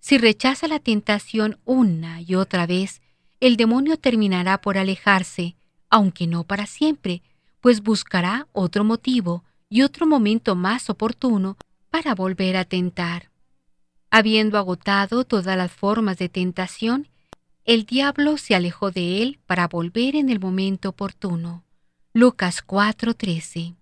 Si 0.00 0.18
rechaza 0.18 0.66
la 0.66 0.80
tentación 0.80 1.60
una 1.64 2.20
y 2.22 2.34
otra 2.34 2.66
vez, 2.66 3.02
el 3.38 3.56
demonio 3.56 3.98
terminará 3.98 4.60
por 4.60 4.78
alejarse, 4.78 5.54
aunque 5.94 6.26
no 6.26 6.42
para 6.42 6.66
siempre, 6.66 7.22
pues 7.60 7.80
buscará 7.80 8.48
otro 8.50 8.82
motivo 8.82 9.44
y 9.68 9.82
otro 9.82 10.08
momento 10.08 10.56
más 10.56 10.90
oportuno 10.90 11.56
para 11.88 12.16
volver 12.16 12.56
a 12.56 12.64
tentar. 12.64 13.30
Habiendo 14.10 14.58
agotado 14.58 15.22
todas 15.22 15.56
las 15.56 15.70
formas 15.70 16.18
de 16.18 16.28
tentación, 16.28 17.06
el 17.64 17.84
diablo 17.84 18.38
se 18.38 18.56
alejó 18.56 18.90
de 18.90 19.22
él 19.22 19.38
para 19.46 19.68
volver 19.68 20.16
en 20.16 20.30
el 20.30 20.40
momento 20.40 20.88
oportuno. 20.88 21.62
Lucas 22.12 22.60
4:13. 22.66 23.76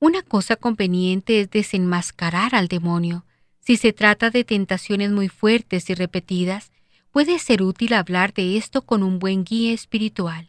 Una 0.00 0.22
cosa 0.22 0.56
conveniente 0.56 1.42
es 1.42 1.50
desenmascarar 1.50 2.54
al 2.54 2.66
demonio. 2.66 3.26
Si 3.60 3.76
se 3.76 3.92
trata 3.92 4.30
de 4.30 4.42
tentaciones 4.42 5.10
muy 5.10 5.28
fuertes 5.28 5.90
y 5.90 5.94
repetidas, 5.94 6.72
puede 7.10 7.38
ser 7.38 7.62
útil 7.62 7.92
hablar 7.92 8.32
de 8.32 8.56
esto 8.56 8.80
con 8.80 9.02
un 9.02 9.18
buen 9.18 9.44
guía 9.44 9.74
espiritual. 9.74 10.48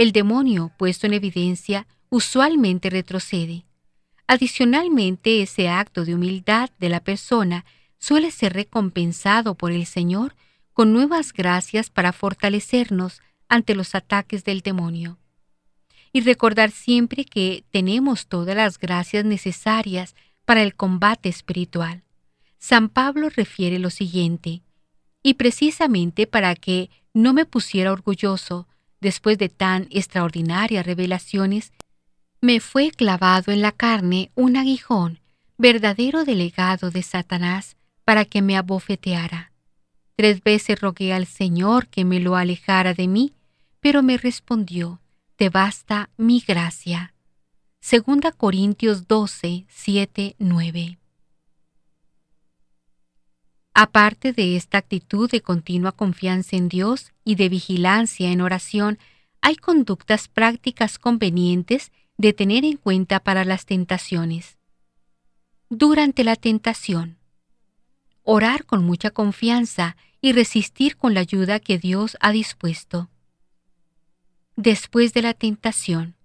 El 0.00 0.12
demonio, 0.12 0.72
puesto 0.78 1.06
en 1.06 1.12
evidencia, 1.12 1.86
usualmente 2.08 2.88
retrocede. 2.88 3.66
Adicionalmente, 4.26 5.42
ese 5.42 5.68
acto 5.68 6.06
de 6.06 6.14
humildad 6.14 6.70
de 6.78 6.88
la 6.88 7.00
persona 7.00 7.66
suele 7.98 8.30
ser 8.30 8.54
recompensado 8.54 9.56
por 9.56 9.72
el 9.72 9.84
Señor 9.84 10.36
con 10.72 10.94
nuevas 10.94 11.34
gracias 11.34 11.90
para 11.90 12.14
fortalecernos 12.14 13.20
ante 13.46 13.74
los 13.74 13.94
ataques 13.94 14.42
del 14.42 14.62
demonio. 14.62 15.18
Y 16.14 16.22
recordar 16.22 16.70
siempre 16.70 17.26
que 17.26 17.64
tenemos 17.70 18.26
todas 18.26 18.56
las 18.56 18.78
gracias 18.78 19.26
necesarias 19.26 20.16
para 20.46 20.62
el 20.62 20.74
combate 20.76 21.28
espiritual. 21.28 22.04
San 22.56 22.88
Pablo 22.88 23.28
refiere 23.28 23.78
lo 23.78 23.90
siguiente, 23.90 24.62
y 25.22 25.34
precisamente 25.34 26.26
para 26.26 26.54
que 26.54 26.88
no 27.12 27.34
me 27.34 27.44
pusiera 27.44 27.92
orgulloso 27.92 28.66
después 29.00 29.38
de 29.38 29.48
tan 29.48 29.86
extraordinarias 29.90 30.86
revelaciones, 30.86 31.72
me 32.40 32.60
fue 32.60 32.90
clavado 32.90 33.52
en 33.52 33.60
la 33.60 33.72
carne 33.72 34.30
un 34.34 34.56
aguijón, 34.56 35.20
verdadero 35.58 36.24
delegado 36.24 36.90
de 36.90 37.02
Satanás, 37.02 37.76
para 38.04 38.24
que 38.24 38.42
me 38.42 38.56
abofeteara. 38.56 39.52
Tres 40.16 40.42
veces 40.42 40.80
rogué 40.80 41.12
al 41.12 41.26
Señor 41.26 41.88
que 41.88 42.04
me 42.04 42.20
lo 42.20 42.36
alejara 42.36 42.94
de 42.94 43.08
mí, 43.08 43.34
pero 43.80 44.02
me 44.02 44.16
respondió, 44.16 45.00
Te 45.36 45.48
basta 45.48 46.10
mi 46.16 46.40
gracia. 46.40 47.14
Segunda 47.80 48.30
Corintios 48.30 49.08
12, 49.08 49.64
7, 49.68 50.36
9. 50.38 50.99
Aparte 53.82 54.34
de 54.34 54.56
esta 54.56 54.76
actitud 54.76 55.30
de 55.30 55.40
continua 55.40 55.92
confianza 55.92 56.54
en 56.54 56.68
Dios 56.68 57.14
y 57.24 57.36
de 57.36 57.48
vigilancia 57.48 58.30
en 58.30 58.42
oración, 58.42 58.98
hay 59.40 59.56
conductas 59.56 60.28
prácticas 60.28 60.98
convenientes 60.98 61.90
de 62.18 62.34
tener 62.34 62.66
en 62.66 62.76
cuenta 62.76 63.20
para 63.20 63.46
las 63.46 63.64
tentaciones. 63.64 64.58
Durante 65.70 66.24
la 66.24 66.36
tentación, 66.36 67.16
orar 68.22 68.66
con 68.66 68.84
mucha 68.84 69.12
confianza 69.12 69.96
y 70.20 70.32
resistir 70.32 70.98
con 70.98 71.14
la 71.14 71.20
ayuda 71.20 71.58
que 71.58 71.78
Dios 71.78 72.18
ha 72.20 72.32
dispuesto. 72.32 73.08
Después 74.56 75.14
de 75.14 75.22
la 75.22 75.32
tentación, 75.32 76.16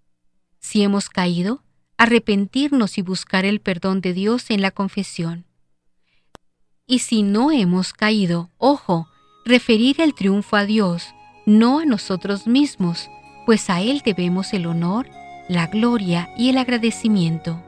si 0.60 0.82
hemos 0.84 1.08
caído, 1.08 1.64
arrepentirnos 1.96 2.98
y 2.98 3.02
buscar 3.02 3.46
el 3.46 3.62
perdón 3.62 4.02
de 4.02 4.12
Dios 4.12 4.50
en 4.50 4.62
la 4.62 4.72
confesión. 4.72 5.45
Y 6.88 7.00
si 7.00 7.24
no 7.24 7.52
hemos 7.52 7.94
caído, 7.94 8.52
ojo, 8.60 9.08
referir 9.44 10.02
el 10.02 10.14
triunfo 10.14 10.56
a 10.56 10.66
Dios, 10.66 11.16
no 11.48 11.80
a 11.80 11.86
nosotros 11.86 12.46
mismos, 12.46 13.10
pues 13.48 13.72
a 13.72 13.82
Él 13.82 14.04
debemos 14.06 14.54
el 14.54 14.68
honor, 14.68 15.08
la 15.50 15.66
gloria 15.66 16.30
y 16.38 16.50
el 16.50 16.60
agradecimiento. 16.60 17.60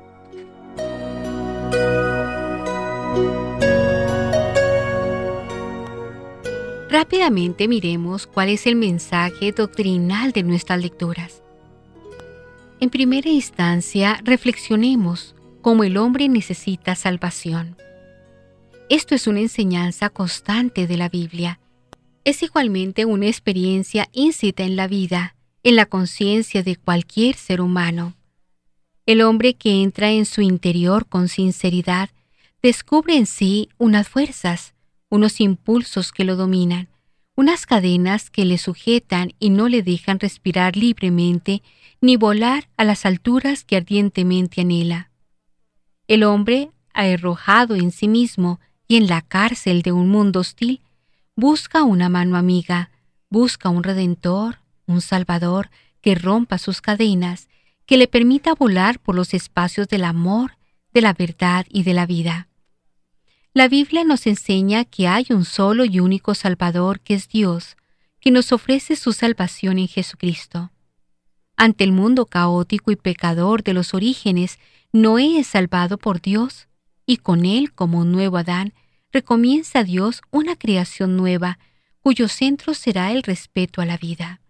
Rápidamente 6.92 7.68
miremos 7.68 8.28
cuál 8.28 8.50
es 8.50 8.68
el 8.68 8.76
mensaje 8.76 9.52
doctrinal 9.52 10.32
de 10.32 10.44
nuestras 10.44 10.80
lecturas. 10.80 11.42
En 12.80 12.92
primera 12.92 13.30
instancia, 13.30 14.20
reflexionemos 14.24 15.34
cómo 15.64 15.84
el 15.84 15.98
hombre 15.98 16.30
necesita 16.30 16.94
salvación. 16.94 17.76
Esto 18.90 19.16
es 19.16 19.28
una 19.28 19.42
enseñanza 19.42 20.10
constante 20.10 20.88
de 20.88 20.96
la 20.96 21.10
Biblia. 21.10 21.60
Es 22.24 22.42
igualmente 22.42 23.04
una 23.04 23.28
experiencia 23.28 24.08
íncita 24.14 24.64
en 24.64 24.78
la 24.78 24.88
vida, 24.88 25.36
en 25.64 25.76
la 25.76 25.88
conciencia 25.88 26.64
de 26.64 26.78
cualquier 26.78 27.36
ser 27.36 27.60
humano. 27.60 28.16
El 29.06 29.22
hombre 29.24 29.56
que 29.56 29.84
entra 29.84 30.12
en 30.12 30.26
su 30.26 30.40
interior 30.40 31.06
con 31.06 31.28
sinceridad 31.28 32.12
descubre 32.64 33.18
en 33.18 33.26
sí 33.26 33.68
unas 33.78 34.08
fuerzas, 34.08 34.74
unos 35.10 35.42
impulsos 35.42 36.14
que 36.14 36.24
lo 36.24 36.38
dominan, 36.38 36.88
unas 37.36 37.66
cadenas 37.66 38.30
que 38.30 38.46
le 38.46 38.58
sujetan 38.58 39.34
y 39.38 39.50
no 39.50 39.68
le 39.68 39.84
dejan 39.84 40.18
respirar 40.18 40.78
libremente 40.78 41.62
ni 42.00 42.16
volar 42.16 42.70
a 42.78 42.86
las 42.86 43.06
alturas 43.06 43.66
que 43.66 43.76
ardientemente 43.76 44.62
anhela. 44.62 45.12
El 46.08 46.24
hombre, 46.24 46.72
arrojado 46.94 47.76
en 47.76 47.92
sí 47.92 48.08
mismo 48.08 48.62
y 48.88 48.96
en 48.96 49.08
la 49.08 49.22
cárcel 49.22 49.82
de 49.82 49.92
un 49.92 50.10
mundo 50.10 50.40
hostil, 50.40 50.82
busca 51.36 51.84
una 51.84 52.10
mano 52.10 52.38
amiga, 52.38 52.90
busca 53.30 53.70
un 53.70 53.84
redentor, 53.84 54.60
un 54.86 55.02
salvador 55.02 55.70
que 56.02 56.16
rompa 56.16 56.58
sus 56.58 56.82
cadenas, 56.82 57.50
que 57.86 57.98
le 57.98 58.08
permita 58.08 58.54
volar 58.54 59.00
por 59.00 59.16
los 59.16 59.34
espacios 59.34 59.88
del 59.88 60.04
amor, 60.04 60.58
de 60.94 61.02
la 61.02 61.14
verdad 61.14 61.66
y 61.70 61.84
de 61.84 61.94
la 61.94 62.06
vida. 62.06 62.48
La 63.54 63.68
Biblia 63.68 64.04
nos 64.04 64.28
enseña 64.28 64.86
que 64.86 65.08
hay 65.08 65.26
un 65.30 65.44
solo 65.44 65.84
y 65.84 66.00
único 66.00 66.36
Salvador 66.36 67.00
que 67.00 67.16
es 67.16 67.28
Dios, 67.28 67.76
que 68.20 68.32
nos 68.32 68.52
ofrece 68.52 68.96
su 68.96 69.14
salvación 69.14 69.80
en 69.80 69.88
Jesucristo. 69.88 70.72
Ante 71.56 71.84
el 71.84 71.92
mundo 71.92 72.28
caótico 72.28 72.92
y 72.92 72.96
pecador 72.96 73.64
de 73.64 73.74
los 73.74 73.94
orígenes, 73.94 74.60
Noé 74.92 75.40
es 75.40 75.48
salvado 75.48 75.98
por 75.98 76.22
Dios, 76.22 76.67
y 77.08 77.18
con 77.18 77.46
él, 77.46 77.74
como 77.74 78.00
un 78.00 78.12
nuevo 78.12 78.38
Adán, 78.38 78.74
recomienza 79.12 79.84
Dios 79.84 80.22
una 80.30 80.56
creación 80.56 81.16
nueva, 81.16 81.58
cuyo 82.02 82.28
centro 82.28 82.76
será 82.76 83.12
el 83.12 83.24
respeto 83.24 83.82
a 83.82 83.86
la 83.86 83.98
vida. 83.98 84.42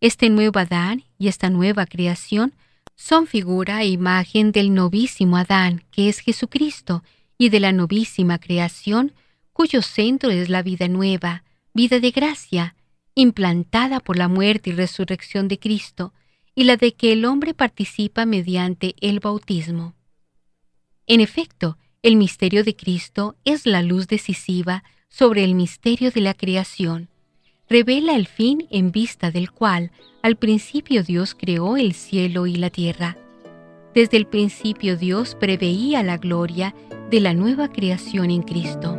Este 0.00 0.30
nuevo 0.30 0.58
Adán 0.58 1.04
y 1.18 1.28
esta 1.28 1.50
nueva 1.50 1.84
creación 1.84 2.54
son 2.96 3.26
figura 3.26 3.82
e 3.82 3.88
imagen 3.88 4.50
del 4.52 4.74
novísimo 4.74 5.36
Adán, 5.36 5.84
que 5.90 6.08
es 6.08 6.18
Jesucristo, 6.20 7.04
y 7.36 7.50
de 7.50 7.60
la 7.60 7.72
novísima 7.72 8.38
creación, 8.38 9.12
cuyo 9.52 9.82
centro 9.82 10.30
es 10.30 10.48
la 10.48 10.62
vida 10.62 10.88
nueva, 10.88 11.44
vida 11.74 12.00
de 12.00 12.10
gracia, 12.10 12.74
implantada 13.14 14.00
por 14.00 14.16
la 14.16 14.28
muerte 14.28 14.70
y 14.70 14.72
resurrección 14.72 15.48
de 15.48 15.58
Cristo, 15.58 16.14
y 16.54 16.64
la 16.64 16.76
de 16.76 16.92
que 16.94 17.12
el 17.12 17.24
hombre 17.26 17.52
participa 17.52 18.24
mediante 18.24 18.94
el 19.00 19.20
bautismo. 19.20 19.94
En 21.10 21.20
efecto, 21.20 21.76
el 22.04 22.14
misterio 22.14 22.62
de 22.62 22.76
Cristo 22.76 23.34
es 23.44 23.66
la 23.66 23.82
luz 23.82 24.06
decisiva 24.06 24.84
sobre 25.08 25.42
el 25.42 25.56
misterio 25.56 26.12
de 26.12 26.20
la 26.20 26.34
creación. 26.34 27.08
Revela 27.68 28.14
el 28.14 28.28
fin 28.28 28.68
en 28.70 28.92
vista 28.92 29.32
del 29.32 29.50
cual 29.50 29.90
al 30.22 30.36
principio 30.36 31.02
Dios 31.02 31.34
creó 31.34 31.76
el 31.76 31.94
cielo 31.94 32.46
y 32.46 32.54
la 32.54 32.70
tierra. 32.70 33.16
Desde 33.92 34.18
el 34.18 34.28
principio 34.28 34.96
Dios 34.96 35.34
preveía 35.34 36.04
la 36.04 36.16
gloria 36.16 36.76
de 37.10 37.18
la 37.18 37.34
nueva 37.34 37.72
creación 37.72 38.30
en 38.30 38.42
Cristo. 38.42 38.96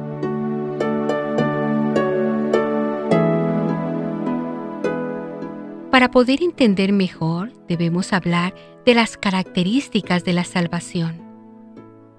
Para 5.89 6.11
poder 6.11 6.43
entender 6.43 6.91
mejor, 6.91 7.53
debemos 7.69 8.11
hablar 8.11 8.53
de 8.85 8.95
las 8.95 9.15
características 9.15 10.25
de 10.25 10.33
la 10.33 10.43
salvación. 10.43 11.30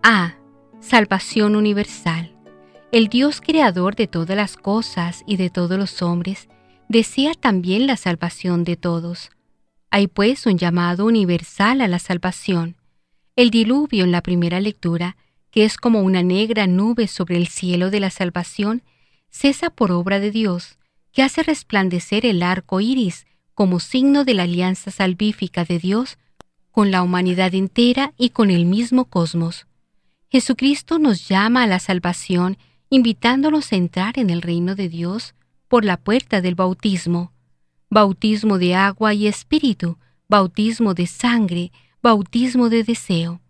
A. 0.05 0.35
Salvación 0.81 1.55
universal. 1.55 2.35
El 2.91 3.07
Dios 3.07 3.41
creador 3.41 3.95
de 3.95 4.09
todas 4.09 4.37
las 4.37 4.57
cosas 4.57 5.23
y 5.29 5.37
de 5.37 5.49
todos 5.49 5.79
los 5.79 6.03
hombres 6.03 6.49
desea 6.89 7.35
también 7.35 7.87
la 7.87 7.97
salvación 7.97 8.65
de 8.65 8.77
todos. 8.77 9.31
Hay 9.91 10.09
pues 10.09 10.45
un 10.47 10.59
llamado 10.59 11.07
universal 11.07 11.81
a 11.81 11.87
la 11.87 12.01
salvación. 12.01 12.75
El 13.37 13.51
diluvio 13.51 14.03
en 14.03 14.11
la 14.11 14.23
primera 14.23 14.61
lectura, 14.61 15.17
que 15.53 15.65
es 15.65 15.77
como 15.77 16.01
una 16.01 16.25
negra 16.25 16.67
nube 16.67 17.07
sobre 17.07 17.37
el 17.37 17.47
cielo 17.47 17.91
de 17.91 18.01
la 18.01 18.11
salvación, 18.11 18.83
cesa 19.31 19.71
por 19.71 19.93
obra 19.93 20.19
de 20.19 20.33
Dios, 20.33 20.79
que 21.13 21.23
hace 21.23 21.45
resplandecer 21.45 22.27
el 22.27 22.43
arco 22.43 22.81
iris 22.81 23.25
como 23.55 23.79
signo 23.79 24.25
de 24.25 24.35
la 24.35 24.43
alianza 24.43 24.91
salvífica 24.91 25.65
de 25.65 25.79
Dios 25.79 26.19
con 26.73 26.91
la 26.91 27.03
humanidad 27.03 27.55
entera 27.55 28.15
y 28.19 28.31
con 28.31 28.51
el 28.51 28.67
mismo 28.67 29.05
cosmos. 29.05 29.69
Jesucristo 30.33 30.99
nos 30.99 31.29
llama 31.29 31.65
a 31.65 31.67
la 31.67 31.79
salvación 31.79 32.57
invitándonos 32.89 33.71
a 33.71 33.77
entrar 33.77 34.19
en 34.19 34.31
el 34.31 34.41
reino 34.41 34.75
de 34.75 34.89
Dios 34.89 35.35
por 35.69 35.85
la 35.85 35.99
puerta 35.99 36.41
del 36.41 36.55
bautismo, 36.55 37.35
bautismo 37.91 38.57
de 38.57 38.75
agua 38.75 39.13
y 39.13 39.27
espíritu, 39.27 39.99
bautismo 40.29 40.95
de 40.95 41.07
sangre, 41.07 41.71
bautismo 42.01 42.71
de 42.71 42.83
deseo. 42.83 43.43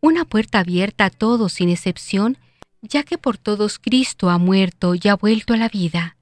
Una 0.00 0.24
puerta 0.24 0.60
abierta 0.60 1.06
a 1.06 1.10
todos 1.10 1.54
sin 1.54 1.70
excepción, 1.70 2.38
ya 2.82 3.02
que 3.02 3.18
por 3.18 3.36
todos 3.36 3.80
Cristo 3.80 4.30
ha 4.30 4.38
muerto 4.38 4.94
y 4.94 5.08
ha 5.08 5.16
vuelto 5.16 5.54
a 5.54 5.56
la 5.56 5.68
vida. 5.68 6.16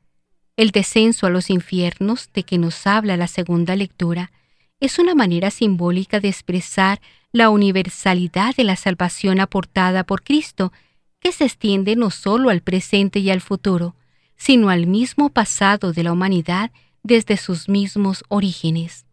El 0.56 0.70
descenso 0.70 1.26
a 1.26 1.30
los 1.30 1.50
infiernos 1.50 2.30
de 2.32 2.44
que 2.44 2.56
nos 2.56 2.86
habla 2.86 3.18
la 3.18 3.28
segunda 3.28 3.76
lectura 3.76 4.32
es 4.80 4.98
una 4.98 5.14
manera 5.14 5.50
simbólica 5.50 6.20
de 6.20 6.28
expresar 6.28 7.02
la 7.32 7.50
universalidad 7.50 8.54
de 8.56 8.64
la 8.64 8.76
salvación 8.76 9.40
aportada 9.40 10.04
por 10.04 10.22
Cristo, 10.22 10.72
que 11.20 11.32
se 11.32 11.44
extiende 11.44 11.96
no 11.96 12.10
solo 12.10 12.50
al 12.50 12.60
presente 12.60 13.18
y 13.18 13.30
al 13.30 13.40
futuro, 13.40 13.94
sino 14.36 14.70
al 14.70 14.86
mismo 14.86 15.30
pasado 15.30 15.92
de 15.92 16.02
la 16.02 16.12
humanidad 16.12 16.70
desde 17.02 17.36
sus 17.36 17.68
mismos 17.68 18.24
orígenes. 18.28 19.04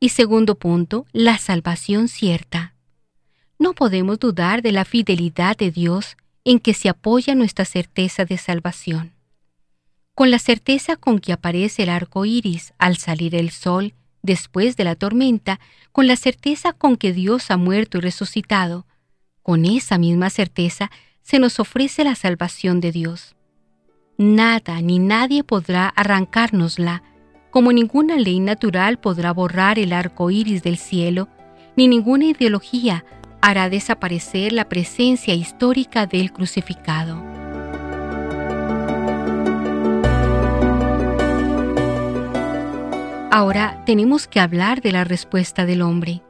Y 0.00 0.10
segundo 0.10 0.54
punto, 0.54 1.06
la 1.12 1.38
salvación 1.38 2.08
cierta. 2.08 2.74
No 3.58 3.72
podemos 3.72 4.18
dudar 4.18 4.62
de 4.62 4.72
la 4.72 4.84
fidelidad 4.84 5.56
de 5.56 5.70
Dios 5.70 6.16
en 6.44 6.58
que 6.60 6.74
se 6.74 6.88
apoya 6.88 7.34
nuestra 7.34 7.64
certeza 7.64 8.24
de 8.24 8.38
salvación 8.38 9.14
con 10.14 10.30
la 10.30 10.38
certeza 10.38 10.96
con 10.96 11.18
que 11.18 11.32
aparece 11.32 11.82
el 11.82 11.88
arco 11.88 12.24
iris 12.24 12.72
al 12.78 12.96
salir 12.96 13.34
el 13.34 13.50
sol 13.50 13.94
después 14.24 14.76
de 14.76 14.84
la 14.84 14.96
tormenta, 14.96 15.60
con 15.92 16.06
la 16.06 16.16
certeza 16.16 16.72
con 16.72 16.96
que 16.96 17.12
Dios 17.12 17.50
ha 17.50 17.58
muerto 17.58 17.98
y 17.98 18.00
resucitado, 18.00 18.86
con 19.42 19.66
esa 19.66 19.98
misma 19.98 20.30
certeza 20.30 20.90
se 21.20 21.38
nos 21.38 21.60
ofrece 21.60 22.04
la 22.04 22.14
salvación 22.14 22.80
de 22.80 22.90
Dios. 22.90 23.36
Nada 24.16 24.80
ni 24.80 24.98
nadie 24.98 25.44
podrá 25.44 25.88
arrancárnosla, 25.88 27.02
como 27.50 27.70
ninguna 27.70 28.16
ley 28.16 28.40
natural 28.40 28.98
podrá 28.98 29.32
borrar 29.32 29.78
el 29.78 29.92
arco 29.92 30.30
iris 30.30 30.62
del 30.62 30.78
cielo, 30.78 31.28
ni 31.76 31.86
ninguna 31.86 32.24
ideología 32.24 33.04
hará 33.42 33.68
desaparecer 33.68 34.52
la 34.54 34.70
presencia 34.70 35.34
histórica 35.34 36.06
del 36.06 36.32
crucificado. 36.32 37.43
Ahora 43.36 43.82
tenemos 43.84 44.28
que 44.28 44.38
hablar 44.38 44.80
de 44.80 44.92
la 44.92 45.02
respuesta 45.02 45.66
del 45.66 45.82
hombre. 45.82 46.22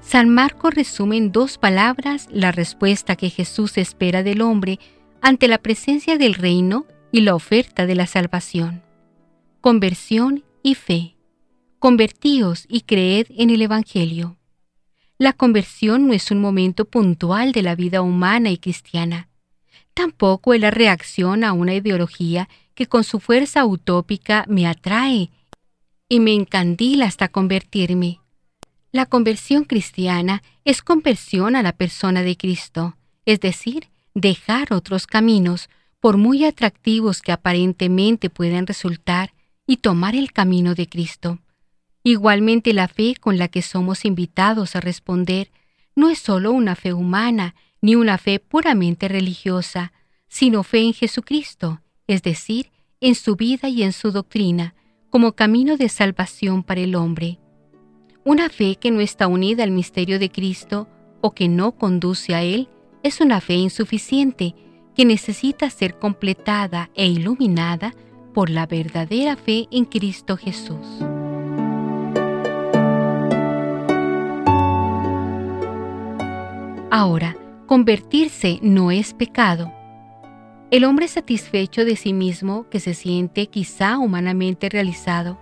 San 0.00 0.28
Marcos 0.28 0.74
resume 0.74 1.16
en 1.16 1.30
dos 1.30 1.58
palabras 1.58 2.26
la 2.28 2.50
respuesta 2.50 3.14
que 3.14 3.30
Jesús 3.30 3.78
espera 3.78 4.24
del 4.24 4.42
hombre 4.42 4.80
ante 5.22 5.46
la 5.46 5.58
presencia 5.58 6.18
del 6.18 6.34
reino 6.34 6.86
y 7.12 7.20
la 7.20 7.36
oferta 7.36 7.86
de 7.86 7.94
la 7.94 8.08
salvación. 8.08 8.82
Conversión 9.60 10.42
y 10.64 10.74
fe. 10.74 11.14
Convertíos 11.78 12.66
y 12.68 12.80
creed 12.80 13.28
en 13.30 13.50
el 13.50 13.62
Evangelio. 13.62 14.36
La 15.18 15.34
conversión 15.34 16.08
no 16.08 16.14
es 16.14 16.32
un 16.32 16.40
momento 16.40 16.84
puntual 16.84 17.52
de 17.52 17.62
la 17.62 17.76
vida 17.76 18.02
humana 18.02 18.50
y 18.50 18.58
cristiana. 18.58 19.28
Tampoco 19.94 20.52
es 20.52 20.60
la 20.60 20.72
reacción 20.72 21.44
a 21.44 21.52
una 21.52 21.74
ideología 21.74 22.48
que 22.74 22.86
con 22.86 23.04
su 23.04 23.20
fuerza 23.20 23.64
utópica 23.64 24.44
me 24.48 24.66
atrae 24.66 25.30
y 26.08 26.20
me 26.20 26.32
encandila 26.34 27.06
hasta 27.06 27.28
convertirme. 27.28 28.20
La 28.92 29.06
conversión 29.06 29.64
cristiana 29.64 30.42
es 30.64 30.82
conversión 30.82 31.56
a 31.56 31.62
la 31.62 31.72
persona 31.72 32.22
de 32.22 32.36
Cristo, 32.36 32.96
es 33.24 33.40
decir, 33.40 33.88
dejar 34.14 34.72
otros 34.72 35.06
caminos, 35.06 35.68
por 36.00 36.16
muy 36.18 36.44
atractivos 36.44 37.22
que 37.22 37.32
aparentemente 37.32 38.28
puedan 38.30 38.66
resultar, 38.66 39.32
y 39.66 39.78
tomar 39.78 40.14
el 40.14 40.32
camino 40.32 40.74
de 40.74 40.86
Cristo. 40.86 41.40
Igualmente 42.02 42.74
la 42.74 42.88
fe 42.88 43.16
con 43.18 43.38
la 43.38 43.48
que 43.48 43.62
somos 43.62 44.04
invitados 44.04 44.76
a 44.76 44.80
responder 44.80 45.50
no 45.96 46.10
es 46.10 46.18
sólo 46.18 46.52
una 46.52 46.76
fe 46.76 46.92
humana, 46.92 47.54
ni 47.80 47.94
una 47.94 48.18
fe 48.18 48.40
puramente 48.40 49.08
religiosa, 49.08 49.92
sino 50.28 50.62
fe 50.62 50.80
en 50.80 50.92
Jesucristo, 50.92 51.80
es 52.06 52.22
decir, 52.22 52.70
en 53.00 53.14
su 53.14 53.36
vida 53.36 53.68
y 53.68 53.82
en 53.82 53.92
su 53.92 54.10
doctrina, 54.10 54.73
como 55.14 55.34
camino 55.34 55.76
de 55.76 55.88
salvación 55.88 56.64
para 56.64 56.80
el 56.80 56.96
hombre. 56.96 57.38
Una 58.24 58.48
fe 58.48 58.74
que 58.74 58.90
no 58.90 58.98
está 58.98 59.28
unida 59.28 59.62
al 59.62 59.70
misterio 59.70 60.18
de 60.18 60.28
Cristo 60.28 60.88
o 61.20 61.30
que 61.30 61.46
no 61.46 61.70
conduce 61.70 62.34
a 62.34 62.42
Él 62.42 62.68
es 63.04 63.20
una 63.20 63.40
fe 63.40 63.54
insuficiente 63.54 64.56
que 64.96 65.04
necesita 65.04 65.70
ser 65.70 66.00
completada 66.00 66.90
e 66.96 67.06
iluminada 67.06 67.94
por 68.34 68.50
la 68.50 68.66
verdadera 68.66 69.36
fe 69.36 69.68
en 69.70 69.84
Cristo 69.84 70.36
Jesús. 70.36 70.84
Ahora, 76.90 77.36
convertirse 77.66 78.58
no 78.62 78.90
es 78.90 79.14
pecado 79.14 79.72
el 80.70 80.84
hombre 80.84 81.08
satisfecho 81.08 81.84
de 81.84 81.96
sí 81.96 82.12
mismo, 82.12 82.68
que 82.68 82.80
se 82.80 82.94
siente 82.94 83.46
quizá 83.46 83.98
humanamente 83.98 84.68
realizado, 84.68 85.38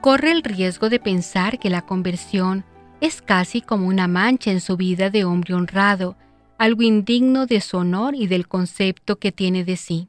corre 0.00 0.32
el 0.32 0.42
riesgo 0.42 0.88
de 0.88 0.98
pensar 0.98 1.58
que 1.58 1.70
la 1.70 1.82
conversión 1.82 2.64
es 3.00 3.22
casi 3.22 3.62
como 3.62 3.86
una 3.86 4.08
mancha 4.08 4.50
en 4.50 4.60
su 4.60 4.76
vida 4.76 5.10
de 5.10 5.24
hombre 5.24 5.54
honrado, 5.54 6.16
algo 6.58 6.82
indigno 6.82 7.46
de 7.46 7.60
su 7.60 7.78
honor 7.78 8.14
y 8.14 8.26
del 8.26 8.46
concepto 8.46 9.18
que 9.18 9.32
tiene 9.32 9.64
de 9.64 9.76
sí. 9.76 10.08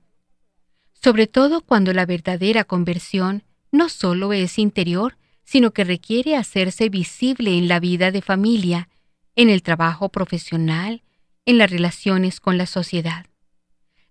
Sobre 0.94 1.28
todo 1.28 1.62
cuando 1.62 1.94
la 1.94 2.06
verdadera 2.06 2.64
conversión 2.64 3.44
no 3.72 3.90
solo 3.90 4.34
es 4.34 4.60
interior, 4.60 5.18
sino 5.44 5.72
que 5.72 5.84
requiere 5.84 6.36
hacerse 6.36 6.90
visible 6.90 7.58
en 7.58 7.68
la 7.68 7.80
vida 7.80 8.12
de 8.12 8.22
familia, 8.22 8.90
en 9.36 9.50
el 9.50 9.64
trabajo 9.64 10.10
profesional, 10.10 11.04
en 11.46 11.58
las 11.58 11.72
relaciones 11.72 12.40
con 12.40 12.58
la 12.58 12.66
sociedad. 12.66 13.26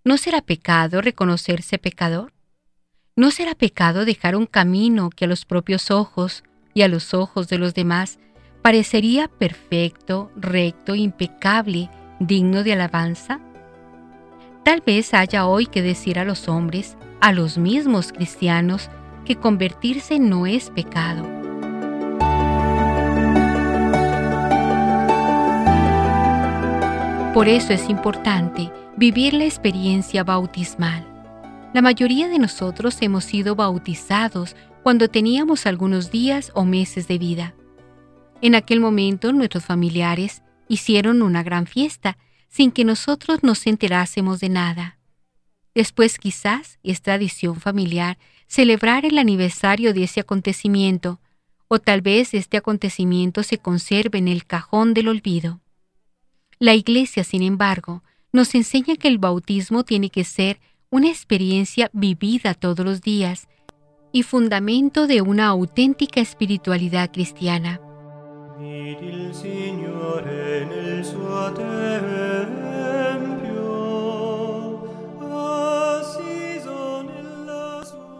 ¿No 0.03 0.17
será 0.17 0.41
pecado 0.41 1.03
reconocerse 1.03 1.77
pecador? 1.77 2.33
¿No 3.17 3.31
será 3.31 3.55
pecado 3.55 4.07
dejar 4.07 4.35
un 4.35 4.47
camino 4.47 5.11
que 5.11 5.27
a 5.27 5.29
los 5.29 5.45
propios 5.45 5.91
ojos 5.91 6.43
y 6.73 6.81
a 6.81 6.89
los 6.89 7.13
ojos 7.13 7.49
de 7.49 7.59
los 7.59 7.75
demás 7.75 8.19
parecería 8.63 9.29
perfecto, 9.29 10.33
recto, 10.37 10.95
impecable, 10.95 11.91
digno 12.19 12.63
de 12.63 12.73
alabanza? 12.73 13.41
Tal 14.65 14.81
vez 14.81 15.13
haya 15.13 15.47
hoy 15.47 15.67
que 15.67 15.83
decir 15.83 16.19
a 16.19 16.25
los 16.25 16.49
hombres, 16.49 16.97
a 17.21 17.33
los 17.33 17.59
mismos 17.59 18.11
cristianos, 18.11 18.89
que 19.27 19.37
convertirse 19.37 20.19
no 20.19 20.47
es 20.47 20.71
pecado. 20.71 21.25
Por 27.35 27.49
eso 27.49 27.75
es 27.75 27.91
importante 27.91 28.73
vivir 29.01 29.33
la 29.33 29.47
experiencia 29.47 30.25
bautismal. 30.25 31.07
La 31.73 31.81
mayoría 31.81 32.29
de 32.29 32.39
nosotros 32.39 32.99
hemos 33.01 33.25
sido 33.25 33.57
bautizados 33.57 34.55
cuando 34.83 35.09
teníamos 35.09 35.65
algunos 35.65 36.11
días 36.11 36.53
o 36.55 36.67
meses 36.67 37.09
de 37.09 37.17
vida. 37.17 37.55
En 38.43 38.55
aquel 38.55 38.79
momento 38.79 39.33
nuestros 39.33 39.65
familiares 39.65 40.43
hicieron 40.69 41.23
una 41.23 41.43
gran 41.43 41.67
fiesta 41.67 42.19
sin 42.51 42.71
que 42.73 42.85
nosotros 42.85 43.43
nos 43.43 43.67
enterásemos 43.67 44.39
de 44.39 44.51
nada. 44.51 44.99
Después 45.75 46.19
quizás 46.19 46.79
es 46.83 47.01
tradición 47.01 47.57
familiar 47.57 48.19
celebrar 48.49 49.07
el 49.07 49.17
aniversario 49.17 49.95
de 49.95 50.03
ese 50.03 50.21
acontecimiento, 50.21 51.21
o 51.69 51.79
tal 51.79 52.03
vez 52.03 52.35
este 52.35 52.59
acontecimiento 52.59 53.45
se 53.45 53.57
conserve 53.57 54.19
en 54.19 54.29
el 54.29 54.45
cajón 54.45 54.93
del 54.93 55.09
olvido. 55.09 55.63
La 56.59 56.75
Iglesia, 56.75 57.25
sin 57.25 57.41
embargo, 57.41 58.03
nos 58.33 58.55
enseña 58.55 58.97
que 58.97 59.09
el 59.09 59.19
bautismo 59.19 59.85
tiene 59.85 60.11
que 60.11 60.25
ser 60.25 60.61
una 60.91 61.09
experiencia 61.09 61.91
vivida 61.93 62.55
todos 62.55 62.85
los 62.85 63.01
días 63.01 63.49
y 64.13 64.23
fundamento 64.23 65.07
de 65.07 65.23
una 65.23 65.47
auténtica 65.47 66.21
espiritualidad 66.21 67.11
cristiana. 67.13 67.81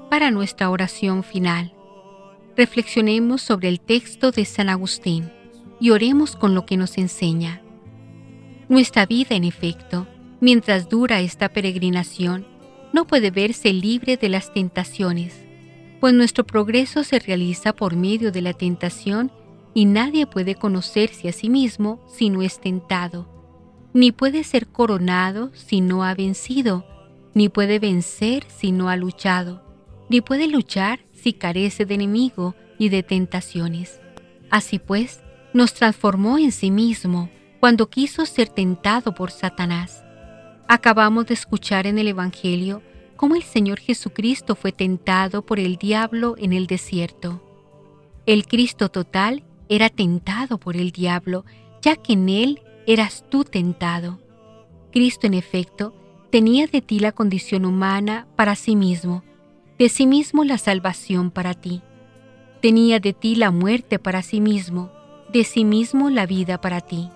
Para 0.09 0.31
nuestra 0.31 0.71
oración 0.71 1.23
final, 1.23 1.73
reflexionemos 2.57 3.43
sobre 3.43 3.69
el 3.69 3.81
texto 3.81 4.31
de 4.33 4.45
San 4.45 4.69
Agustín 4.69 5.31
y 5.81 5.91
oremos 5.91 6.37
con 6.37 6.55
lo 6.55 6.67
que 6.67 6.77
nos 6.77 6.99
enseña. 6.99 7.63
Nuestra 8.71 9.05
vida, 9.05 9.35
en 9.35 9.43
efecto, 9.43 10.07
mientras 10.41 10.89
dura 10.89 11.21
esta 11.21 11.49
peregrinación, 11.49 12.47
no 12.93 13.05
puede 13.05 13.33
verse 13.33 13.73
libre 13.73 14.17
de 14.17 14.29
las 14.29 14.55
tentaciones, 14.55 15.35
pues 15.99 16.15
nuestro 16.15 16.47
progreso 16.47 17.03
se 17.03 17.19
realiza 17.19 17.73
por 17.73 17.97
medio 17.97 18.31
de 18.31 18.43
la 18.43 18.53
tentación 18.53 19.33
y 19.75 19.87
nadie 19.87 20.25
puede 20.25 20.55
conocerse 20.55 21.29
a 21.29 21.33
sí 21.33 21.49
mismo 21.49 22.01
si 22.07 22.31
no 22.31 22.43
es 22.43 22.61
tentado, 22.61 23.29
ni 23.93 24.13
puede 24.13 24.45
ser 24.45 24.69
coronado 24.69 25.51
si 25.53 25.81
no 25.81 26.05
ha 26.05 26.15
vencido, 26.15 26.87
ni 27.35 27.49
puede 27.49 27.81
vencer 27.81 28.45
si 28.47 28.71
no 28.71 28.89
ha 28.89 28.95
luchado, 28.95 29.65
ni 30.09 30.21
puede 30.21 30.47
luchar 30.47 31.01
si 31.13 31.33
carece 31.33 31.87
de 31.87 31.95
enemigo 31.95 32.55
y 32.79 32.89
de 32.91 33.03
tentaciones. 33.03 34.01
Así 34.49 34.79
pues, 34.79 35.23
nos 35.53 35.75
transformó 35.75 36.39
en 36.39 36.53
sí 36.53 36.71
mismo 36.71 37.31
cuando 37.61 37.91
quiso 37.91 38.25
ser 38.25 38.49
tentado 38.49 39.15
por 39.15 39.31
Satanás. 39.31 40.03
Acabamos 40.67 41.27
de 41.27 41.35
escuchar 41.35 41.87
en 41.87 41.99
el 41.99 42.09
Evangelio 42.09 42.83
cómo 43.17 43.35
el 43.35 43.43
Señor 43.43 43.79
Jesucristo 43.79 44.55
fue 44.55 44.73
tentado 44.73 45.43
por 45.43 45.61
el 45.61 45.77
diablo 45.77 46.37
en 46.39 46.55
el 46.55 46.67
desierto. 46.67 47.43
El 48.25 48.47
Cristo 48.47 48.89
total 48.89 49.45
era 49.69 49.91
tentado 49.91 50.59
por 50.59 50.75
el 50.75 50.91
diablo, 50.91 51.45
ya 51.83 51.97
que 51.97 52.15
en 52.15 52.31
él 52.31 52.63
eras 52.87 53.25
tú 53.29 53.45
tentado. 53.45 54.21
Cristo, 54.91 55.27
en 55.27 55.35
efecto, 55.35 55.95
tenía 56.31 56.67
de 56.67 56.81
ti 56.81 56.99
la 56.99 57.13
condición 57.13 57.67
humana 57.67 58.27
para 58.37 58.57
sí 58.57 58.75
mismo, 58.75 59.23
de 59.79 59.91
sí 59.91 60.07
mismo 60.07 60.45
la 60.45 60.57
salvación 60.57 61.31
para 61.31 61.53
ti. 61.53 61.83
Tenía 62.63 63.01
de 63.01 63.13
ti 63.13 63.35
la 63.37 63.51
muerte 63.51 63.99
para 63.99 64.23
sí 64.23 64.41
mismo, 64.41 64.91
de 65.31 65.45
sí 65.45 65.65
mismo 65.65 66.09
la 66.09 66.25
vida 66.25 66.61
para 66.61 66.81
ti. 66.81 67.11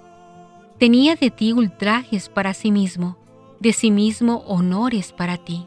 Tenía 0.84 1.16
de 1.16 1.30
ti 1.30 1.54
ultrajes 1.54 2.28
para 2.28 2.52
sí 2.52 2.70
mismo, 2.70 3.16
de 3.58 3.72
sí 3.72 3.90
mismo 3.90 4.44
honores 4.46 5.12
para 5.12 5.38
ti. 5.38 5.66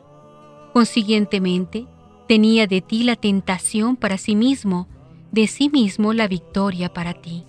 Consiguientemente, 0.74 1.88
tenía 2.28 2.68
de 2.68 2.82
ti 2.82 3.02
la 3.02 3.16
tentación 3.16 3.96
para 3.96 4.20
sí 4.20 4.36
mismo, 4.36 4.88
de 5.32 5.48
sí 5.48 5.70
mismo 5.70 6.14
la 6.14 6.28
victoria 6.28 6.94
para 6.94 7.16
ti. 7.16 7.46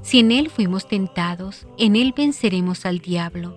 Si 0.00 0.18
en 0.18 0.32
Él 0.32 0.50
fuimos 0.50 0.88
tentados, 0.88 1.68
en 1.78 1.94
Él 1.94 2.14
venceremos 2.16 2.84
al 2.84 2.98
diablo. 2.98 3.56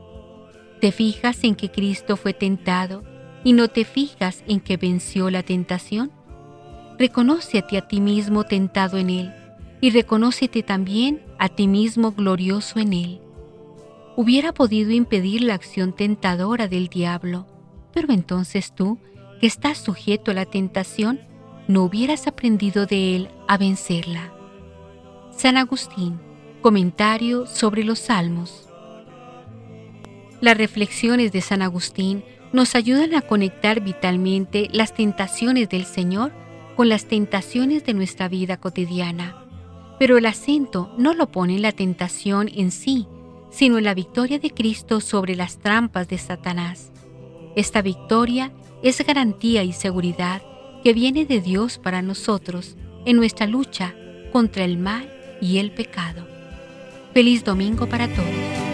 ¿Te 0.79 0.91
fijas 0.91 1.43
en 1.43 1.55
que 1.55 1.71
Cristo 1.71 2.17
fue 2.17 2.33
tentado 2.33 3.01
y 3.43 3.53
no 3.53 3.69
te 3.69 3.85
fijas 3.85 4.43
en 4.47 4.59
que 4.59 4.77
venció 4.77 5.31
la 5.31 5.41
tentación? 5.41 6.11
Reconócete 6.99 7.79
a 7.79 7.87
ti 7.87 8.01
mismo 8.01 8.43
tentado 8.43 8.99
en 8.99 9.09
Él 9.09 9.33
y 9.81 9.89
reconócete 9.89 10.61
también 10.61 11.24
a 11.39 11.49
ti 11.49 11.67
mismo 11.67 12.11
glorioso 12.11 12.79
en 12.79 12.93
Él. 12.93 13.21
Hubiera 14.15 14.53
podido 14.53 14.91
impedir 14.91 15.43
la 15.43 15.55
acción 15.55 15.93
tentadora 15.93 16.67
del 16.67 16.87
diablo, 16.87 17.45
pero 17.93 18.13
entonces 18.13 18.73
tú, 18.73 18.97
que 19.41 19.47
estás 19.47 19.77
sujeto 19.77 20.31
a 20.31 20.33
la 20.33 20.45
tentación, 20.45 21.19
no 21.67 21.83
hubieras 21.83 22.27
aprendido 22.27 22.85
de 22.85 23.15
él 23.15 23.29
a 23.47 23.57
vencerla. 23.57 24.33
San 25.31 25.57
Agustín, 25.57 26.19
comentario 26.61 27.45
sobre 27.47 27.83
los 27.83 27.99
Salmos. 27.99 28.69
Las 30.41 30.57
reflexiones 30.57 31.31
de 31.31 31.41
San 31.41 31.61
Agustín 31.61 32.23
nos 32.53 32.75
ayudan 32.75 33.15
a 33.15 33.21
conectar 33.21 33.81
vitalmente 33.81 34.69
las 34.71 34.93
tentaciones 34.93 35.69
del 35.69 35.85
Señor 35.85 36.31
con 36.75 36.87
las 36.87 37.05
tentaciones 37.05 37.83
de 37.85 37.93
nuestra 37.93 38.27
vida 38.27 38.57
cotidiana 38.57 39.44
pero 39.99 40.17
el 40.17 40.25
acento 40.25 40.91
no 40.97 41.13
lo 41.13 41.31
pone 41.31 41.55
en 41.55 41.61
la 41.61 41.71
tentación 41.71 42.49
en 42.53 42.71
sí, 42.71 43.07
sino 43.49 43.77
en 43.77 43.85
la 43.85 43.93
victoria 43.93 44.39
de 44.39 44.51
Cristo 44.51 44.99
sobre 44.99 45.35
las 45.35 45.57
trampas 45.59 46.07
de 46.07 46.17
Satanás. 46.17 46.91
Esta 47.55 47.81
victoria 47.81 48.51
es 48.83 49.05
garantía 49.05 49.63
y 49.63 49.71
seguridad 49.71 50.41
que 50.83 50.93
viene 50.93 51.25
de 51.25 51.39
Dios 51.41 51.77
para 51.77 52.01
nosotros 52.01 52.75
en 53.05 53.17
nuestra 53.17 53.47
lucha 53.47 53.95
contra 54.31 54.65
el 54.65 54.77
mal 54.77 55.11
y 55.41 55.57
el 55.57 55.71
pecado. 55.71 56.27
Feliz 57.13 57.43
domingo 57.43 57.87
para 57.87 58.07
todos. 58.09 58.65